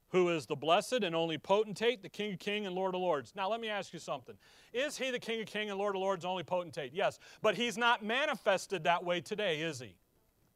Who 0.10 0.30
is 0.30 0.46
the 0.46 0.58
blessed 0.58 1.04
and 1.04 1.16
only 1.16 1.38
potentate, 1.38 2.04
the 2.04 2.10
King 2.10 2.34
of 2.34 2.40
Kings 2.40 2.68
and 2.68 2.76
Lord 2.76 2.96
of 2.96 3.02
Lords. 3.02 3.32
Now, 3.34 3.50
let 3.50 3.62
me 3.62 3.70
ask 3.70 3.94
you 3.94 4.00
something. 4.00 4.36
Is 4.74 4.98
he 4.98 5.10
the 5.10 5.20
King 5.20 5.40
of 5.40 5.46
Kings 5.46 5.70
and 5.70 5.80
Lord 5.80 5.96
of 5.96 6.02
Lords, 6.02 6.26
only 6.26 6.44
potentate? 6.44 6.94
Yes. 6.94 7.18
But 7.42 7.56
he's 7.56 7.78
not 7.78 8.04
manifested 8.04 8.84
that 8.84 9.06
way 9.06 9.22
today, 9.22 9.62
is 9.62 9.80
he? 9.80 9.96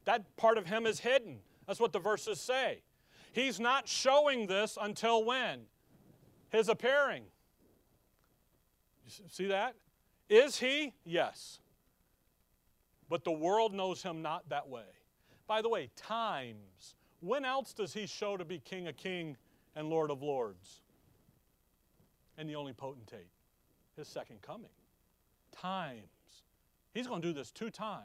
That 0.04 0.36
part 0.36 0.58
of 0.58 0.66
him 0.66 0.86
is 0.86 1.00
hidden. 1.00 1.38
That's 1.66 1.80
what 1.80 1.92
the 1.92 1.98
verses 1.98 2.38
say. 2.38 2.82
He's 3.32 3.58
not 3.58 3.88
showing 3.88 4.46
this 4.46 4.76
until 4.80 5.24
when? 5.24 5.60
His 6.50 6.68
appearing. 6.68 7.24
see 9.06 9.46
that? 9.46 9.74
Is 10.28 10.58
he? 10.58 10.92
Yes. 11.04 11.60
But 13.08 13.24
the 13.24 13.32
world 13.32 13.72
knows 13.72 14.02
him 14.02 14.22
not 14.22 14.48
that 14.48 14.68
way. 14.68 14.86
By 15.46 15.62
the 15.62 15.68
way, 15.68 15.90
times. 15.96 16.94
When 17.20 17.44
else 17.44 17.72
does 17.72 17.94
he 17.94 18.06
show 18.06 18.36
to 18.36 18.44
be 18.44 18.58
King 18.58 18.88
of 18.88 18.96
King 18.96 19.36
and 19.74 19.88
Lord 19.88 20.10
of 20.10 20.22
Lords? 20.22 20.80
And 22.36 22.48
the 22.48 22.56
only 22.56 22.72
potentate, 22.72 23.30
his 23.96 24.08
second 24.08 24.42
coming. 24.42 24.70
Times. 25.52 26.02
He's 26.92 27.06
going 27.06 27.22
to 27.22 27.28
do 27.28 27.32
this 27.32 27.50
two 27.50 27.70
times. 27.70 28.04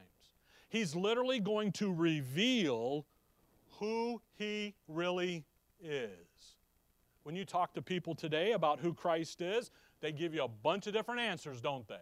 He's 0.68 0.94
literally 0.94 1.40
going 1.40 1.72
to 1.72 1.92
reveal 1.92 3.04
who 3.78 4.22
he 4.38 4.74
really 4.88 5.44
is. 5.82 6.10
When 7.24 7.36
you 7.36 7.44
talk 7.44 7.74
to 7.74 7.82
people 7.82 8.14
today 8.14 8.52
about 8.52 8.80
who 8.80 8.94
Christ 8.94 9.42
is, 9.42 9.70
they 10.00 10.12
give 10.12 10.34
you 10.34 10.44
a 10.44 10.48
bunch 10.48 10.86
of 10.86 10.92
different 10.92 11.20
answers, 11.20 11.60
don't 11.60 11.86
they? 11.86 11.94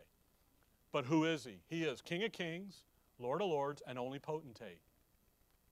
But 0.92 1.05
who 1.05 1.24
is 1.24 1.44
he? 1.44 1.59
He 1.68 1.84
is 1.84 2.01
King 2.01 2.22
of 2.24 2.32
Kings, 2.32 2.84
Lord 3.21 3.43
of 3.43 3.49
Lords, 3.49 3.83
and 3.87 3.99
only 3.99 4.18
potentate. 4.18 4.81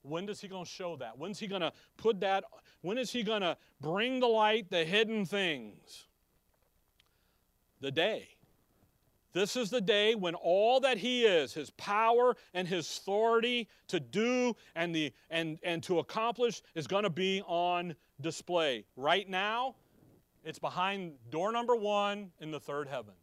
When 0.02 0.26
does 0.26 0.40
he 0.40 0.48
going 0.48 0.64
to 0.64 0.70
show 0.70 0.96
that? 0.96 1.18
When's 1.18 1.38
he 1.38 1.46
going 1.46 1.60
to 1.60 1.72
put 1.96 2.20
that? 2.20 2.44
When 2.82 2.98
is 2.98 3.10
he 3.10 3.22
going 3.22 3.42
to 3.42 3.56
bring 3.80 4.20
the 4.20 4.28
light, 4.28 4.70
the 4.70 4.84
hidden 4.84 5.24
things? 5.24 6.06
The 7.80 7.90
day. 7.90 8.28
This 9.32 9.56
is 9.56 9.70
the 9.70 9.80
day 9.80 10.14
when 10.14 10.34
all 10.34 10.80
that 10.80 10.98
he 10.98 11.24
is, 11.24 11.52
his 11.52 11.70
power 11.70 12.34
and 12.54 12.66
his 12.66 12.86
authority 12.86 13.68
to 13.88 14.00
do 14.00 14.56
and, 14.74 14.94
the, 14.94 15.12
and, 15.30 15.58
and 15.62 15.82
to 15.84 15.98
accomplish, 15.98 16.62
is 16.74 16.86
going 16.86 17.04
to 17.04 17.10
be 17.10 17.42
on 17.46 17.94
display. 18.20 18.84
Right 18.96 19.28
now, 19.28 19.76
it's 20.44 20.58
behind 20.58 21.12
door 21.30 21.52
number 21.52 21.76
one 21.76 22.30
in 22.40 22.50
the 22.50 22.58
third 22.58 22.88
heaven. 22.88 23.14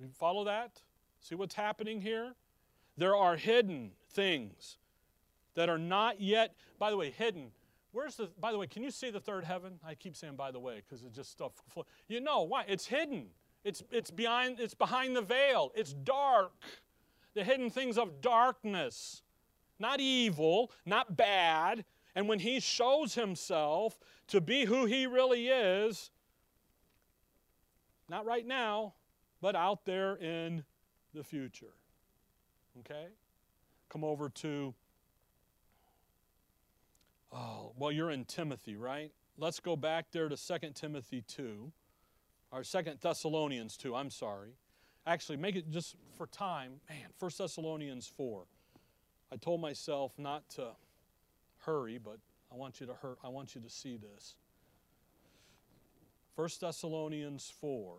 You 0.00 0.08
follow 0.12 0.44
that? 0.44 0.80
See 1.20 1.36
what's 1.36 1.54
happening 1.54 2.00
here? 2.00 2.34
There 3.02 3.16
are 3.16 3.34
hidden 3.34 3.90
things 4.10 4.78
that 5.54 5.68
are 5.68 5.76
not 5.76 6.20
yet, 6.20 6.54
by 6.78 6.88
the 6.88 6.96
way, 6.96 7.10
hidden. 7.10 7.50
Where's 7.90 8.14
the, 8.14 8.30
by 8.38 8.52
the 8.52 8.58
way, 8.58 8.68
can 8.68 8.84
you 8.84 8.92
see 8.92 9.10
the 9.10 9.18
third 9.18 9.42
heaven? 9.42 9.80
I 9.84 9.96
keep 9.96 10.14
saying 10.14 10.36
by 10.36 10.52
the 10.52 10.60
way 10.60 10.84
because 10.88 11.04
it's 11.04 11.16
just 11.16 11.32
stuff. 11.32 11.50
You 12.06 12.20
know 12.20 12.42
why? 12.42 12.64
It's 12.68 12.86
hidden. 12.86 13.26
It's, 13.64 13.82
it's, 13.90 14.12
behind, 14.12 14.60
it's 14.60 14.74
behind 14.74 15.16
the 15.16 15.20
veil. 15.20 15.72
It's 15.74 15.92
dark. 15.92 16.52
The 17.34 17.42
hidden 17.42 17.70
things 17.70 17.98
of 17.98 18.20
darkness. 18.20 19.22
Not 19.80 19.98
evil, 19.98 20.70
not 20.86 21.16
bad. 21.16 21.84
And 22.14 22.28
when 22.28 22.38
he 22.38 22.60
shows 22.60 23.16
himself 23.16 23.98
to 24.28 24.40
be 24.40 24.64
who 24.64 24.84
he 24.84 25.08
really 25.08 25.48
is, 25.48 26.12
not 28.08 28.24
right 28.24 28.46
now, 28.46 28.94
but 29.40 29.56
out 29.56 29.86
there 29.86 30.14
in 30.14 30.62
the 31.12 31.24
future. 31.24 31.74
Okay? 32.80 33.06
Come 33.88 34.04
over 34.04 34.28
to, 34.28 34.74
oh, 37.32 37.72
well, 37.76 37.92
you're 37.92 38.10
in 38.10 38.24
Timothy, 38.24 38.76
right? 38.76 39.12
Let's 39.36 39.60
go 39.60 39.76
back 39.76 40.06
there 40.12 40.28
to 40.28 40.36
2 40.36 40.70
Timothy 40.74 41.22
2, 41.26 41.72
or 42.50 42.62
2 42.62 42.82
Thessalonians 43.00 43.76
2, 43.76 43.94
I'm 43.94 44.10
sorry. 44.10 44.54
Actually, 45.06 45.36
make 45.36 45.56
it 45.56 45.70
just 45.70 45.96
for 46.16 46.26
time. 46.26 46.80
Man, 46.88 47.08
1 47.18 47.30
Thessalonians 47.36 48.06
4. 48.06 48.44
I 49.32 49.36
told 49.36 49.60
myself 49.60 50.12
not 50.18 50.48
to 50.50 50.68
hurry, 51.58 51.98
but 51.98 52.18
I 52.52 52.56
want 52.56 52.80
you 52.80 52.86
to 52.86 52.94
hurt, 52.94 53.18
I 53.24 53.28
want 53.28 53.54
you 53.54 53.60
to 53.60 53.70
see 53.70 53.96
this. 53.96 54.36
1 56.36 56.48
Thessalonians 56.60 57.52
4, 57.60 57.96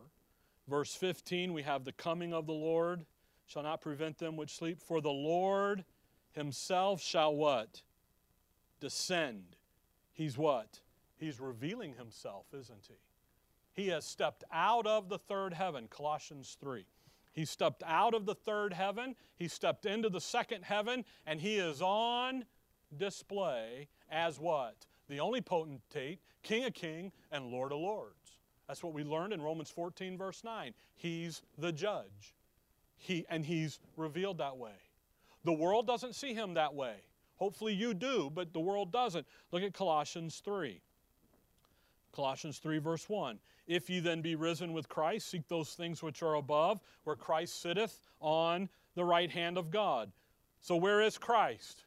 verse 0.67 0.95
15, 0.95 1.53
we 1.53 1.63
have 1.63 1.83
the 1.83 1.91
coming 1.91 2.33
of 2.33 2.45
the 2.45 2.53
Lord 2.53 3.05
shall 3.45 3.63
not 3.63 3.81
prevent 3.81 4.17
them 4.17 4.35
which 4.35 4.55
sleep. 4.55 4.79
For 4.81 5.01
the 5.01 5.11
Lord 5.11 5.83
himself 6.31 7.01
shall 7.01 7.35
what? 7.35 7.81
Descend. 8.79 9.55
He's 10.11 10.37
what? 10.37 10.79
He's 11.17 11.39
revealing 11.39 11.93
himself, 11.93 12.45
isn't 12.53 12.87
he? 12.87 12.95
He 13.73 13.89
has 13.89 14.05
stepped 14.05 14.43
out 14.51 14.85
of 14.85 15.09
the 15.09 15.17
third 15.17 15.53
heaven, 15.53 15.87
Colossians 15.89 16.57
3. 16.59 16.85
He 17.31 17.45
stepped 17.45 17.81
out 17.85 18.13
of 18.13 18.25
the 18.25 18.35
third 18.35 18.73
heaven, 18.73 19.15
he 19.35 19.47
stepped 19.47 19.87
into 19.87 20.09
the 20.09 20.21
second 20.21 20.63
heaven, 20.63 21.03
and 21.25 21.41
he 21.41 21.57
is 21.57 21.81
on 21.81 22.45
display 22.95 23.87
as 24.11 24.39
what? 24.39 24.85
The 25.09 25.19
only 25.19 25.41
potentate, 25.41 26.19
King 26.43 26.65
of 26.65 26.73
King, 26.75 27.11
and 27.31 27.47
Lord 27.47 27.71
of 27.71 27.79
Lords. 27.79 28.37
That's 28.67 28.83
what 28.83 28.93
we 28.93 29.03
learned 29.03 29.33
in 29.33 29.41
Romans 29.41 29.69
14, 29.69 30.17
verse 30.17 30.43
9. 30.43 30.73
He's 30.95 31.41
the 31.57 31.71
judge. 31.71 32.35
He, 33.03 33.25
and 33.29 33.45
he's 33.45 33.79
revealed 33.97 34.37
that 34.37 34.55
way. 34.55 34.71
The 35.43 35.51
world 35.51 35.85
doesn't 35.85 36.15
see 36.15 36.33
him 36.33 36.53
that 36.53 36.73
way. 36.73 36.95
Hopefully 37.35 37.73
you 37.73 37.93
do, 37.93 38.31
but 38.33 38.53
the 38.53 38.61
world 38.61 38.93
doesn't. 38.93 39.27
Look 39.51 39.61
at 39.61 39.73
Colossians 39.73 40.41
3. 40.45 40.79
Colossians 42.13 42.59
3, 42.59 42.77
verse 42.77 43.09
1. 43.09 43.39
If 43.67 43.89
ye 43.89 43.99
then 43.99 44.21
be 44.21 44.35
risen 44.35 44.71
with 44.71 44.87
Christ, 44.87 45.29
seek 45.29 45.49
those 45.49 45.73
things 45.73 46.01
which 46.01 46.23
are 46.23 46.35
above, 46.35 46.79
where 47.03 47.17
Christ 47.17 47.61
sitteth 47.61 48.07
on 48.21 48.69
the 48.95 49.03
right 49.03 49.29
hand 49.29 49.57
of 49.57 49.69
God. 49.69 50.09
So 50.61 50.77
where 50.77 51.01
is 51.01 51.17
Christ? 51.17 51.83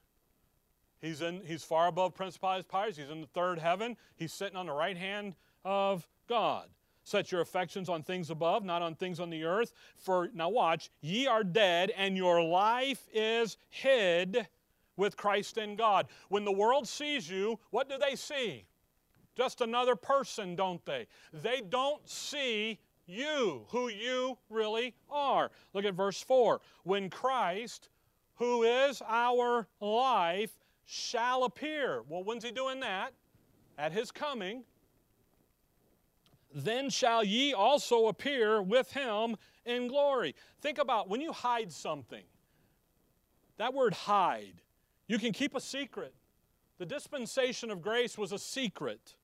He's, 1.01 1.23
in, 1.23 1.41
he's 1.47 1.65
far 1.65 1.87
above 1.87 2.15
principalities, 2.15 2.67
powers. 2.67 2.99
He's 2.99 3.09
in 3.09 3.23
the 3.23 3.27
third 3.29 3.59
heaven. 3.59 3.97
He's 4.17 4.35
sitting 4.35 4.57
on 4.57 4.67
the 4.67 4.73
right 4.73 4.99
hand 4.99 5.35
of 5.65 6.07
God. 6.29 6.69
Set 7.07 7.31
your 7.31 7.41
affections 7.41 7.89
on 7.89 8.03
things 8.03 8.31
above, 8.31 8.65
not 8.65 8.83
on 8.83 8.97
things 8.97 9.21
on 9.21 9.31
the 9.31 9.45
earth. 9.45 9.73
For, 9.97 10.29
now 10.35 10.49
watch, 10.49 10.91
ye 11.01 11.29
are 11.29 11.45
dead, 11.45 11.93
and 11.97 12.17
your 12.17 12.43
life 12.43 13.07
is 13.15 13.59
hid 13.69 14.49
with 14.97 15.17
Christ 15.17 15.57
in 15.57 15.77
God. 15.77 16.09
When 16.31 16.45
the 16.45 16.51
world 16.51 16.89
sees 16.89 17.31
you, 17.31 17.61
what 17.71 17.89
do 17.89 17.95
they 17.97 18.17
see? 18.17 18.65
Just 19.37 19.61
another 19.61 19.95
person, 19.95 20.57
don't 20.57 20.85
they? 20.85 21.07
They 21.33 21.61
don't 21.61 22.07
see 22.09 22.81
you, 23.07 23.67
who 23.69 23.89
you 23.89 24.37
really 24.51 24.93
are. 25.09 25.53
Look 25.75 25.85
at 25.85 25.95
verse 25.95 26.21
4. 26.21 26.61
When 26.83 27.09
Christ, 27.09 27.89
who 28.35 28.65
is 28.65 29.01
our 29.07 29.69
life, 29.79 30.59
shall 30.87 31.45
appear. 31.45 32.03
Well, 32.09 32.25
when's 32.25 32.43
he 32.43 32.51
doing 32.51 32.81
that? 32.81 33.13
At 33.79 33.93
his 33.93 34.11
coming 34.11 34.65
then 36.55 36.91
shall 36.91 37.25
ye 37.25 37.53
also 37.53 38.07
appear 38.07 38.63
with 38.63 38.93
him 38.93 39.37
in 39.65 39.89
glory. 39.89 40.35
Think 40.61 40.79
about 40.79 41.09
when 41.09 41.21
you 41.21 41.33
hide 41.33 41.73
something, 41.73 42.25
that 43.59 43.75
word 43.75 43.95
hide, 43.95 44.63
you 45.07 45.19
can 45.19 45.33
keep 45.33 45.55
a 45.55 45.61
secret. 45.61 46.15
The 46.79 46.87
dispensation 46.87 47.71
of 47.71 47.81
grace 47.81 48.19
was 48.19 48.33
a 48.33 48.39
secret. 48.39 49.15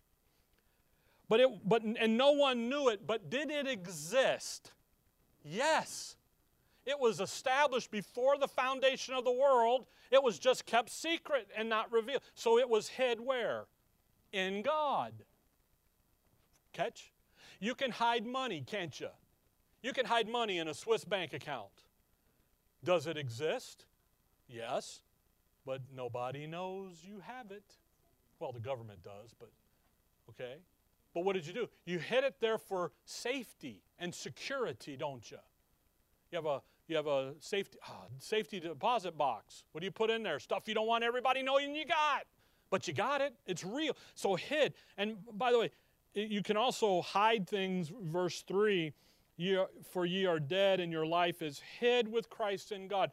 But 1.28 1.40
it 1.40 1.48
but 1.66 1.82
and 1.82 2.16
no 2.16 2.32
one 2.32 2.68
knew 2.68 2.88
it, 2.88 3.06
but 3.06 3.30
did 3.30 3.50
it 3.50 3.66
exist? 3.66 4.72
Yes. 5.44 6.16
It 6.84 6.98
was 6.98 7.20
established 7.20 7.90
before 7.90 8.38
the 8.38 8.48
foundation 8.48 9.14
of 9.14 9.24
the 9.24 9.32
world. 9.32 9.86
It 10.10 10.22
was 10.22 10.38
just 10.38 10.66
kept 10.66 10.90
secret 10.90 11.48
and 11.56 11.68
not 11.68 11.92
revealed. 11.92 12.22
So 12.34 12.58
it 12.58 12.68
was 12.68 12.88
hid 12.88 13.20
where? 13.20 13.66
In 14.32 14.62
God. 14.62 15.12
Catch? 16.72 17.12
You 17.60 17.74
can 17.74 17.90
hide 17.90 18.26
money, 18.26 18.62
can't 18.66 18.98
you? 18.98 19.08
You 19.82 19.92
can 19.92 20.06
hide 20.06 20.28
money 20.28 20.58
in 20.58 20.68
a 20.68 20.74
Swiss 20.74 21.04
bank 21.04 21.32
account. 21.32 21.70
Does 22.84 23.06
it 23.06 23.16
exist? 23.16 23.86
Yes, 24.48 25.02
but 25.64 25.80
nobody 25.94 26.46
knows 26.46 26.98
you 27.02 27.20
have 27.26 27.50
it. 27.50 27.76
Well, 28.38 28.52
the 28.52 28.60
government 28.60 29.02
does, 29.02 29.34
but 29.38 29.50
okay. 30.30 30.56
But 31.14 31.24
what 31.24 31.34
did 31.34 31.46
you 31.46 31.52
do? 31.52 31.68
You 31.84 31.98
hid 31.98 32.24
it 32.24 32.36
there 32.40 32.58
for 32.58 32.92
safety 33.04 33.82
and 33.98 34.14
security, 34.14 34.96
don't 34.96 35.28
you? 35.30 35.38
You 36.30 36.36
have 36.36 36.46
a 36.46 36.62
you 36.88 36.96
have 36.96 37.06
a 37.06 37.34
safety 37.38 37.78
oh, 37.88 38.06
safety 38.18 38.60
deposit 38.60 39.16
box. 39.16 39.64
What 39.72 39.80
do 39.80 39.84
you 39.84 39.92
put 39.92 40.10
in 40.10 40.22
there? 40.22 40.38
Stuff 40.38 40.66
you 40.66 40.74
don't 40.74 40.86
want 40.86 41.04
everybody 41.04 41.42
knowing 41.42 41.74
you 41.74 41.86
got. 41.86 42.24
But 42.70 42.88
you 42.88 42.94
got 42.94 43.20
it. 43.20 43.34
It's 43.46 43.64
real. 43.64 43.94
So 44.14 44.34
hid. 44.34 44.72
And 44.96 45.18
by 45.34 45.52
the 45.52 45.58
way, 45.58 45.70
you 46.14 46.42
can 46.42 46.56
also 46.56 47.02
hide 47.02 47.48
things, 47.48 47.90
verse 48.02 48.42
3 48.42 48.92
For 49.90 50.06
ye 50.06 50.26
are 50.26 50.38
dead, 50.38 50.80
and 50.80 50.92
your 50.92 51.06
life 51.06 51.42
is 51.42 51.60
hid 51.80 52.08
with 52.08 52.28
Christ 52.30 52.72
in 52.72 52.88
God. 52.88 53.10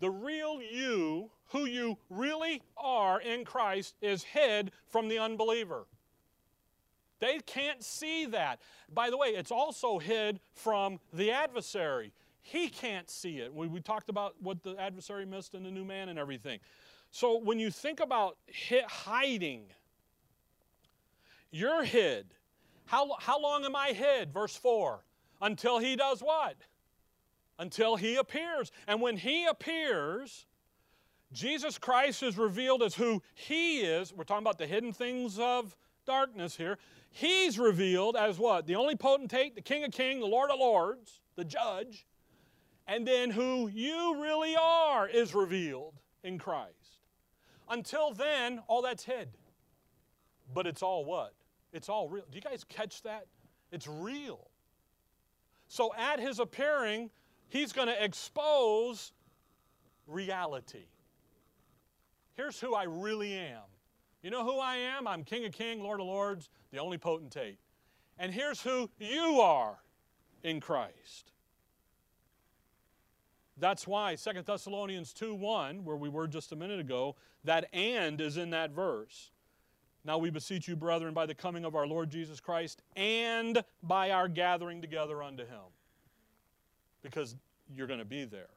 The 0.00 0.10
real 0.10 0.60
you, 0.60 1.30
who 1.50 1.64
you 1.64 1.96
really 2.10 2.62
are 2.76 3.20
in 3.20 3.44
Christ, 3.44 3.94
is 4.02 4.24
hid 4.24 4.72
from 4.88 5.08
the 5.08 5.18
unbeliever. 5.18 5.86
They 7.20 7.38
can't 7.46 7.84
see 7.84 8.26
that. 8.26 8.60
By 8.92 9.08
the 9.08 9.16
way, 9.16 9.28
it's 9.28 9.52
also 9.52 10.00
hid 10.00 10.40
from 10.54 10.98
the 11.12 11.30
adversary. 11.30 12.12
He 12.40 12.68
can't 12.68 13.08
see 13.08 13.38
it. 13.38 13.54
We, 13.54 13.68
we 13.68 13.80
talked 13.80 14.10
about 14.10 14.34
what 14.40 14.64
the 14.64 14.74
adversary 14.76 15.24
missed 15.24 15.54
in 15.54 15.62
the 15.62 15.70
new 15.70 15.84
man 15.84 16.08
and 16.08 16.18
everything. 16.18 16.58
So 17.12 17.38
when 17.38 17.60
you 17.60 17.70
think 17.70 18.00
about 18.00 18.38
hiding, 18.88 19.66
you're 21.52 21.84
hid. 21.84 22.34
How, 22.86 23.16
how 23.18 23.40
long 23.40 23.64
am 23.64 23.76
I 23.76 23.88
hid? 23.88 24.32
Verse 24.32 24.56
4. 24.56 25.04
Until 25.40 25.78
he 25.78 25.96
does 25.96 26.20
what? 26.20 26.56
Until 27.58 27.96
he 27.96 28.16
appears. 28.16 28.70
And 28.86 29.00
when 29.00 29.16
he 29.16 29.46
appears, 29.46 30.46
Jesus 31.32 31.78
Christ 31.78 32.22
is 32.22 32.36
revealed 32.36 32.82
as 32.82 32.94
who 32.94 33.22
he 33.34 33.80
is. 33.80 34.12
We're 34.12 34.24
talking 34.24 34.44
about 34.44 34.58
the 34.58 34.66
hidden 34.66 34.92
things 34.92 35.38
of 35.38 35.76
darkness 36.06 36.56
here. 36.56 36.78
He's 37.10 37.58
revealed 37.58 38.16
as 38.16 38.38
what? 38.38 38.66
The 38.66 38.76
only 38.76 38.96
potentate, 38.96 39.54
the 39.54 39.62
King 39.62 39.84
of 39.84 39.92
Kings, 39.92 40.20
the 40.20 40.26
Lord 40.26 40.50
of 40.50 40.58
Lords, 40.58 41.20
the 41.36 41.44
judge. 41.44 42.06
And 42.86 43.06
then 43.06 43.30
who 43.30 43.68
you 43.68 44.20
really 44.20 44.56
are 44.56 45.08
is 45.08 45.34
revealed 45.34 45.94
in 46.22 46.38
Christ. 46.38 46.98
Until 47.68 48.12
then, 48.12 48.60
all 48.66 48.82
that's 48.82 49.04
hid. 49.04 49.28
But 50.52 50.66
it's 50.66 50.82
all 50.82 51.04
what? 51.04 51.34
It's 51.72 51.88
all 51.88 52.08
real. 52.08 52.24
Do 52.30 52.36
you 52.36 52.42
guys 52.42 52.64
catch 52.68 53.02
that? 53.02 53.26
It's 53.70 53.88
real. 53.88 54.50
So 55.68 55.92
at 55.96 56.20
his 56.20 56.38
appearing, 56.38 57.10
he's 57.48 57.72
going 57.72 57.88
to 57.88 58.04
expose 58.04 59.12
reality. 60.06 60.86
Here's 62.34 62.60
who 62.60 62.74
I 62.74 62.84
really 62.84 63.34
am. 63.34 63.62
You 64.22 64.30
know 64.30 64.44
who 64.44 64.58
I 64.58 64.76
am? 64.76 65.08
I'm 65.08 65.24
King 65.24 65.44
of 65.46 65.52
Kings, 65.52 65.82
Lord 65.82 66.00
of 66.00 66.06
Lords, 66.06 66.48
the 66.70 66.78
only 66.78 66.98
potentate. 66.98 67.58
And 68.18 68.32
here's 68.32 68.62
who 68.62 68.88
you 68.98 69.40
are 69.40 69.78
in 70.44 70.60
Christ. 70.60 71.32
That's 73.56 73.86
why 73.86 74.14
2 74.14 74.42
Thessalonians 74.42 75.12
2 75.12 75.34
1, 75.34 75.84
where 75.84 75.96
we 75.96 76.08
were 76.08 76.28
just 76.28 76.52
a 76.52 76.56
minute 76.56 76.80
ago, 76.80 77.16
that 77.44 77.68
and 77.72 78.20
is 78.20 78.36
in 78.36 78.50
that 78.50 78.70
verse. 78.70 79.31
Now 80.04 80.18
we 80.18 80.30
beseech 80.30 80.66
you, 80.66 80.74
brethren, 80.74 81.14
by 81.14 81.26
the 81.26 81.34
coming 81.34 81.64
of 81.64 81.76
our 81.76 81.86
Lord 81.86 82.10
Jesus 82.10 82.40
Christ 82.40 82.82
and 82.96 83.62
by 83.82 84.10
our 84.10 84.28
gathering 84.28 84.80
together 84.80 85.22
unto 85.22 85.44
him. 85.44 85.70
Because 87.02 87.36
you're 87.74 87.86
going 87.86 88.00
to 88.00 88.04
be 88.04 88.24
there. 88.24 88.50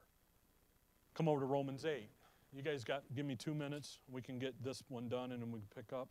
Come 1.13 1.27
over 1.27 1.39
to 1.39 1.45
Romans 1.45 1.85
8. 1.85 2.09
You 2.55 2.61
guys 2.61 2.83
got, 2.83 3.03
give 3.15 3.25
me 3.25 3.35
two 3.35 3.53
minutes. 3.53 3.99
We 4.11 4.21
can 4.21 4.39
get 4.39 4.53
this 4.63 4.81
one 4.89 5.07
done 5.07 5.31
and 5.31 5.41
then 5.41 5.51
we 5.51 5.59
can 5.59 5.67
pick 5.75 5.93
up. 5.93 6.09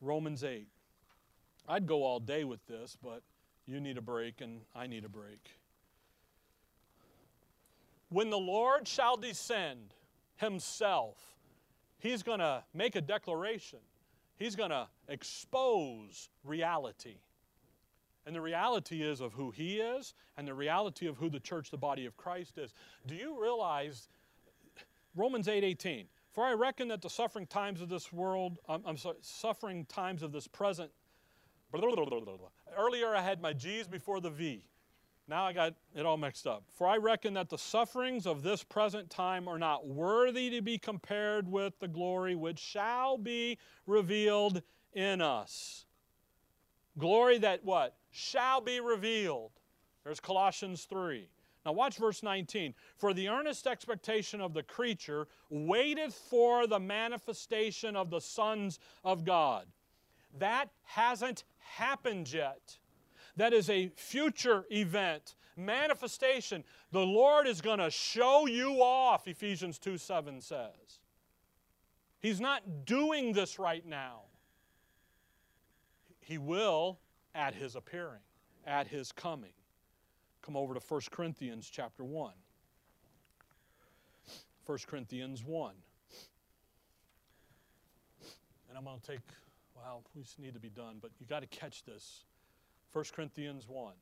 Romans 0.00 0.42
8. 0.42 0.66
I'd 1.68 1.86
go 1.86 2.04
all 2.04 2.20
day 2.20 2.44
with 2.44 2.64
this, 2.66 2.96
but 3.02 3.22
you 3.66 3.80
need 3.80 3.98
a 3.98 4.02
break 4.02 4.40
and 4.40 4.60
I 4.74 4.86
need 4.86 5.04
a 5.04 5.08
break. 5.08 5.50
When 8.08 8.30
the 8.30 8.38
Lord 8.38 8.86
shall 8.86 9.16
descend 9.16 9.94
himself, 10.36 11.16
he's 11.98 12.22
going 12.22 12.38
to 12.38 12.62
make 12.72 12.96
a 12.96 13.00
declaration. 13.00 13.80
He's 14.38 14.56
going 14.56 14.70
to 14.70 14.88
expose 15.08 16.28
reality. 16.44 17.16
And 18.26 18.34
the 18.34 18.40
reality 18.40 19.02
is 19.02 19.20
of 19.20 19.32
who 19.32 19.50
he 19.50 19.76
is 19.76 20.14
and 20.36 20.46
the 20.46 20.54
reality 20.54 21.06
of 21.06 21.16
who 21.16 21.30
the 21.30 21.40
church, 21.40 21.70
the 21.70 21.78
body 21.78 22.06
of 22.06 22.16
Christ 22.16 22.58
is. 22.58 22.74
Do 23.06 23.14
you 23.14 23.40
realize 23.40 24.08
Romans 25.14 25.48
8 25.48 25.62
18? 25.62 26.06
For 26.32 26.44
I 26.44 26.52
reckon 26.52 26.88
that 26.88 27.00
the 27.00 27.08
suffering 27.08 27.46
times 27.46 27.80
of 27.80 27.88
this 27.88 28.12
world, 28.12 28.58
I'm, 28.68 28.82
I'm 28.84 28.96
sorry, 28.98 29.16
suffering 29.22 29.86
times 29.86 30.22
of 30.22 30.32
this 30.32 30.46
present. 30.46 30.90
Blah, 31.72 31.80
blah, 31.80 32.04
blah, 32.04 32.36
Earlier 32.76 33.14
I 33.14 33.22
had 33.22 33.40
my 33.40 33.52
G's 33.52 33.88
before 33.88 34.20
the 34.20 34.30
V. 34.30 34.62
Now 35.28 35.44
I 35.44 35.52
got 35.52 35.74
it 35.94 36.06
all 36.06 36.16
mixed 36.16 36.46
up. 36.46 36.62
For 36.72 36.86
I 36.86 36.98
reckon 36.98 37.34
that 37.34 37.48
the 37.48 37.58
sufferings 37.58 38.26
of 38.26 38.42
this 38.42 38.62
present 38.62 39.10
time 39.10 39.48
are 39.48 39.58
not 39.58 39.86
worthy 39.86 40.50
to 40.50 40.62
be 40.62 40.78
compared 40.78 41.50
with 41.50 41.78
the 41.80 41.88
glory 41.88 42.36
which 42.36 42.60
shall 42.60 43.18
be 43.18 43.58
revealed 43.86 44.62
in 44.92 45.20
us. 45.20 45.84
Glory 46.96 47.38
that 47.38 47.64
what? 47.64 47.96
Shall 48.10 48.60
be 48.60 48.80
revealed. 48.80 49.50
There's 50.04 50.20
Colossians 50.20 50.84
3. 50.84 51.28
Now 51.64 51.72
watch 51.72 51.96
verse 51.96 52.22
19. 52.22 52.74
For 52.96 53.12
the 53.12 53.28
earnest 53.28 53.66
expectation 53.66 54.40
of 54.40 54.54
the 54.54 54.62
creature 54.62 55.26
waiteth 55.50 56.14
for 56.14 56.68
the 56.68 56.78
manifestation 56.78 57.96
of 57.96 58.10
the 58.10 58.20
sons 58.20 58.78
of 59.02 59.24
God. 59.24 59.66
That 60.38 60.70
hasn't 60.84 61.42
happened 61.58 62.32
yet. 62.32 62.78
That 63.36 63.52
is 63.52 63.68
a 63.68 63.88
future 63.96 64.64
event, 64.70 65.34
manifestation. 65.56 66.64
The 66.92 67.00
Lord 67.04 67.46
is 67.46 67.60
going 67.60 67.78
to 67.78 67.90
show 67.90 68.46
you 68.46 68.82
off, 68.82 69.28
Ephesians 69.28 69.78
2 69.78 69.98
7 69.98 70.40
says. 70.40 71.00
He's 72.18 72.40
not 72.40 72.86
doing 72.86 73.32
this 73.32 73.58
right 73.58 73.84
now. 73.86 74.22
He 76.18 76.38
will 76.38 76.98
at 77.34 77.54
his 77.54 77.76
appearing, 77.76 78.22
at 78.66 78.88
his 78.88 79.12
coming. 79.12 79.52
Come 80.42 80.56
over 80.56 80.74
to 80.74 80.80
1 80.80 81.00
Corinthians 81.10 81.68
chapter 81.70 82.02
1. 82.04 82.32
1 84.64 84.78
Corinthians 84.88 85.44
1. 85.44 85.74
And 88.68 88.78
I'm 88.78 88.84
going 88.84 88.98
to 88.98 89.06
take, 89.06 89.20
well, 89.76 90.02
we 90.14 90.22
just 90.22 90.38
need 90.38 90.54
to 90.54 90.60
be 90.60 90.68
done, 90.68 90.96
but 91.00 91.12
you 91.20 91.26
got 91.26 91.40
to 91.40 91.46
catch 91.46 91.84
this. 91.84 92.24
1 92.96 93.04
Corinthians 93.12 93.68
1. 93.68 93.92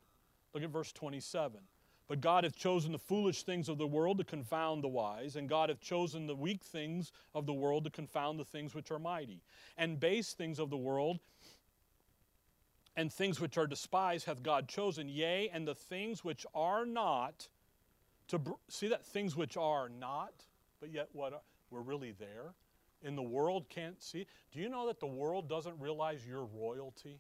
Look 0.53 0.63
at 0.63 0.71
verse 0.71 0.93
27. 0.93 1.59
But 2.07 2.21
God 2.21 2.45
hath 2.45 2.55
chosen 2.55 2.93
the 2.93 2.99
foolish 2.99 3.43
things 3.43 3.69
of 3.69 3.77
the 3.77 3.89
world 3.89 4.19
to 4.19 4.25
confound 4.25 4.85
the 4.85 4.89
wise, 4.89 5.35
and 5.35 5.49
God 5.49 5.69
hath 5.69 5.81
chosen 5.81 6.29
the 6.29 6.37
weak 6.37 6.63
things 6.63 7.11
of 7.35 7.45
the 7.45 7.53
world 7.53 7.83
to 7.85 7.91
confound 7.91 8.39
the 8.39 8.45
things 8.45 8.73
which 8.73 8.93
are 8.93 9.01
mighty. 9.01 9.43
And 9.77 9.99
base 9.99 10.33
things 10.33 10.61
of 10.61 10.71
the 10.71 10.77
world 10.77 11.19
and 12.95 13.13
things 13.13 13.41
which 13.41 13.59
are 13.59 13.67
despised 13.67 14.27
hath 14.27 14.45
God 14.45 14.69
chosen, 14.69 15.09
yea, 15.09 15.51
and 15.53 15.67
the 15.67 15.75
things 15.75 16.23
which 16.23 16.47
are 16.55 16.87
not 16.87 17.49
to 18.29 18.39
br- 18.39 18.53
see 18.69 18.87
that 18.87 19.05
things 19.05 19.35
which 19.35 19.57
are 19.57 19.89
not, 19.89 20.35
but 20.79 20.93
yet 20.93 21.09
what 21.13 21.33
are, 21.33 21.41
we're 21.69 21.81
really 21.81 22.13
there. 22.13 22.55
In 23.03 23.17
the 23.17 23.23
world 23.23 23.69
can't 23.69 24.01
see. 24.01 24.25
Do 24.53 24.61
you 24.61 24.69
know 24.69 24.87
that 24.87 25.01
the 25.01 25.07
world 25.09 25.49
doesn't 25.49 25.81
realize 25.81 26.25
your 26.25 26.45
royalty? 26.45 27.19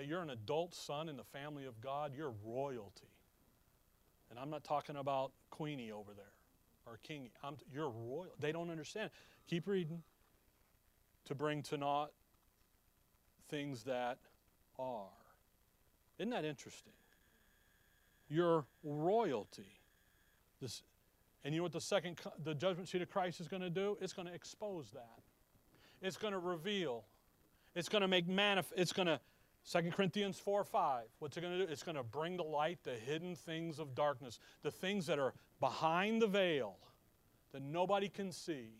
That 0.00 0.06
you're 0.06 0.22
an 0.22 0.30
adult 0.30 0.74
son 0.74 1.10
in 1.10 1.18
the 1.18 1.24
family 1.24 1.66
of 1.66 1.78
God, 1.82 2.12
you're 2.16 2.32
royalty. 2.42 3.10
And 4.30 4.38
I'm 4.38 4.48
not 4.48 4.64
talking 4.64 4.96
about 4.96 5.32
Queenie 5.50 5.92
over 5.92 6.14
there 6.14 6.32
or 6.86 6.98
King. 7.02 7.28
I'm, 7.44 7.56
you're 7.70 7.90
royal. 7.90 8.30
They 8.38 8.50
don't 8.50 8.70
understand. 8.70 9.10
Keep 9.46 9.68
reading. 9.68 10.02
To 11.26 11.34
bring 11.34 11.62
to 11.64 11.76
naught 11.76 12.12
things 13.50 13.82
that 13.84 14.16
are. 14.78 15.04
Isn't 16.18 16.30
that 16.30 16.46
interesting? 16.46 16.94
Your 18.30 18.64
royalty. 18.82 19.80
This, 20.62 20.82
and 21.44 21.54
you 21.54 21.60
know 21.60 21.64
what 21.64 21.72
the 21.72 21.80
second, 21.82 22.18
the 22.42 22.54
judgment 22.54 22.88
seat 22.88 23.02
of 23.02 23.10
Christ 23.10 23.38
is 23.38 23.48
going 23.48 23.60
to 23.62 23.68
do? 23.68 23.98
It's 24.00 24.14
going 24.14 24.28
to 24.28 24.34
expose 24.34 24.92
that. 24.92 25.20
It's 26.00 26.16
going 26.16 26.32
to 26.32 26.38
reveal. 26.38 27.04
It's 27.74 27.90
going 27.90 28.00
to 28.00 28.08
make 28.08 28.26
manifest. 28.26 28.72
It's 28.78 28.94
going 28.94 29.06
to 29.08 29.20
2 29.68 29.90
Corinthians 29.90 30.38
4 30.38 30.64
5. 30.64 31.04
What's 31.18 31.36
it 31.36 31.40
going 31.40 31.58
to 31.58 31.66
do? 31.66 31.72
It's 31.72 31.82
going 31.82 31.96
to 31.96 32.02
bring 32.02 32.36
to 32.38 32.42
light 32.42 32.78
the 32.82 32.94
hidden 32.94 33.34
things 33.34 33.78
of 33.78 33.94
darkness, 33.94 34.38
the 34.62 34.70
things 34.70 35.06
that 35.06 35.18
are 35.18 35.34
behind 35.60 36.22
the 36.22 36.26
veil 36.26 36.76
that 37.52 37.62
nobody 37.62 38.08
can 38.08 38.32
see. 38.32 38.70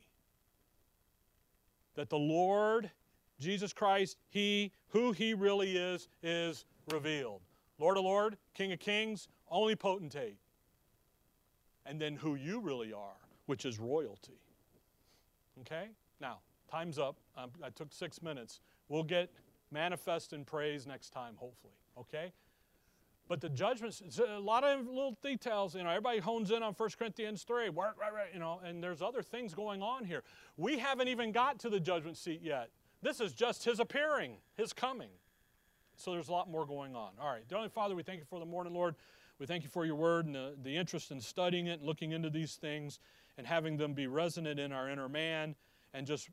That 1.94 2.08
the 2.08 2.18
Lord, 2.18 2.90
Jesus 3.38 3.72
Christ, 3.72 4.16
He, 4.30 4.72
who 4.88 5.12
He 5.12 5.34
really 5.34 5.76
is, 5.76 6.08
is 6.22 6.64
revealed. 6.90 7.42
Lord 7.78 7.96
of 7.96 8.04
Lord, 8.04 8.36
King 8.54 8.72
of 8.72 8.78
Kings, 8.78 9.28
only 9.50 9.74
potentate. 9.74 10.38
And 11.86 12.00
then 12.00 12.14
who 12.14 12.34
you 12.34 12.60
really 12.60 12.92
are, 12.92 13.16
which 13.46 13.64
is 13.64 13.78
royalty. 13.78 14.38
Okay? 15.60 15.88
Now, 16.20 16.38
time's 16.70 16.98
up. 16.98 17.16
Um, 17.36 17.50
I 17.64 17.70
took 17.70 17.92
six 17.92 18.22
minutes. 18.22 18.60
We'll 18.88 19.02
get 19.02 19.30
manifest 19.72 20.32
in 20.32 20.44
praise 20.44 20.86
next 20.86 21.10
time, 21.10 21.34
hopefully. 21.36 21.74
Okay? 21.98 22.32
But 23.28 23.40
the 23.40 23.48
judgments, 23.48 24.02
a 24.18 24.40
lot 24.40 24.64
of 24.64 24.86
little 24.86 25.16
details, 25.22 25.76
you 25.76 25.84
know, 25.84 25.90
everybody 25.90 26.18
hones 26.18 26.50
in 26.50 26.64
on 26.64 26.72
1 26.72 26.88
Corinthians 26.98 27.44
3, 27.44 27.68
right, 27.68 27.72
right, 27.72 28.12
right, 28.12 28.28
you 28.34 28.40
know, 28.40 28.60
and 28.64 28.82
there's 28.82 29.00
other 29.00 29.22
things 29.22 29.54
going 29.54 29.82
on 29.82 30.04
here. 30.04 30.24
We 30.56 30.78
haven't 30.78 31.06
even 31.06 31.30
got 31.30 31.60
to 31.60 31.70
the 31.70 31.78
judgment 31.78 32.16
seat 32.16 32.40
yet. 32.42 32.70
This 33.02 33.20
is 33.20 33.32
just 33.32 33.64
his 33.64 33.78
appearing, 33.78 34.32
his 34.56 34.72
coming. 34.72 35.10
So 35.96 36.10
there's 36.10 36.28
a 36.28 36.32
lot 36.32 36.50
more 36.50 36.66
going 36.66 36.96
on. 36.96 37.12
All 37.20 37.30
right. 37.30 37.46
Dear 37.46 37.68
Father, 37.68 37.94
we 37.94 38.02
thank 38.02 38.18
you 38.18 38.24
for 38.28 38.40
the 38.40 38.46
morning, 38.46 38.74
Lord. 38.74 38.96
We 39.38 39.46
thank 39.46 39.62
you 39.62 39.70
for 39.70 39.86
your 39.86 39.94
word 39.94 40.26
and 40.26 40.34
the, 40.34 40.54
the 40.62 40.76
interest 40.76 41.10
in 41.10 41.20
studying 41.20 41.66
it 41.66 41.78
and 41.78 41.82
looking 41.84 42.12
into 42.12 42.30
these 42.30 42.56
things 42.56 42.98
and 43.38 43.46
having 43.46 43.76
them 43.76 43.94
be 43.94 44.06
resonant 44.06 44.58
in 44.58 44.72
our 44.72 44.88
inner 44.88 45.08
man 45.08 45.54
and 45.94 46.06
just 46.06 46.28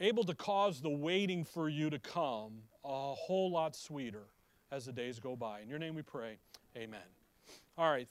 able 0.00 0.24
to 0.24 0.34
cause 0.34 0.80
the 0.80 0.90
waiting 0.90 1.44
for 1.44 1.68
you 1.68 1.90
to 1.90 1.98
come 1.98 2.62
a 2.84 3.14
whole 3.14 3.50
lot 3.50 3.76
sweeter 3.76 4.24
as 4.70 4.86
the 4.86 4.92
days 4.92 5.20
go 5.20 5.36
by. 5.36 5.60
In 5.60 5.68
your 5.68 5.78
name 5.78 5.94
we 5.94 6.02
pray. 6.02 6.38
Amen. 6.76 7.00
All 7.76 7.90
right. 7.90 8.08